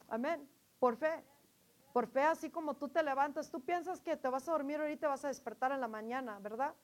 Amén. 0.09 0.45
Por 0.81 0.97
fe. 0.97 1.23
Por 1.93 2.09
fe, 2.09 2.23
así 2.23 2.51
como 2.51 2.75
tú 2.75 2.89
te 2.89 3.05
levantas, 3.05 3.53
tú 3.53 3.61
piensas 3.61 4.01
que 4.01 4.17
te 4.17 4.29
vas 4.29 4.49
a 4.49 4.53
dormir 4.53 4.81
ahorita 4.81 5.07
y 5.07 5.11
vas 5.11 5.25
a 5.25 5.29
despertar 5.29 5.71
en 5.71 5.81
la 5.81 5.87
mañana, 5.87 6.41
¿verdad? 6.41 6.75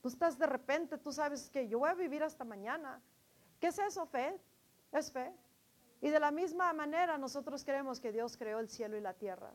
Tú 0.00 0.08
estás 0.08 0.38
de 0.38 0.46
repente, 0.46 0.96
tú 0.96 1.12
sabes 1.12 1.50
que 1.50 1.68
yo 1.68 1.80
voy 1.80 1.90
a 1.90 1.94
vivir 1.94 2.22
hasta 2.22 2.44
mañana. 2.44 3.02
¿Qué 3.64 3.68
es 3.68 3.78
eso, 3.78 4.04
fe? 4.04 4.38
Es 4.92 5.10
fe. 5.10 5.32
Y 6.02 6.10
de 6.10 6.20
la 6.20 6.30
misma 6.30 6.70
manera 6.74 7.16
nosotros 7.16 7.64
creemos 7.64 7.98
que 7.98 8.12
Dios 8.12 8.36
creó 8.36 8.58
el 8.58 8.68
cielo 8.68 8.94
y 8.98 9.00
la 9.00 9.14
tierra. 9.14 9.54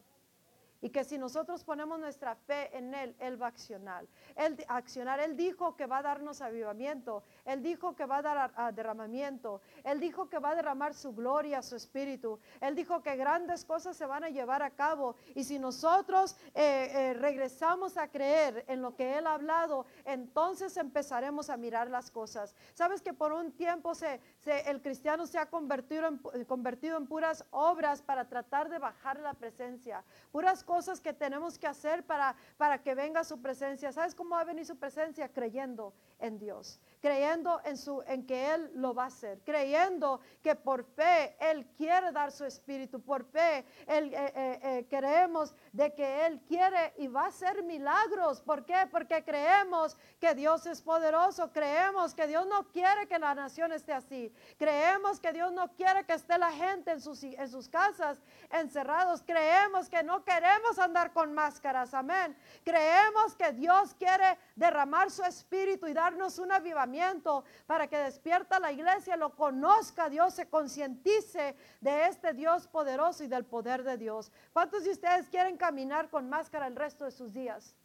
Y 0.82 0.89
que 0.89 1.03
si 1.03 1.17
nosotros 1.17 1.63
ponemos 1.63 1.99
nuestra 1.99 2.36
fe 2.36 2.75
en 2.77 2.93
Él, 2.93 3.15
Él 3.19 3.41
va 3.41 3.47
a 3.47 3.49
accionar. 3.49 4.05
Él, 4.36 4.57
accionar. 4.67 5.19
Él 5.19 5.36
dijo 5.36 5.75
que 5.75 5.86
va 5.86 5.97
a 5.97 6.03
darnos 6.03 6.41
avivamiento. 6.41 7.23
Él 7.45 7.61
dijo 7.61 7.95
que 7.95 8.05
va 8.05 8.17
a 8.17 8.21
dar 8.21 8.73
derramamiento. 8.73 9.61
Él 9.84 9.99
dijo 9.99 10.30
que 10.30 10.39
va 10.39 10.51
a 10.51 10.55
derramar 10.55 10.93
su 10.93 11.13
gloria, 11.13 11.61
su 11.61 11.75
espíritu. 11.75 12.39
Él 12.61 12.75
dijo 12.75 13.01
que 13.01 13.15
grandes 13.15 13.65
cosas 13.65 13.97
se 13.97 14.05
van 14.05 14.23
a 14.23 14.30
llevar 14.30 14.63
a 14.63 14.71
cabo. 14.71 15.15
Y 15.36 15.43
si 15.43 15.59
nosotros 15.59 16.38
eh, 16.53 16.89
eh, 16.93 17.13
regresamos 17.13 17.97
a 17.97 18.07
creer 18.07 18.63
en 18.67 18.82
lo 18.82 18.95
que 18.95 19.17
Él 19.17 19.27
ha 19.27 19.34
hablado, 19.34 19.86
entonces 20.05 20.77
empezaremos 20.77 21.49
a 21.49 21.57
mirar 21.57 21.89
las 21.89 22.09
cosas. 22.09 22.55
Sabes 22.73 23.01
que 23.01 23.13
por 23.13 23.34
un 23.34 23.51
tiempo 23.51 23.95
se, 23.95 24.21
el 24.45 24.82
cristiano 24.82 25.27
se 25.27 25.38
ha 25.38 25.47
convertido 25.47 26.07
en, 26.07 26.45
convertido 26.45 26.97
en 26.97 27.07
puras 27.07 27.45
obras 27.51 28.01
para 28.01 28.25
tratar 28.25 28.69
de 28.69 28.80
bajar 28.80 29.19
la 29.19 29.34
presencia. 29.34 30.03
Puras 30.32 30.63
cosas 30.70 31.01
que 31.01 31.13
tenemos 31.13 31.57
que 31.57 31.65
hacer 31.65 32.03
para, 32.03 32.36
para 32.55 32.78
que 32.84 32.93
venga 32.93 33.24
su 33.24 33.41
presencia. 33.41 33.91
¿Sabes 33.91 34.13
cómo 34.13 34.36
va 34.36 34.41
a 34.41 34.43
venir 34.43 34.67
su 34.67 34.78
presencia? 34.78 35.28
Creyendo 35.28 35.95
en 36.20 36.38
Dios, 36.38 36.80
creyendo 37.01 37.59
en, 37.65 37.76
su, 37.76 38.03
en 38.05 38.24
que 38.28 38.53
Él 38.53 38.70
lo 38.76 38.93
va 38.93 39.05
a 39.05 39.07
hacer, 39.07 39.39
creyendo 39.43 40.20
que 40.43 40.53
por 40.53 40.84
fe 40.84 41.36
Él 41.39 41.65
quiere 41.76 42.11
dar 42.11 42.32
su 42.32 42.45
espíritu, 42.45 43.01
por 43.01 43.24
fe 43.24 43.65
Él, 43.88 44.13
eh, 44.13 44.34
eh, 44.36 44.59
eh, 44.61 44.86
creemos 44.88 45.55
de 45.74 45.91
que 45.95 46.28
Él 46.28 46.39
quiere 46.47 46.93
y 46.97 47.07
va 47.07 47.24
a 47.24 47.28
hacer 47.30 47.63
milagros. 47.63 48.39
¿Por 48.41 48.63
qué? 48.63 48.88
Porque 48.91 49.24
creemos 49.24 49.97
que 50.20 50.36
Dios 50.36 50.67
es 50.67 50.84
poderoso, 50.84 51.51
creemos 51.51 52.13
que 52.13 52.28
Dios 52.28 52.45
no 52.45 52.67
quiere 52.67 53.07
que 53.07 53.17
la 53.17 53.34
nación 53.34 53.72
esté 53.72 53.93
así, 53.93 54.32
creemos 54.59 55.20
que 55.20 55.34
Dios 55.34 55.51
no 55.51 55.72
quiere 55.74 56.05
que 56.05 56.13
esté 56.13 56.38
la 56.38 56.51
gente 56.51 56.91
en 56.91 57.01
sus, 57.01 57.24
en 57.24 57.49
sus 57.49 57.67
casas 57.67 58.20
encerrados, 58.51 59.24
creemos 59.26 59.89
que 59.89 60.03
no 60.03 60.24
queremos 60.24 60.59
andar 60.78 61.12
con 61.14 61.34
máscaras, 61.34 61.93
amén. 61.93 62.36
Creemos 62.64 63.36
que 63.36 63.51
Dios 63.53 63.93
quiere 63.95 64.38
derramar 64.55 65.10
su 65.10 65.24
espíritu 65.24 65.88
y 65.88 65.93
darnos 65.93 66.39
un 66.39 66.51
avivamiento 66.51 67.43
para 67.66 67.88
que 67.88 67.97
despierta 67.97 68.60
la 68.60 68.72
iglesia, 68.72 69.16
lo 69.16 69.36
conozca 69.36 70.10
Dios, 70.10 70.34
se 70.34 70.47
concientice 70.49 71.55
de 71.82 72.05
este 72.05 72.34
Dios 72.34 72.68
poderoso 72.68 73.24
y 73.24 73.28
del 73.28 73.45
poder 73.45 73.84
de 73.84 73.97
Dios. 73.97 74.32
¿Cuántos 74.53 74.84
de 74.84 74.91
ustedes 74.91 75.30
quieren 75.30 75.57
caminar 75.57 76.10
con 76.10 76.30
máscara 76.30 76.68
el 76.68 76.76
resto 76.76 77.05
de 77.05 77.12
sus 77.12 77.34
días? 77.34 77.76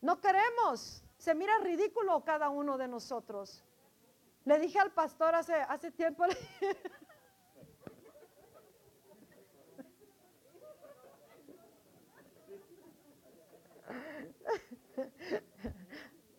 No 0.00 0.20
queremos. 0.20 1.02
Se 1.18 1.34
mira 1.34 1.58
ridículo 1.58 2.24
cada 2.24 2.48
uno 2.48 2.78
de 2.78 2.88
nosotros. 2.88 3.62
Le 4.44 4.58
dije 4.58 4.78
al 4.78 4.90
pastor 4.92 5.34
hace, 5.34 5.54
hace 5.54 5.90
tiempo, 5.90 6.24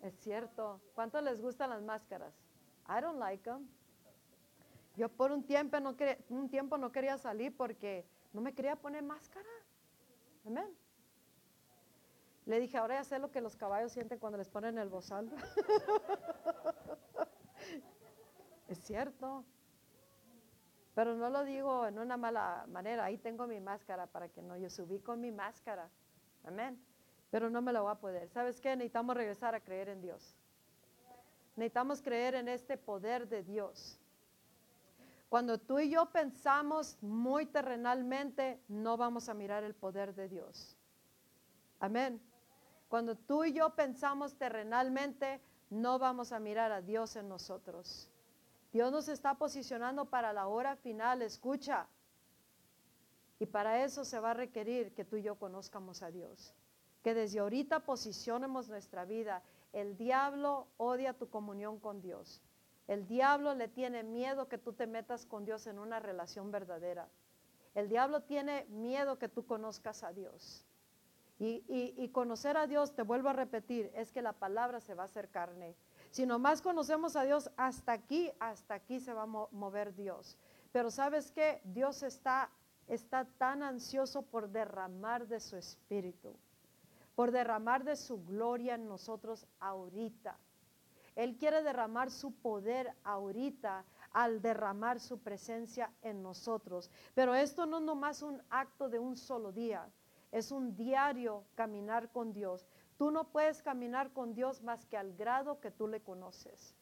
Es 0.01 0.15
cierto. 0.19 0.81
¿Cuánto 0.95 1.21
les 1.21 1.41
gustan 1.41 1.69
las 1.69 1.81
máscaras? 1.81 2.33
I 2.87 3.01
don't 3.01 3.19
like 3.19 3.43
them. 3.43 3.67
Yo 4.95 5.09
por 5.09 5.31
un 5.31 5.43
tiempo 5.43 5.79
no 5.79 5.95
quería, 5.95 6.17
un 6.29 6.49
tiempo 6.49 6.77
no 6.77 6.91
quería 6.91 7.17
salir 7.17 7.55
porque 7.55 8.05
no 8.33 8.41
me 8.41 8.53
quería 8.53 8.75
poner 8.75 9.03
máscara. 9.03 9.47
Amén. 10.45 10.75
Le 12.45 12.59
dije, 12.59 12.77
ahora 12.77 12.95
ya 12.95 13.03
sé 13.03 13.19
lo 13.19 13.31
que 13.31 13.39
los 13.39 13.55
caballos 13.55 13.91
sienten 13.91 14.19
cuando 14.19 14.37
les 14.37 14.49
ponen 14.49 14.77
el 14.79 14.89
bozal. 14.89 15.31
es 18.67 18.79
cierto. 18.79 19.45
Pero 20.95 21.15
no 21.15 21.29
lo 21.29 21.45
digo 21.45 21.85
en 21.85 21.99
una 21.99 22.17
mala 22.17 22.65
manera. 22.67 23.05
Ahí 23.05 23.17
tengo 23.17 23.47
mi 23.47 23.61
máscara 23.61 24.07
para 24.07 24.27
que 24.29 24.41
no 24.41 24.57
yo 24.57 24.69
subí 24.69 24.99
con 24.99 25.21
mi 25.21 25.31
máscara. 25.31 25.89
Amén 26.43 26.90
pero 27.31 27.49
no 27.49 27.61
me 27.61 27.71
lo 27.71 27.83
voy 27.83 27.91
a 27.93 27.95
poder. 27.95 28.29
¿Sabes 28.29 28.59
qué? 28.59 28.75
Necesitamos 28.75 29.15
regresar 29.15 29.55
a 29.55 29.61
creer 29.61 29.87
en 29.87 30.01
Dios. 30.01 30.35
Necesitamos 31.55 32.01
creer 32.01 32.35
en 32.35 32.49
este 32.49 32.77
poder 32.77 33.27
de 33.27 33.41
Dios. 33.41 33.97
Cuando 35.29 35.57
tú 35.57 35.79
y 35.79 35.89
yo 35.89 36.11
pensamos 36.11 36.97
muy 37.01 37.45
terrenalmente, 37.45 38.61
no 38.67 38.97
vamos 38.97 39.29
a 39.29 39.33
mirar 39.33 39.63
el 39.63 39.73
poder 39.73 40.13
de 40.13 40.27
Dios. 40.27 40.75
Amén. 41.79 42.21
Cuando 42.89 43.15
tú 43.15 43.45
y 43.45 43.53
yo 43.53 43.73
pensamos 43.75 44.35
terrenalmente, 44.35 45.41
no 45.69 45.99
vamos 45.99 46.33
a 46.33 46.39
mirar 46.39 46.73
a 46.73 46.81
Dios 46.81 47.15
en 47.15 47.29
nosotros. 47.29 48.09
Dios 48.73 48.91
nos 48.91 49.07
está 49.07 49.35
posicionando 49.35 50.03
para 50.05 50.33
la 50.33 50.47
hora 50.47 50.75
final, 50.75 51.21
escucha. 51.21 51.87
Y 53.39 53.45
para 53.45 53.85
eso 53.85 54.03
se 54.03 54.19
va 54.19 54.31
a 54.31 54.33
requerir 54.33 54.93
que 54.93 55.05
tú 55.05 55.15
y 55.15 55.23
yo 55.23 55.35
conozcamos 55.35 56.03
a 56.03 56.11
Dios 56.11 56.53
que 57.03 57.13
desde 57.13 57.39
ahorita 57.39 57.81
posicionemos 57.81 58.69
nuestra 58.69 59.05
vida. 59.05 59.41
El 59.73 59.97
diablo 59.97 60.67
odia 60.77 61.13
tu 61.13 61.29
comunión 61.29 61.79
con 61.79 62.01
Dios. 62.01 62.41
El 62.87 63.07
diablo 63.07 63.55
le 63.55 63.67
tiene 63.67 64.03
miedo 64.03 64.47
que 64.47 64.57
tú 64.57 64.73
te 64.73 64.87
metas 64.87 65.25
con 65.25 65.45
Dios 65.45 65.67
en 65.67 65.79
una 65.79 65.99
relación 65.99 66.51
verdadera. 66.51 67.07
El 67.73 67.87
diablo 67.87 68.21
tiene 68.23 68.65
miedo 68.69 69.17
que 69.17 69.29
tú 69.29 69.45
conozcas 69.45 70.03
a 70.03 70.11
Dios. 70.11 70.65
Y, 71.43 72.07
conocer 72.09 72.55
a 72.55 72.67
Dios, 72.67 72.93
te 72.93 73.01
vuelvo 73.01 73.29
a 73.29 73.33
repetir, 73.33 73.91
es 73.95 74.11
que 74.11 74.21
la 74.21 74.33
palabra 74.33 74.79
se 74.79 74.93
va 74.93 75.03
a 75.03 75.05
hacer 75.05 75.29
carne. 75.29 75.75
Si 76.11 76.27
nomás 76.27 76.61
conocemos 76.61 77.15
a 77.15 77.23
Dios, 77.23 77.49
hasta 77.57 77.93
aquí, 77.93 78.31
hasta 78.39 78.75
aquí 78.75 78.99
se 78.99 79.11
va 79.11 79.23
a 79.23 79.25
mover 79.25 79.95
Dios. 79.95 80.37
Pero 80.71 80.91
sabes 80.91 81.31
que 81.31 81.59
Dios 81.63 82.03
está, 82.03 82.51
está 82.87 83.25
tan 83.25 83.63
ansioso 83.63 84.21
por 84.21 84.49
derramar 84.49 85.27
de 85.27 85.39
su 85.39 85.57
espíritu 85.57 86.35
por 87.21 87.31
derramar 87.31 87.83
de 87.83 87.95
su 87.97 88.25
gloria 88.25 88.73
en 88.73 88.87
nosotros 88.87 89.45
ahorita. 89.59 90.39
Él 91.15 91.37
quiere 91.37 91.61
derramar 91.61 92.09
su 92.09 92.33
poder 92.33 92.95
ahorita 93.03 93.85
al 94.11 94.41
derramar 94.41 94.99
su 94.99 95.19
presencia 95.19 95.93
en 96.01 96.23
nosotros. 96.23 96.89
Pero 97.13 97.35
esto 97.35 97.67
no 97.67 97.77
es 97.77 97.83
nomás 97.83 98.23
un 98.23 98.41
acto 98.49 98.89
de 98.89 98.97
un 98.97 99.15
solo 99.17 99.51
día, 99.51 99.87
es 100.31 100.51
un 100.51 100.75
diario 100.75 101.43
caminar 101.53 102.11
con 102.11 102.33
Dios. 102.33 102.67
Tú 102.97 103.11
no 103.11 103.25
puedes 103.25 103.61
caminar 103.61 104.11
con 104.13 104.33
Dios 104.33 104.63
más 104.63 104.87
que 104.87 104.97
al 104.97 105.13
grado 105.15 105.59
que 105.59 105.69
tú 105.69 105.87
le 105.87 106.01
conoces. 106.01 106.75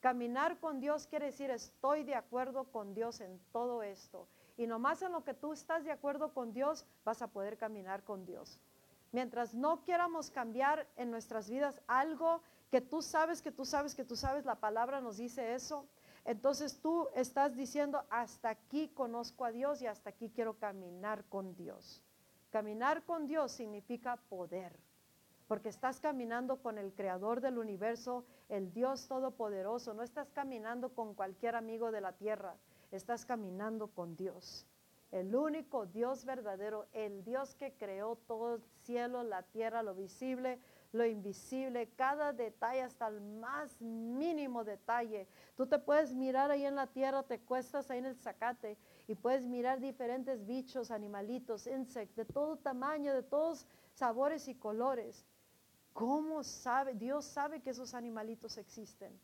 Caminar 0.00 0.60
con 0.60 0.80
Dios 0.80 1.06
quiere 1.06 1.24
decir 1.24 1.50
estoy 1.50 2.04
de 2.04 2.14
acuerdo 2.14 2.64
con 2.64 2.92
Dios 2.92 3.22
en 3.22 3.40
todo 3.52 3.82
esto. 3.82 4.28
Y 4.58 4.66
nomás 4.66 5.00
en 5.00 5.12
lo 5.12 5.24
que 5.24 5.32
tú 5.32 5.54
estás 5.54 5.82
de 5.84 5.92
acuerdo 5.92 6.34
con 6.34 6.52
Dios 6.52 6.84
vas 7.06 7.22
a 7.22 7.28
poder 7.28 7.56
caminar 7.56 8.04
con 8.04 8.26
Dios. 8.26 8.60
Mientras 9.12 9.54
no 9.54 9.82
quieramos 9.82 10.30
cambiar 10.30 10.86
en 10.96 11.10
nuestras 11.10 11.48
vidas 11.48 11.80
algo 11.86 12.42
que 12.70 12.80
tú 12.80 13.00
sabes, 13.00 13.40
que 13.40 13.50
tú 13.50 13.64
sabes, 13.64 13.94
que 13.94 14.04
tú 14.04 14.16
sabes, 14.16 14.44
la 14.44 14.56
palabra 14.56 15.00
nos 15.00 15.16
dice 15.16 15.54
eso. 15.54 15.86
Entonces 16.24 16.80
tú 16.80 17.08
estás 17.14 17.56
diciendo, 17.56 18.04
hasta 18.10 18.50
aquí 18.50 18.88
conozco 18.88 19.46
a 19.46 19.52
Dios 19.52 19.80
y 19.80 19.86
hasta 19.86 20.10
aquí 20.10 20.28
quiero 20.28 20.58
caminar 20.58 21.24
con 21.24 21.54
Dios. 21.54 22.02
Caminar 22.50 23.02
con 23.04 23.26
Dios 23.26 23.52
significa 23.52 24.16
poder, 24.28 24.78
porque 25.46 25.70
estás 25.70 26.00
caminando 26.00 26.60
con 26.60 26.76
el 26.76 26.92
creador 26.92 27.40
del 27.40 27.58
universo, 27.58 28.26
el 28.50 28.72
Dios 28.74 29.08
todopoderoso. 29.08 29.94
No 29.94 30.02
estás 30.02 30.30
caminando 30.30 30.90
con 30.90 31.14
cualquier 31.14 31.56
amigo 31.56 31.90
de 31.92 32.02
la 32.02 32.12
tierra, 32.12 32.56
estás 32.90 33.24
caminando 33.24 33.88
con 33.88 34.14
Dios 34.16 34.66
el 35.10 35.34
único 35.34 35.86
Dios 35.86 36.24
verdadero, 36.24 36.86
el 36.92 37.24
Dios 37.24 37.54
que 37.54 37.72
creó 37.72 38.16
todo 38.26 38.56
el 38.56 38.62
cielo, 38.82 39.22
la 39.22 39.42
tierra, 39.42 39.82
lo 39.82 39.94
visible, 39.94 40.58
lo 40.92 41.04
invisible, 41.06 41.88
cada 41.96 42.32
detalle 42.32 42.82
hasta 42.82 43.08
el 43.08 43.20
más 43.20 43.80
mínimo 43.80 44.64
detalle. 44.64 45.26
Tú 45.56 45.66
te 45.66 45.78
puedes 45.78 46.14
mirar 46.14 46.50
ahí 46.50 46.64
en 46.64 46.74
la 46.74 46.86
tierra, 46.86 47.22
te 47.22 47.40
cuestas 47.40 47.90
ahí 47.90 47.98
en 47.98 48.06
el 48.06 48.16
zacate 48.16 48.76
y 49.06 49.14
puedes 49.14 49.46
mirar 49.46 49.80
diferentes 49.80 50.46
bichos, 50.46 50.90
animalitos, 50.90 51.66
insectos, 51.66 52.16
de 52.16 52.32
todo 52.32 52.56
tamaño, 52.56 53.14
de 53.14 53.22
todos 53.22 53.66
sabores 53.94 54.48
y 54.48 54.54
colores. 54.54 55.24
¿Cómo 55.92 56.44
sabe? 56.44 56.94
Dios 56.94 57.24
sabe 57.24 57.60
que 57.60 57.70
esos 57.70 57.94
animalitos 57.94 58.56
existen. 58.56 59.18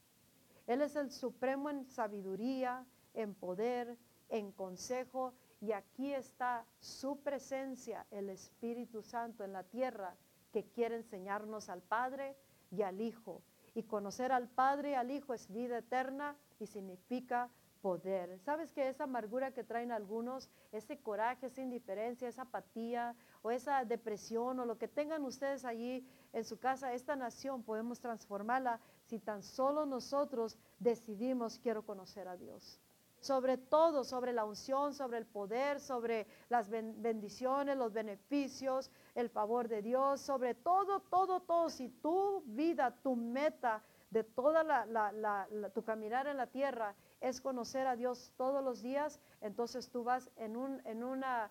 Él 0.66 0.80
es 0.80 0.96
el 0.96 1.10
supremo 1.10 1.70
en 1.70 1.86
sabiduría, 1.86 2.86
en 3.12 3.34
poder, 3.34 3.96
en 4.28 4.50
consejo. 4.50 5.34
Y 5.60 5.72
aquí 5.72 6.12
está 6.12 6.64
su 6.80 7.16
presencia, 7.20 8.06
el 8.10 8.30
Espíritu 8.30 9.02
Santo 9.02 9.44
en 9.44 9.52
la 9.52 9.64
tierra, 9.64 10.16
que 10.52 10.64
quiere 10.64 10.96
enseñarnos 10.96 11.68
al 11.68 11.82
Padre 11.82 12.36
y 12.70 12.82
al 12.82 13.00
Hijo. 13.00 13.42
Y 13.74 13.82
conocer 13.84 14.30
al 14.30 14.48
Padre 14.48 14.90
y 14.90 14.94
al 14.94 15.10
Hijo 15.10 15.34
es 15.34 15.50
vida 15.52 15.78
eterna 15.78 16.36
y 16.60 16.66
significa 16.66 17.50
poder. 17.84 18.38
¿Sabes 18.38 18.72
que 18.72 18.88
esa 18.88 19.04
amargura 19.04 19.52
que 19.52 19.62
traen 19.62 19.92
algunos, 19.92 20.48
ese 20.72 20.96
coraje, 20.96 21.48
esa 21.48 21.60
indiferencia, 21.60 22.26
esa 22.28 22.42
apatía 22.42 23.14
o 23.42 23.50
esa 23.50 23.84
depresión 23.84 24.58
o 24.58 24.64
lo 24.64 24.78
que 24.78 24.88
tengan 24.88 25.22
ustedes 25.24 25.66
allí 25.66 26.02
en 26.32 26.44
su 26.44 26.58
casa, 26.58 26.94
esta 26.94 27.14
nación 27.14 27.62
podemos 27.62 28.00
transformarla 28.00 28.80
si 29.04 29.18
tan 29.18 29.42
solo 29.42 29.84
nosotros 29.84 30.56
decidimos 30.78 31.58
quiero 31.58 31.84
conocer 31.84 32.26
a 32.26 32.38
Dios. 32.38 32.80
Sobre 33.24 33.56
todo, 33.56 34.04
sobre 34.04 34.34
la 34.34 34.44
unción, 34.44 34.92
sobre 34.92 35.16
el 35.16 35.24
poder, 35.24 35.80
sobre 35.80 36.26
las 36.50 36.68
bendiciones, 36.68 37.74
los 37.74 37.90
beneficios, 37.90 38.90
el 39.14 39.30
favor 39.30 39.66
de 39.66 39.80
Dios, 39.80 40.20
sobre 40.20 40.54
todo, 40.54 41.00
todo, 41.00 41.40
todo. 41.40 41.70
Si 41.70 41.88
tu 41.88 42.42
vida, 42.44 42.94
tu 43.02 43.16
meta 43.16 43.82
de 44.10 44.24
toda 44.24 44.62
la, 44.62 45.48
tu 45.72 45.82
caminar 45.82 46.26
en 46.26 46.36
la 46.36 46.48
tierra 46.48 46.94
es 47.18 47.40
conocer 47.40 47.86
a 47.86 47.96
Dios 47.96 48.34
todos 48.36 48.62
los 48.62 48.82
días, 48.82 49.18
entonces 49.40 49.88
tú 49.88 50.04
vas 50.04 50.30
en 50.36 50.54
un, 50.54 50.82
en 50.84 51.02
una, 51.02 51.50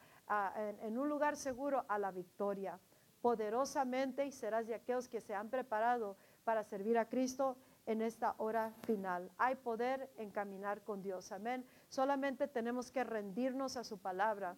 en 0.79 0.95
un 0.99 1.09
lugar 1.09 1.35
seguro 1.35 1.85
a 1.87 1.97
la 1.97 2.11
victoria 2.11 2.79
poderosamente 3.23 4.27
y 4.27 4.31
serás 4.31 4.67
de 4.67 4.75
aquellos 4.75 5.09
que 5.09 5.21
se 5.21 5.33
han 5.33 5.49
preparado 5.49 6.17
para 6.43 6.63
servir 6.63 6.99
a 6.99 7.09
Cristo 7.09 7.57
en 7.85 8.01
esta 8.01 8.35
hora 8.37 8.73
final. 8.83 9.31
Hay 9.37 9.55
poder 9.55 10.09
en 10.17 10.31
caminar 10.31 10.81
con 10.83 11.01
Dios. 11.01 11.31
Amén. 11.31 11.65
Solamente 11.89 12.47
tenemos 12.47 12.91
que 12.91 13.03
rendirnos 13.03 13.77
a 13.77 13.83
su 13.83 13.97
palabra. 13.97 14.55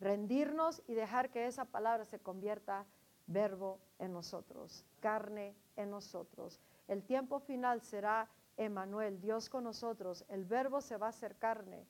Rendirnos 0.00 0.82
y 0.86 0.94
dejar 0.94 1.30
que 1.30 1.46
esa 1.46 1.64
palabra 1.64 2.04
se 2.04 2.18
convierta 2.18 2.86
verbo 3.26 3.78
en 3.98 4.12
nosotros, 4.12 4.84
carne 5.00 5.54
en 5.76 5.90
nosotros. 5.90 6.60
El 6.88 7.02
tiempo 7.02 7.40
final 7.40 7.80
será 7.80 8.28
Emanuel, 8.56 9.20
Dios 9.20 9.48
con 9.48 9.64
nosotros. 9.64 10.24
El 10.28 10.44
verbo 10.44 10.80
se 10.80 10.96
va 10.96 11.06
a 11.06 11.10
hacer 11.10 11.36
carne. 11.36 11.86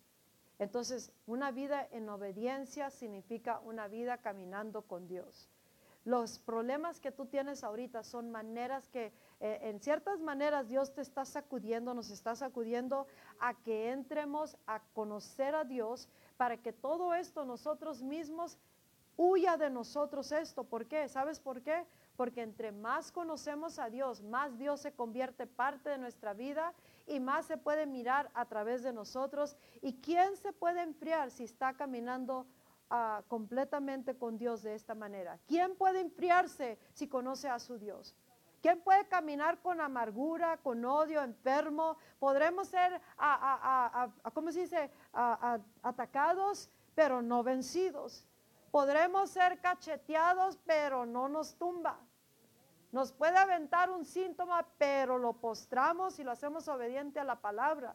Entonces, 0.58 1.12
una 1.26 1.50
vida 1.50 1.86
en 1.90 2.08
obediencia 2.08 2.90
significa 2.90 3.58
una 3.60 3.88
vida 3.88 4.18
caminando 4.18 4.82
con 4.82 5.08
Dios. 5.08 5.50
Los 6.04 6.38
problemas 6.38 7.00
que 7.00 7.12
tú 7.12 7.26
tienes 7.26 7.64
ahorita 7.64 8.04
son 8.04 8.30
maneras 8.30 8.88
que, 8.88 9.12
eh, 9.47 9.68
en 9.68 9.78
ciertas 9.78 10.20
maneras, 10.20 10.68
Dios 10.68 10.95
te 10.95 11.03
está 11.03 11.26
sacudiendo, 11.26 11.92
nos 11.92 12.09
está 12.09 12.34
sacudiendo 12.34 13.07
a 13.38 13.53
que 13.53 13.90
entremos 13.90 14.57
a 14.66 14.80
conocer 14.95 15.55
a 15.55 15.64
Dios 15.64 16.09
para 16.38 16.57
que 16.57 16.72
todo 16.72 17.12
esto 17.12 17.45
nosotros 17.45 18.03
mismos 18.03 18.57
huya 19.18 19.59
de 19.59 19.68
nosotros 19.68 20.32
esto. 20.32 20.64
¿Por 20.64 20.86
qué? 20.86 21.11
¿Sabes 21.11 21.40
por 21.40 21.61
qué? 21.61 21.84
Porque 22.16 22.40
entre 22.40 22.72
más 22.72 23.12
conocemos 23.12 23.78
a 23.78 23.90
Dios, 23.90 24.22
más 24.22 24.57
Dios 24.57 24.80
se 24.80 24.95
convierte 24.95 25.47
parte 25.47 25.90
de 25.90 25.99
nuestra 25.99 26.32
vida 26.32 26.72
y 27.07 27.20
más 27.20 27.45
se 27.45 27.59
puede 27.59 27.84
mirar 27.84 28.30
a 28.32 28.47
través 28.47 28.82
de 28.82 28.95
nosotros. 28.95 29.59
¿Y 29.82 30.01
quién 30.01 30.38
se 30.38 30.55
puede 30.55 30.80
enfriar 30.80 31.30
si 31.30 31.45
está 31.45 31.74
caminando 31.74 32.47
completamente 33.28 34.16
con 34.16 34.38
Dios 34.38 34.62
de 34.62 34.74
esta 34.74 34.95
manera. 34.95 35.38
¿Quién 35.47 35.74
puede 35.76 36.01
enfriarse 36.01 36.78
si 36.92 37.09
conoce 37.09 37.49
a 37.49 37.59
su 37.59 37.78
Dios? 37.78 38.14
¿Quién 38.64 38.80
puede 38.80 39.06
caminar 39.08 39.60
con 39.60 39.78
amargura, 39.78 40.56
con 40.56 40.82
odio, 40.86 41.20
enfermo? 41.20 41.98
Podremos 42.18 42.68
ser, 42.68 42.98
¿cómo 44.32 44.50
se 44.50 44.60
dice? 44.60 44.90
atacados, 45.82 46.70
pero 46.94 47.20
no 47.20 47.42
vencidos. 47.42 48.26
Podremos 48.70 49.28
ser 49.28 49.60
cacheteados, 49.60 50.58
pero 50.64 51.04
no 51.04 51.28
nos 51.28 51.56
tumba. 51.56 51.98
Nos 52.90 53.12
puede 53.12 53.36
aventar 53.36 53.90
un 53.90 54.06
síntoma, 54.06 54.66
pero 54.78 55.18
lo 55.18 55.34
postramos 55.34 56.18
y 56.18 56.24
lo 56.24 56.32
hacemos 56.32 56.66
obediente 56.66 57.20
a 57.20 57.24
la 57.24 57.38
palabra. 57.42 57.94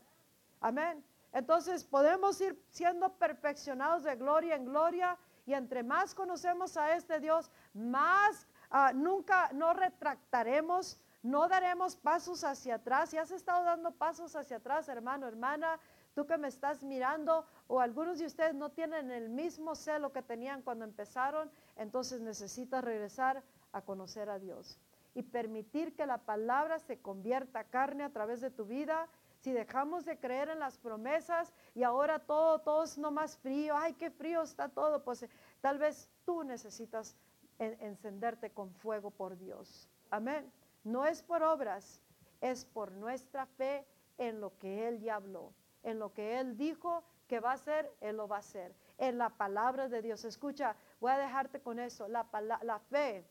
Amén. 0.62 1.04
Entonces 1.34 1.84
podemos 1.84 2.40
ir 2.42 2.64
siendo 2.70 3.12
perfeccionados 3.18 4.04
de 4.04 4.16
gloria 4.16 4.56
en 4.56 4.66
gloria 4.66 5.18
y 5.48 5.56
entre 5.56 5.82
más 5.82 6.14
conocemos 6.14 6.78
a 6.78 6.96
este 6.96 7.20
Dios, 7.20 7.50
más 7.74 8.48
ah, 8.70 8.92
nunca 8.94 9.52
no 9.54 9.74
retractaremos, 9.74 11.00
no 11.22 11.48
daremos 11.48 11.96
pasos 11.96 12.44
hacia 12.44 12.76
atrás. 12.76 13.10
Si 13.10 13.18
has 13.18 13.32
estado 13.32 13.64
dando 13.64 13.92
pasos 13.92 14.36
hacia 14.36 14.58
atrás, 14.58 14.88
hermano, 14.90 15.28
hermana, 15.28 15.80
tú 16.14 16.26
que 16.26 16.38
me 16.38 16.48
estás 16.48 16.84
mirando 16.84 17.46
o 17.68 17.80
algunos 17.80 18.20
de 18.20 18.26
ustedes 18.26 18.56
no 18.56 18.70
tienen 18.70 19.12
el 19.12 19.30
mismo 19.30 19.76
celo 19.76 20.12
que 20.12 20.22
tenían 20.22 20.62
cuando 20.62 20.86
empezaron, 20.86 21.52
entonces 21.76 22.22
necesitas 22.22 22.84
regresar 22.84 23.44
a 23.72 23.82
conocer 23.82 24.30
a 24.30 24.40
Dios 24.40 24.80
y 25.16 25.24
permitir 25.24 25.96
que 25.96 26.06
la 26.06 26.20
palabra 26.20 26.80
se 26.80 27.00
convierta 27.00 27.64
carne 27.66 28.04
a 28.04 28.12
través 28.12 28.42
de 28.42 28.52
tu 28.52 28.66
vida 28.66 29.08
si 29.40 29.54
dejamos 29.54 30.06
de 30.06 30.18
creer 30.18 30.50
en 30.50 30.60
las 30.60 30.78
promesas 30.78 31.54
y 31.74 31.84
ahora 31.84 32.20
todo, 32.20 32.60
todo 32.60 32.84
es 32.84 32.98
no 32.98 33.10
más 33.10 33.38
frío, 33.38 33.76
ay, 33.76 33.94
qué 33.94 34.12
frío 34.12 34.42
está 34.42 34.68
todo, 34.68 35.04
pues 35.04 35.26
tal 35.62 35.78
vez 35.78 36.10
tú 36.26 36.44
necesitas 36.44 37.16
encenderte 37.60 38.52
con 38.52 38.74
fuego 38.74 39.12
por 39.12 39.38
Dios. 39.38 39.90
Amén. 40.10 40.52
No 40.84 41.06
es 41.06 41.22
por 41.22 41.44
obras, 41.44 42.02
es 42.42 42.66
por 42.66 42.92
nuestra 42.92 43.46
fe 43.46 43.86
en 44.18 44.40
lo 44.40 44.58
que 44.60 44.88
Él 44.88 45.00
ya 45.02 45.16
habló, 45.16 45.54
en 45.84 46.00
lo 46.00 46.14
que 46.14 46.40
Él 46.40 46.58
dijo 46.58 47.04
que 47.28 47.40
va 47.40 47.52
a 47.52 47.56
hacer, 47.56 47.92
Él 48.02 48.18
lo 48.18 48.28
va 48.28 48.38
a 48.38 48.40
hacer. 48.40 48.74
En 48.98 49.18
la 49.18 49.30
palabra 49.30 49.88
de 49.88 50.02
Dios. 50.02 50.26
Escucha, 50.26 50.76
voy 51.00 51.12
a 51.12 51.18
dejarte 51.18 51.62
con 51.62 51.80
eso. 51.80 52.08
La, 52.08 52.26
fe. 52.90 53.26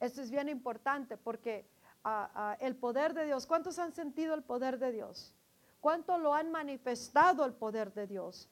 Esto 0.00 0.20
es 0.22 0.30
bien 0.30 0.48
importante 0.48 1.16
porque 1.16 1.66
el 2.58 2.76
poder 2.76 3.14
de 3.14 3.26
Dios. 3.26 3.46
¿Cuántos 3.46 3.78
han 3.78 3.92
sentido 3.92 4.34
el 4.34 4.42
poder 4.42 4.78
de 4.78 4.92
Dios? 4.92 5.34
¿Cuánto 5.80 6.18
lo 6.18 6.34
han 6.34 6.50
manifestado 6.50 7.44
el 7.46 7.54
poder 7.54 7.92
de 7.94 8.06
Dios? 8.06 8.50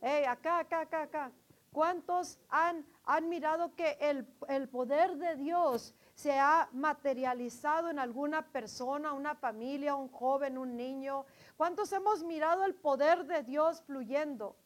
Hey, 0.00 0.24
acá, 0.26 0.60
acá, 0.60 0.82
acá, 0.82 1.02
acá. 1.02 1.32
¿Cuántos 1.78 2.40
han, 2.48 2.84
han 3.04 3.28
mirado 3.28 3.76
que 3.76 3.96
el, 4.00 4.26
el, 4.48 4.68
poder 4.68 5.16
de 5.16 5.36
Dios 5.36 5.94
se 6.12 6.36
ha 6.36 6.68
materializado 6.72 7.88
en 7.88 8.00
alguna 8.00 8.44
persona, 8.50 9.12
una 9.12 9.36
familia, 9.36 9.94
un 9.94 10.08
joven, 10.08 10.58
un 10.58 10.76
niño? 10.76 11.24
¿Cuántos 11.56 11.92
hemos 11.92 12.24
mirado 12.24 12.64
el 12.64 12.74
poder 12.74 13.26
de 13.26 13.44
Dios 13.44 13.80
fluyendo? 13.82 14.56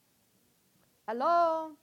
¿Aló? 1.04 1.76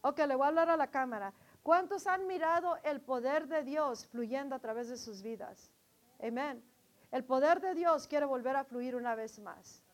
Ok, 0.00 0.18
le 0.26 0.34
voy 0.34 0.46
a 0.46 0.48
hablar 0.48 0.68
a 0.68 0.76
la 0.76 0.90
cámara. 0.90 1.32
¿Cuántos 1.62 2.08
han 2.08 2.26
mirado 2.26 2.76
el 2.82 3.00
poder 3.00 3.46
de 3.46 3.62
Dios 3.62 4.08
fluyendo 4.08 4.56
a 4.56 4.58
través 4.58 4.88
de 4.88 4.96
sus 4.96 5.22
vidas? 5.22 5.70
Amén. 6.20 6.60
El 7.12 7.22
poder 7.22 7.60
de 7.60 7.76
Dios 7.76 8.08
quiere 8.08 8.26
volver 8.26 8.56
a 8.56 8.64
fluir 8.64 8.96
una 8.96 9.14
vez 9.14 9.38
más. 9.38 9.84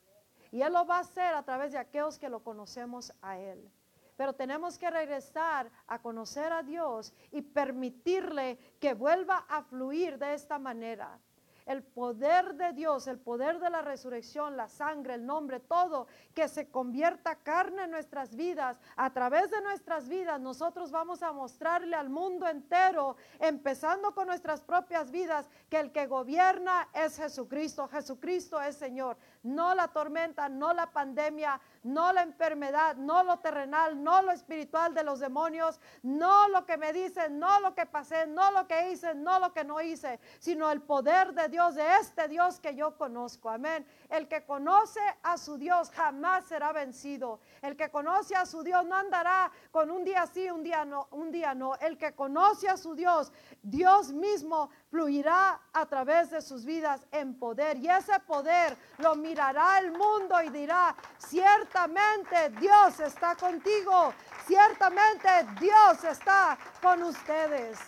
Y 0.51 0.63
Él 0.63 0.73
lo 0.73 0.83
va 0.87 0.97
a 0.97 1.01
hacer 1.01 1.35
a 1.35 1.43
través 1.43 1.73
de 1.73 1.77
aquellos 1.77 2.17
que 2.17 2.27
lo 2.27 2.39
conocemos 2.39 3.13
a 3.21 3.37
Él. 3.37 3.71
Pero 4.17 4.33
tenemos 4.33 4.77
que 4.77 4.89
regresar 4.89 5.71
a 5.87 6.01
conocer 6.01 6.51
a 6.51 6.63
Dios 6.63 7.13
y 7.31 7.41
permitirle 7.41 8.57
que 8.79 8.93
vuelva 8.93 9.45
a 9.47 9.63
fluir 9.63 10.17
de 10.17 10.33
esta 10.33 10.59
manera 10.59 11.19
el 11.67 11.83
poder 11.83 12.55
de 12.55 12.73
Dios, 12.73 13.07
el 13.07 13.19
poder 13.19 13.59
de 13.59 13.69
la 13.69 13.81
resurrección, 13.81 14.57
la 14.57 14.69
sangre, 14.69 15.15
el 15.15 15.25
nombre, 15.25 15.59
todo, 15.59 16.07
que 16.33 16.47
se 16.47 16.69
convierta 16.69 17.35
carne 17.35 17.83
en 17.83 17.91
nuestras 17.91 18.35
vidas. 18.35 18.77
A 18.95 19.11
través 19.11 19.51
de 19.51 19.61
nuestras 19.61 20.07
vidas 20.07 20.39
nosotros 20.39 20.91
vamos 20.91 21.21
a 21.21 21.33
mostrarle 21.33 21.95
al 21.95 22.09
mundo 22.09 22.47
entero, 22.47 23.17
empezando 23.39 24.15
con 24.15 24.27
nuestras 24.27 24.61
propias 24.61 25.11
vidas, 25.11 25.49
que 25.69 25.79
el 25.79 25.91
que 25.91 26.07
gobierna 26.07 26.87
es 26.93 27.17
Jesucristo. 27.17 27.87
Jesucristo 27.89 28.61
es 28.61 28.77
Señor. 28.77 29.17
No 29.47 29.73
la 29.73 29.87
tormenta, 29.87 30.49
no 30.49 30.73
la 30.73 30.91
pandemia, 30.91 31.59
no 31.83 32.11
la 32.11 32.21
enfermedad, 32.23 32.97
no 32.97 33.23
lo 33.23 33.39
terrenal, 33.39 34.03
no 34.03 34.21
lo 34.21 34.31
espiritual 34.31 34.93
de 34.93 35.05
los 35.05 35.21
demonios, 35.21 35.79
no 36.03 36.49
lo 36.49 36.65
que 36.65 36.75
me 36.75 36.91
dicen, 36.91 37.39
no 37.39 37.61
lo 37.61 37.73
que 37.73 37.85
pasé, 37.85 38.27
no 38.27 38.51
lo 38.51 38.67
que 38.67 38.91
hice, 38.91 39.15
no 39.15 39.39
lo 39.39 39.53
que 39.53 39.63
no 39.63 39.79
hice, 39.79 40.19
sino 40.39 40.69
el 40.69 40.81
poder 40.81 41.33
de 41.33 41.47
Dios 41.47 41.75
de 41.75 41.95
este 41.95 42.27
Dios 42.27 42.59
que 42.59 42.75
yo 42.75 42.97
conozco. 42.97 43.49
Amén. 43.49 43.87
El 44.09 44.27
que 44.27 44.43
conoce 44.43 44.99
a 45.23 45.37
su 45.37 45.57
Dios 45.57 45.91
jamás 45.91 46.45
será 46.45 46.73
vencido. 46.73 47.39
El 47.61 47.77
que 47.77 47.89
conoce 47.89 48.35
a 48.35 48.45
su 48.45 48.63
Dios 48.63 48.85
no 48.85 48.95
andará 48.95 49.49
con 49.71 49.89
un 49.89 50.03
día 50.03 50.27
sí, 50.27 50.49
un 50.49 50.63
día 50.63 50.83
no, 50.83 51.07
un 51.11 51.31
día 51.31 51.55
no. 51.55 51.75
El 51.75 51.97
que 51.97 52.13
conoce 52.13 52.67
a 52.67 52.75
su 52.75 52.95
Dios, 52.95 53.31
Dios 53.61 54.11
mismo 54.11 54.69
fluirá 54.89 55.61
a 55.71 55.85
través 55.85 56.31
de 56.31 56.41
sus 56.41 56.65
vidas 56.65 57.07
en 57.11 57.39
poder. 57.39 57.77
Y 57.77 57.87
ese 57.89 58.19
poder 58.19 58.75
lo 58.97 59.15
mirará 59.15 59.36
el 59.79 59.91
mundo 59.91 60.41
y 60.41 60.49
dirá, 60.49 60.95
ciertamente 61.17 62.49
Dios 62.59 62.99
está 62.99 63.35
contigo. 63.35 64.13
Ciertamente 64.45 65.29
Dios 65.59 66.03
está 66.03 66.57
con 66.81 67.03
ustedes. 67.03 67.79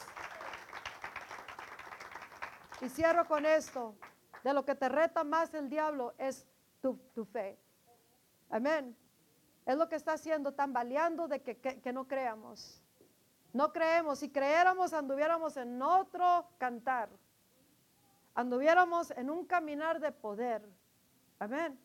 Y 2.81 2.89
cierro 2.89 3.25
con 3.25 3.45
esto. 3.45 3.95
De 4.43 4.53
lo 4.53 4.63
que 4.63 4.75
te 4.75 4.89
reta 4.89 5.23
más 5.23 5.53
el 5.53 5.69
diablo 5.69 6.13
es 6.17 6.45
tu, 6.81 7.25
fe. 7.25 7.57
Amén. 8.49 8.95
Es 9.65 9.75
lo 9.75 9.89
que 9.89 9.95
está 9.95 10.13
haciendo, 10.13 10.53
tambaleando 10.53 11.27
de 11.27 11.41
que 11.41 11.93
no 11.93 12.07
creamos. 12.07 12.81
No 13.53 13.73
creemos. 13.73 14.19
Si 14.19 14.29
creéramos, 14.29 14.93
anduviéramos 14.93 15.57
en 15.57 15.81
otro 15.81 16.47
cantar. 16.57 17.09
Anduviéramos 18.35 19.11
en 19.11 19.29
un 19.29 19.45
caminar 19.45 19.99
de 19.99 20.11
poder. 20.11 20.67
Amén. 21.39 21.79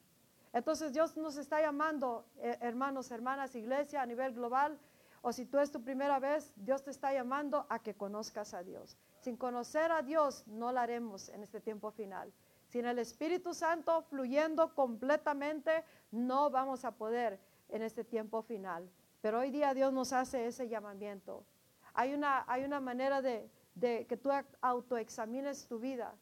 Entonces 0.53 0.93
Dios 0.93 1.17
nos 1.17 1.37
está 1.37 1.61
llamando, 1.61 2.27
eh, 2.39 2.59
hermanos, 2.61 3.11
hermanas, 3.11 3.55
iglesia 3.55 4.03
a 4.03 4.07
nivel 4.07 4.35
global, 4.35 4.79
o 5.23 5.33
si 5.33 5.47
tú 5.47 5.59
es 5.59 5.71
tu 5.71 5.83
primera 5.83 6.19
vez, 6.19 6.53
Dios 6.57 6.85
te 6.85 6.91
está 6.91 7.13
llamando 7.13 7.67
a 7.71 7.79
que 7.79 7.95
conozcas 7.95 8.53
a 8.53 8.63
Dios. 8.63 8.97
Sin 9.21 9.37
conocer 9.37 9.91
a 9.91 10.03
Dios 10.03 10.47
no 10.47 10.71
lo 10.71 10.81
haremos 10.81 11.31
en 11.31 11.43
este 11.43 11.61
tiempo 11.61 11.91
final. 11.91 12.33
Sin 12.69 12.85
el 12.85 12.99
Espíritu 12.99 13.55
Santo 13.55 14.03
fluyendo 14.03 14.75
completamente, 14.75 15.85
no 16.11 16.51
vamos 16.51 16.85
a 16.85 16.93
poder 16.93 17.41
en 17.71 17.83
este 17.83 18.05
tiempo 18.05 18.43
final. 18.43 18.91
Pero 19.23 19.39
hoy 19.39 19.51
día 19.51 19.73
Dios 19.73 19.93
nos 19.93 20.13
hace 20.13 20.47
ese 20.47 20.69
llamamiento. 20.69 21.47
Hay 21.95 22.13
una, 22.13 22.45
hay 22.47 22.65
una 22.65 22.81
manera 22.81 23.23
de, 23.23 23.49
que 23.81 24.19
tú 24.21 24.31
autoexamines 24.61 25.67
tu 25.67 25.79
vida 25.79 26.15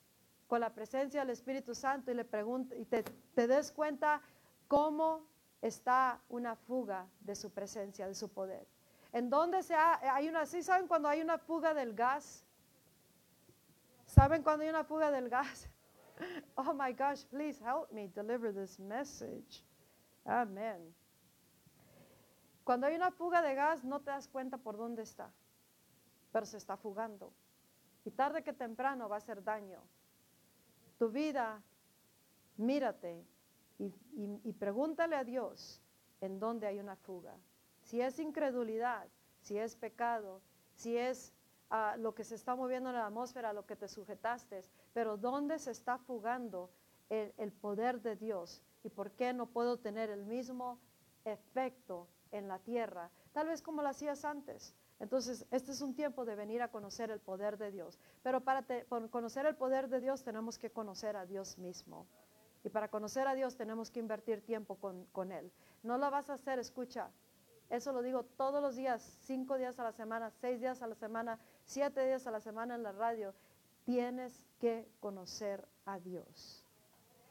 con 0.53 0.61
la 0.61 0.69
presencia 0.69 1.21
del 1.21 1.31
Espíritu 1.31 1.75
Santo 1.75 2.11
y, 2.11 2.15
le 2.15 2.27
y 2.77 2.85
te, 2.85 3.03
te 3.03 3.47
des 3.47 3.73
cuenta 3.73 4.21
cómo 4.69 5.27
está 5.63 6.21
una 6.29 6.57
fuga 6.57 7.09
de 7.21 7.35
su 7.35 7.51
presencia, 7.51 8.07
de 8.07 8.15
su 8.15 8.29
poder. 8.29 8.69
En 9.15 9.31
dónde 9.31 9.63
se 9.63 9.75
hay 9.75 10.29
una, 10.29 10.45
¿sí 10.45 10.63
saben 10.63 10.87
cuando 10.87 11.09
hay 11.09 11.23
una 11.23 11.39
fuga 11.39 11.73
del 11.73 11.95
gas? 11.95 12.45
¿Saben 14.05 14.43
cuando 14.43 14.65
hay 14.65 14.69
una 14.69 14.85
fuga 14.85 15.11
del 15.11 15.31
gas? 15.31 15.71
Oh 16.57 16.75
my 16.75 16.93
gosh, 16.93 17.25
please 17.31 17.59
help 17.59 17.91
me 17.91 18.09
deliver 18.09 18.53
this 18.53 18.79
message. 18.79 19.65
Amén. 20.27 20.95
Cuando 22.63 22.89
hay 22.89 22.95
una 22.95 23.11
fuga 23.11 23.41
de 23.41 23.55
gas, 23.55 23.85
no 23.85 24.01
te 24.01 24.11
das 24.11 24.29
cuenta 24.29 24.59
por 24.59 24.77
dónde 24.77 25.01
está, 25.01 25.33
pero 26.31 26.45
se 26.45 26.59
está 26.59 26.77
fugando. 26.77 27.33
Y 28.05 28.11
tarde 28.11 28.43
que 28.43 28.53
temprano 28.53 29.09
va 29.09 29.15
a 29.15 29.19
hacer 29.19 29.43
daño. 29.43 29.83
Tu 31.03 31.11
vida, 31.11 31.61
mírate 32.59 33.27
y, 33.77 34.53
pregúntale 34.53 35.17
a 35.17 35.25
Dios 35.25 35.83
en 36.21 36.39
dónde 36.39 36.69
hay 36.69 36.79
una 36.79 36.95
fuga. 36.95 37.37
Si 37.81 38.01
es 38.01 38.21
incredulidad, 38.21 39.09
si 39.41 39.59
es 39.59 39.75
pecado, 39.75 40.41
si 40.77 40.97
es 40.97 41.33
lo 41.99 42.15
que 42.15 42.23
se 42.23 42.37
está 42.37 42.55
moviendo 42.55 42.91
en 42.91 42.95
la 42.95 43.07
atmósfera, 43.07 43.53
lo 43.53 43.67
que 43.67 43.75
te 43.75 43.89
sujetaste, 43.89 44.63
pero 44.93 45.17
¿dónde 45.17 45.59
se 45.59 45.73
está 45.73 45.99
fugando 45.99 46.71
el, 47.09 47.35
el 47.37 47.51
poder 47.51 48.01
de 48.01 48.15
Dios? 48.15 48.63
¿Y 48.85 48.89
por 48.89 49.11
qué 49.11 49.33
no 49.33 49.47
puedo 49.47 49.81
tener 49.81 50.09
el 50.09 50.25
mismo 50.25 50.79
efecto 51.25 52.07
en 52.31 52.47
la 52.47 52.61
tierra? 52.61 53.11
Tal 53.33 53.49
vez 53.49 53.61
como 53.61 53.83
lo 53.83 53.89
hacías 53.89 54.25
antes. 54.25 54.73
Entonces, 55.03 55.45
este 55.51 55.73
es 55.73 55.81
un 55.81 55.97
tiempo 55.97 56.25
de 56.25 56.37
venir 56.37 56.63
a 56.63 56.69
conocer 56.69 57.11
el 57.11 57.19
poder 57.19 57.59
de 57.59 57.73
Dios. 57.73 57.99
Pero 58.23 58.41
para 58.41 58.65
conocer 59.11 59.47
el 59.47 59.57
poder 59.57 59.89
de 59.89 59.99
Dios 59.99 60.23
tenemos 60.23 60.59
que 60.59 60.71
conocer 60.71 61.17
a 61.17 61.27
Dios 61.27 61.59
mismo. 61.59 62.07
Y 62.63 62.69
para 62.69 62.87
conocer 62.87 63.27
a 63.27 63.35
Dios 63.35 63.57
tenemos 63.57 63.91
que 63.91 63.99
invertir 63.99 64.43
tiempo 64.43 64.77
con, 64.77 65.05
con 65.07 65.33
Él. 65.33 65.51
No 65.83 65.99
lo 65.99 66.09
vas 66.09 66.31
a 66.31 66.35
hacer, 66.35 66.61
escucha. 66.61 67.11
Eso 67.69 67.93
lo 67.93 68.01
digo 68.01 68.23
todos 68.23 68.63
los 68.63 68.77
días, 68.77 69.03
cinco 69.25 69.59
días 69.59 69.77
a 69.81 69.83
la 69.83 69.93
semana, 69.93 70.31
seis 70.41 70.61
días 70.61 70.83
a 70.83 70.87
la 70.87 70.95
semana, 70.95 71.41
siete 71.65 72.07
días 72.07 72.29
a 72.29 72.31
la 72.31 72.39
semana 72.39 72.77
en 72.77 72.85
la 72.85 72.93
radio, 72.93 73.35
tienes 73.85 74.47
que 74.61 74.89
conocer 75.01 75.67
a 75.85 75.99
Dios. 75.99 76.65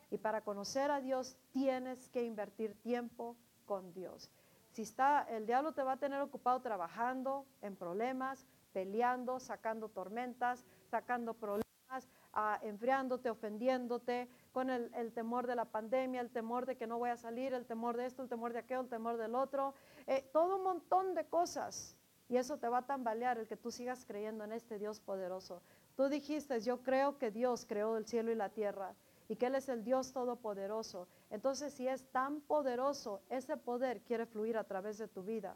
Y 0.09 0.17
para 0.17 0.41
conocer 0.41 0.91
a 0.91 0.99
Dios 0.99 1.38
tienes 1.53 2.09
que 2.09 2.26
invertir 2.26 2.76
tiempo 2.82 3.38
con 3.65 3.93
Dios. 3.93 4.30
Si 4.72 4.84
está, 4.84 5.24
el 5.30 5.45
diablo 5.45 5.74
te 5.74 5.84
va 5.84 5.93
a 5.93 5.97
tener 5.97 6.22
ocupado 6.22 6.61
trabajando 6.61 7.45
en 7.61 7.76
problemas, 7.76 8.47
peleando, 8.72 9.39
sacando 9.39 9.89
tormentas, 9.89 10.65
sacando 10.89 11.34
problemas, 11.34 12.07
ah, 12.34 12.57
enfriándote, 12.61 13.30
ofendiéndote, 13.30 14.30
con 14.53 14.69
el, 14.69 15.11
temor 15.13 15.45
de 15.45 15.55
la 15.55 15.65
pandemia, 15.65 16.22
el 16.22 16.30
temor 16.30 16.65
de 16.65 16.78
que 16.78 16.88
no 16.88 16.99
voy 16.99 17.09
a 17.09 17.17
salir, 17.17 17.53
el 17.53 17.65
temor 17.65 17.97
de 17.97 18.05
esto, 18.05 18.24
el 18.24 18.30
temor 18.30 18.53
de 18.53 18.59
aquello, 18.59 18.82
el 18.82 18.89
temor 18.89 19.17
del 19.17 19.36
otro, 19.36 19.74
eh, 20.07 20.30
todo 20.32 20.55
un 20.55 20.63
montón 20.63 21.15
de 21.15 21.26
cosas. 21.26 21.97
Y 22.30 22.38
eso 22.38 22.57
te 22.57 22.69
va 22.69 22.80
a 22.80 22.86
tambalear 22.86 23.38
el 23.38 23.47
que 23.47 23.57
tú 23.57 23.72
sigas 23.72 24.05
creyendo 24.05 24.45
en 24.45 24.53
este 24.53 24.80
Dios 24.80 25.01
poderoso. 25.01 25.61
Tú 25.97 26.07
dijiste, 26.07 26.61
yo 26.61 26.82
creo 26.82 27.17
que 27.17 27.30
Dios 27.30 27.65
creó 27.65 27.97
el 27.97 28.05
cielo 28.05 28.32
y 28.32 28.36
la 28.36 28.47
tierra 28.47 28.95
y 29.32 29.38
que 29.38 29.45
Él 29.45 29.55
es 29.55 29.69
el 29.69 29.86
Dios 29.86 30.11
todopoderoso. 30.11 31.07
Entonces, 31.29 31.73
si 31.73 31.88
es 31.88 32.03
tan 32.11 32.41
poderoso, 32.41 33.21
ese 33.29 33.55
poder 33.55 34.01
quiere 34.01 34.25
fluir 34.25 34.57
a 34.57 34.65
través 34.65 34.97
de 34.97 35.07
tu 35.07 35.23
vida. 35.23 35.55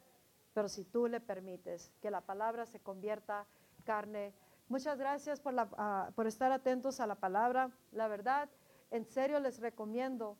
Pero 0.53 0.69
si 0.69 0.85
tú 0.85 1.07
le 1.07 1.19
permites 1.19 1.91
que 2.01 2.09
la 2.09 2.21
palabra 2.21 2.65
se 2.65 2.79
convierta 2.79 3.45
carne. 3.83 4.33
Muchas 4.69 4.97
gracias 4.97 5.41
por, 5.41 5.53
ah, 5.57 6.09
por 6.15 6.25
estar 6.25 6.53
atentos 6.53 7.01
a 7.01 7.05
la 7.05 7.15
palabra. 7.15 7.69
La 7.91 8.07
verdad, 8.07 8.49
en 8.91 9.03
serio 9.03 9.41
les 9.41 9.59
recomiendo 9.59 10.37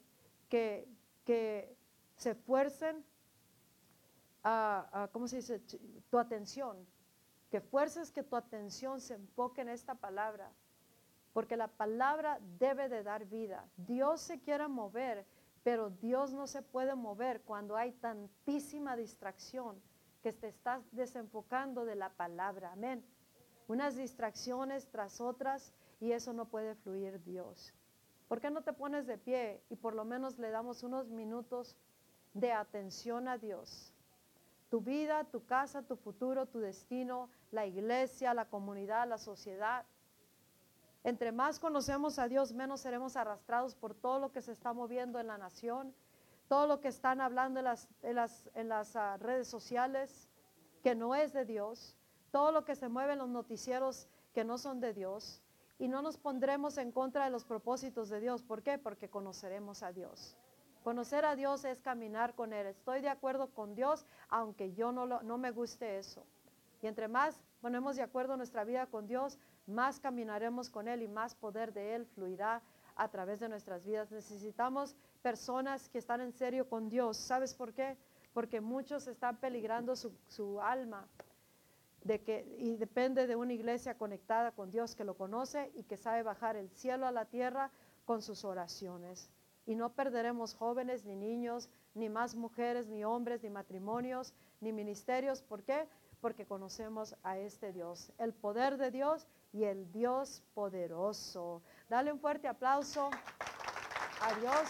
que, 0.47 0.88
que 1.25 1.75
se 2.15 2.31
esfuercen 2.31 3.03
¿cómo 5.11 5.27
se 5.27 5.38
dice? 5.38 5.59
Tu 6.09 6.17
atención. 6.17 6.88
Que 7.49 7.59
fuerces 7.59 8.11
que 8.11 8.23
tu 8.23 8.38
atención 8.38 9.01
se 9.01 9.15
enfoque 9.15 9.59
en 9.59 9.67
esta 9.67 9.95
palabra. 9.95 10.53
Porque 11.36 11.57
la 11.57 11.67
palabra 11.67 12.39
debe 12.59 12.88
de 12.88 13.03
dar 13.03 13.25
vida. 13.25 13.67
Dios 13.75 14.21
se 14.21 14.39
quiere 14.39 14.69
mover, 14.69 15.25
pero 15.63 15.89
Dios 15.89 16.31
no 16.31 16.47
se 16.47 16.61
puede 16.61 16.95
mover 16.95 17.41
cuando 17.41 17.75
hay 17.75 17.91
tantísima 17.91 18.95
distracción 18.95 19.81
que 20.23 20.31
te 20.31 20.47
estás 20.47 20.81
desenfocando 20.93 21.83
de 21.83 21.95
la 21.95 22.07
palabra. 22.07 22.71
Amén. 22.71 23.05
Unas 23.67 23.97
distracciones 23.97 24.88
tras 24.88 25.19
otras 25.19 25.73
y 25.99 26.13
eso 26.13 26.31
no 26.31 26.45
puede 26.45 26.73
fluir 26.73 27.21
Dios. 27.25 27.73
¿Por 28.29 28.39
qué 28.39 28.49
no 28.49 28.61
te 28.61 28.71
pones 28.71 29.05
de 29.05 29.17
pie 29.17 29.61
y 29.69 29.75
por 29.75 29.93
lo 29.93 30.05
menos 30.05 30.39
le 30.39 30.51
damos 30.51 30.83
unos 30.83 31.09
minutos 31.09 31.75
de 32.33 32.53
atención 32.53 33.27
a 33.27 33.38
Dios? 33.38 33.91
tu 34.69 34.81
vida, 34.81 35.23
tu 35.25 35.45
casa, 35.45 35.83
tu 35.83 35.95
futuro, 35.95 36.47
tu 36.47 36.59
destino, 36.59 37.29
la 37.51 37.65
iglesia, 37.65 38.33
la 38.33 38.49
comunidad, 38.49 39.07
la 39.07 39.17
sociedad. 39.17 39.86
Entre 41.06 41.32
más 41.32 41.60
conocemos 41.60 42.18
a 42.18 42.28
Dios, 42.28 42.51
menos 42.51 42.82
seremos 42.82 43.16
arrastrados 43.16 43.76
por 43.76 43.93
todo 43.93 44.18
lo 44.18 44.32
que 44.32 44.41
se 44.41 44.51
está 44.51 44.74
moviendo 44.74 45.20
en 45.20 45.28
la 45.28 45.38
nación, 45.38 45.93
todo 46.47 46.66
lo 46.66 46.80
que 46.82 46.88
están 46.88 47.22
hablando 47.22 47.60
en 47.60 48.16
las, 48.16 48.95
ah, 48.95 49.18
redes 49.20 49.47
sociales, 49.47 50.28
que 50.82 50.95
no 50.95 51.14
es 51.14 51.32
de 51.32 51.45
Dios, 51.45 51.95
todo 52.32 52.51
lo 52.51 52.66
que 52.66 52.76
se 52.76 52.89
mueve 52.89 53.14
en 53.14 53.20
los 53.20 53.30
noticieros 53.30 54.08
que 54.34 54.43
no 54.43 54.58
son 54.58 54.80
de 54.80 54.95
Dios, 54.95 55.43
y 55.78 55.88
no 55.89 56.01
nos 56.01 56.18
pondremos 56.18 56.80
en 56.80 56.91
contra 56.91 57.26
de 57.26 57.30
los 57.30 57.45
propósitos 57.45 58.10
de 58.10 58.20
Dios. 58.20 58.41
¿Por 58.41 58.64
qué? 58.64 58.80
Porque 58.80 59.08
conoceremos 59.08 59.84
a 59.84 59.91
Dios. 59.91 60.36
Conocer 60.84 61.24
a 61.24 61.36
Dios 61.36 61.66
es 61.66 61.82
caminar 61.82 62.34
con 62.34 62.51
Él. 62.51 62.66
Estoy 62.66 63.01
de 63.01 63.10
acuerdo 63.10 63.53
con 63.53 63.76
Dios, 63.76 64.08
aunque 64.28 64.74
yo 64.74 64.91
no 64.91 65.38
me 65.38 65.51
guste 65.51 65.99
eso. 65.99 66.26
Y 66.82 66.88
entre 66.88 67.08
más 67.08 67.39
ponemos 67.62 67.95
de 67.95 68.03
acuerdo 68.03 68.38
nuestra 68.38 68.64
vida 68.64 68.88
con 68.88 69.08
Dios, 69.08 69.38
más 69.68 69.99
caminaremos 69.99 70.70
con 70.70 70.88
Él 70.88 71.01
y 71.01 71.07
más 71.07 71.36
poder 71.36 71.74
de 71.74 71.95
Él 71.95 72.05
fluirá 72.05 72.61
a 72.95 73.09
través 73.09 73.39
de 73.39 73.49
nuestras 73.49 73.86
vidas. 73.86 74.11
Necesitamos 74.11 74.95
personas 75.22 75.89
que 75.89 75.97
están 75.97 76.22
en 76.22 76.34
serio 76.34 76.70
con 76.70 76.89
Dios. 76.89 77.18
¿Sabes 77.18 77.53
por 77.53 77.74
qué? 77.74 77.97
Porque 78.34 78.61
muchos 78.61 79.07
están 79.07 79.38
peligrando 79.38 79.95
su, 79.95 80.13
su 80.28 80.61
alma. 80.61 81.07
De 82.03 82.22
que, 82.22 82.45
y 82.59 82.76
depende 82.78 83.26
de 83.26 83.36
una 83.36 83.53
iglesia 83.53 83.97
conectada 83.97 84.51
con 84.51 84.70
Dios 84.70 84.95
que 84.95 85.03
lo 85.03 85.16
conoce 85.16 85.72
y 85.74 85.84
que 85.84 85.97
sabe 85.97 86.22
bajar 86.22 86.55
el 86.55 86.70
cielo 86.70 87.07
a 87.07 87.11
la 87.11 87.26
tierra 87.26 87.72
con 88.05 88.22
sus 88.22 88.45
oraciones. 88.45 89.32
Y 89.66 89.74
no 89.74 89.89
perderemos 89.93 90.53
jóvenes, 90.53 91.05
ni 91.05 91.16
niños, 91.16 91.70
ni 91.95 92.07
más 92.07 92.36
mujeres, 92.36 92.88
ni 92.88 93.03
hombres, 93.03 93.41
ni 93.41 93.49
matrimonios, 93.49 94.34
ni 94.61 94.72
ministerios. 94.72 95.41
¿Por 95.41 95.63
qué? 95.63 95.88
Porque 96.22 96.45
conocemos 96.45 97.16
a 97.24 97.39
este 97.39 97.74
Dios, 97.74 98.11
el 98.20 98.34
poder 98.34 98.78
de 98.78 98.91
Dios 98.91 99.28
y 99.56 99.64
el 99.64 99.89
Dios 99.93 100.43
poderoso. 100.53 101.62
Dale 101.88 102.12
un 102.12 102.20
fuerte 102.20 102.45
aplauso 102.45 103.10
a 104.22 104.34
Dios. 104.41 104.70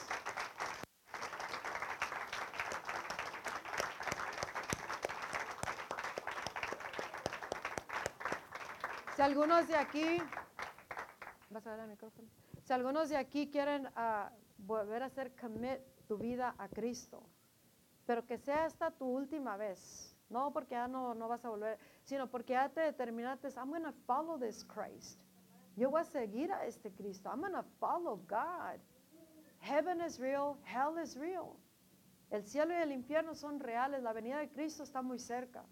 Si 9.15 9.21
algunos 9.23 9.67
de 9.67 9.75
aquí, 9.75 10.21
vas 11.49 11.65
a 11.65 11.71
ver 11.71 11.79
el 11.79 11.87
micrófono. 11.87 12.27
Si 12.63 12.71
algunos 12.71 13.09
de 13.09 13.17
aquí 13.17 13.49
quieren 13.49 13.89
ah, 13.95 14.31
volver 14.59 15.01
a 15.01 15.07
hacer 15.07 15.35
commit 15.35 15.79
tu 16.07 16.19
vida 16.19 16.53
a 16.59 16.69
Cristo, 16.69 17.23
pero 18.05 18.23
que 18.27 18.37
sea 18.37 18.67
esta 18.67 18.91
tu 18.91 19.05
última 19.05 19.57
vez, 19.57 20.14
no 20.29 20.51
porque 20.51 20.75
ya 20.75 20.87
no, 20.87 21.13
no 21.13 21.27
vas 21.27 21.43
a 21.45 21.49
volver, 21.49 21.77
sino 22.03 22.27
porque 22.27 22.53
ya 22.53 22.69
te 22.69 22.81
determinaste, 22.81 23.47
I'm 23.57 23.69
going 23.69 23.83
to 23.83 23.93
follow 24.05 24.37
this 24.37 24.63
Christ. 24.63 25.19
Yo 25.75 25.89
voy 25.89 26.01
a 26.01 26.05
seguir 26.05 26.51
a 26.51 26.65
este 26.65 26.91
Cristo. 26.95 27.29
I'm 27.29 27.41
going 27.41 27.53
to 27.53 27.65
follow 27.79 28.17
God. 28.27 28.79
Heaven 29.59 30.01
is 30.01 30.19
real, 30.19 30.57
hell 30.63 30.97
is 30.97 31.17
real. 31.17 31.57
El 32.31 32.43
cielo 32.43 32.73
y 32.73 32.81
el 32.81 32.91
infierno 32.91 33.35
son 33.35 33.59
reales, 33.59 34.01
la 34.01 34.13
venida 34.13 34.39
de 34.39 34.49
Cristo 34.49 34.83
está 34.83 35.01
muy 35.01 35.19
cerca. 35.19 35.63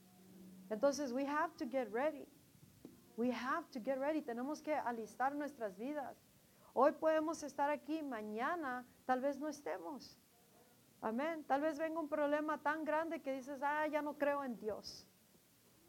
Entonces, 0.69 1.11
we 1.11 1.25
have 1.25 1.55
to 1.57 1.65
get 1.65 1.91
ready. 1.91 2.27
We 3.17 3.31
have 3.31 3.69
to 3.71 3.79
get 3.79 3.99
ready. 3.99 4.21
Tenemos 4.21 4.61
que 4.61 4.73
alistar 4.73 5.35
nuestras 5.35 5.77
vidas. 5.77 6.17
Hoy 6.73 6.91
podemos 6.93 7.43
estar 7.43 7.69
aquí, 7.69 8.01
mañana 8.01 8.85
tal 9.05 9.21
vez 9.21 9.39
no 9.39 9.47
estemos. 9.47 10.17
Amén. 11.03 11.43
Tal 11.43 11.59
vez 11.59 11.77
venga 11.77 11.99
un 11.99 12.07
problema 12.07 12.57
tan 12.61 12.85
grande 12.85 13.21
que 13.21 13.33
dices, 13.33 13.61
ah, 13.61 13.85
ya 13.87 14.01
no 14.01 14.17
creo 14.17 14.41
en 14.45 14.57
Dios. 14.57 15.05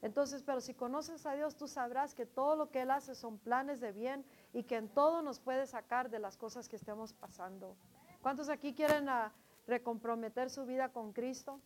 Entonces, 0.03 0.43
pero 0.43 0.61
si 0.61 0.75
conoces 0.75 1.25
a 1.25 1.35
Dios, 1.35 1.57
tú 1.57 1.69
sabrás 1.69 2.17
que 2.17 2.27
todo 2.27 2.57
lo 2.57 2.69
que 2.73 2.83
Él 2.83 2.91
hace 2.91 3.15
son 3.15 3.39
planes 3.39 3.81
de 3.81 3.93
bien 3.93 4.27
y 4.53 4.65
que 4.65 4.75
en 4.75 4.89
todo 4.89 5.23
nos 5.23 5.39
puede 5.39 5.67
sacar 5.67 6.11
de 6.11 6.19
las 6.19 6.37
cosas 6.37 6.69
que 6.69 6.75
estemos 6.75 7.13
pasando. 7.13 7.77
¿Cuántos 8.23 8.49
aquí 8.49 8.75
quieren 8.75 9.09
ah, 9.09 9.33
recomprometer 9.69 10.51
su 10.51 10.67
vida 10.67 10.89
con 10.89 11.13
Cristo? 11.13 11.61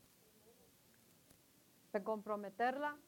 Recomprometerla. 1.94 2.98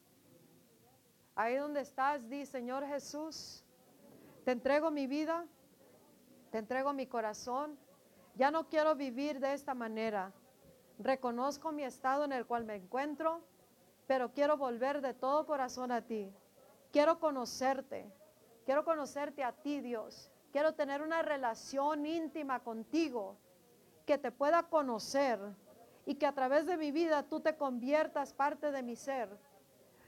Ahí 1.35 1.55
donde 1.55 1.81
estás, 1.81 2.27
di, 2.27 2.47
Señor 2.47 2.83
Jesús, 2.87 3.63
te 4.43 4.53
entrego 4.53 4.89
mi 4.89 5.05
vida, 5.05 5.45
te 6.49 6.57
entrego 6.57 6.93
mi 6.93 7.05
corazón. 7.05 7.77
Ya 8.41 8.49
no 8.49 8.67
quiero 8.67 8.95
vivir 8.95 9.39
de 9.39 9.53
esta 9.53 9.75
manera. 9.75 10.31
Reconozco 10.97 11.71
mi 11.71 11.83
estado 11.83 12.23
en 12.25 12.31
el 12.31 12.47
cual 12.47 12.65
me 12.65 12.73
encuentro, 12.73 13.43
pero 14.07 14.31
quiero 14.31 14.57
volver 14.57 14.99
de 15.01 15.13
todo 15.13 15.45
corazón 15.45 15.91
a 15.91 16.01
ti. 16.01 16.33
Quiero 16.91 17.19
conocerte. 17.19 18.11
Quiero 18.65 18.83
conocerte 18.83 19.43
a 19.43 19.51
ti, 19.51 19.79
Dios. 19.81 20.31
Quiero 20.51 20.73
tener 20.73 21.03
una 21.03 21.21
relación 21.21 22.07
íntima 22.07 22.61
contigo, 22.61 23.37
que 24.07 24.17
te 24.17 24.31
pueda 24.31 24.63
conocer 24.63 25.37
y 26.07 26.15
que 26.15 26.25
a 26.25 26.33
través 26.33 26.65
de 26.65 26.77
mi 26.77 26.91
vida 26.91 27.21
tú 27.21 27.41
te 27.41 27.55
conviertas 27.55 28.33
parte 28.33 28.71
de 28.71 28.81
mi 28.81 28.95
ser 28.95 29.29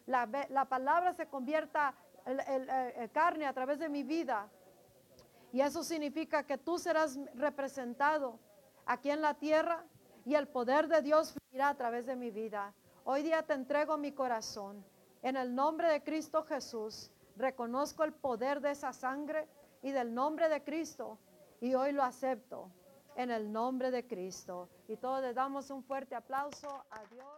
la, 0.06 0.66
palabra 0.66 1.14
se 1.14 1.28
convierta 1.28 1.94
en, 2.26 3.08
carne 3.10 3.46
a 3.46 3.54
través 3.54 3.80
de 3.80 3.90
mi 3.90 4.04
vida. 4.04 4.50
Y 5.54 5.62
eso 5.62 5.84
significa 5.84 6.44
que 6.44 6.58
tú 6.58 6.80
serás 6.80 7.18
representado 7.36 8.40
aquí 8.88 9.12
en 9.12 9.22
la 9.22 9.36
tierra 9.36 9.86
y 10.26 10.34
el 10.34 10.48
poder 10.48 10.88
de 10.88 11.04
Dios 11.04 11.32
fluirá 11.32 11.70
a 11.70 11.78
través 11.78 12.08
de 12.08 12.16
mi 12.16 12.32
vida. 12.32 12.74
Hoy 13.04 13.22
día 13.22 13.44
te 13.44 13.54
entrego 13.54 13.96
mi 13.96 14.14
corazón. 14.14 14.84
En 15.22 15.38
el 15.38 15.54
nombre 15.54 15.90
de 15.90 16.02
Cristo 16.02 16.44
Jesús, 16.44 17.12
reconozco 17.38 18.04
el 18.04 18.14
poder 18.14 18.62
de 18.62 18.72
esa 18.72 18.94
sangre 18.94 19.48
y 19.84 19.92
del 19.92 20.16
nombre 20.16 20.50
de 20.50 20.64
Cristo 20.64 21.20
y 21.62 21.76
hoy 21.76 21.92
lo 21.92 22.02
acepto 22.02 22.72
en 23.16 23.30
el 23.30 23.52
nombre 23.52 23.92
de 23.92 24.08
Cristo. 24.08 24.70
Y 24.88 24.98
todos 24.98 25.22
le 25.22 25.36
damos 25.36 25.70
un 25.70 25.84
fuerte 25.84 26.16
aplauso 26.16 26.84
a 26.90 27.06
Dios. 27.12 27.34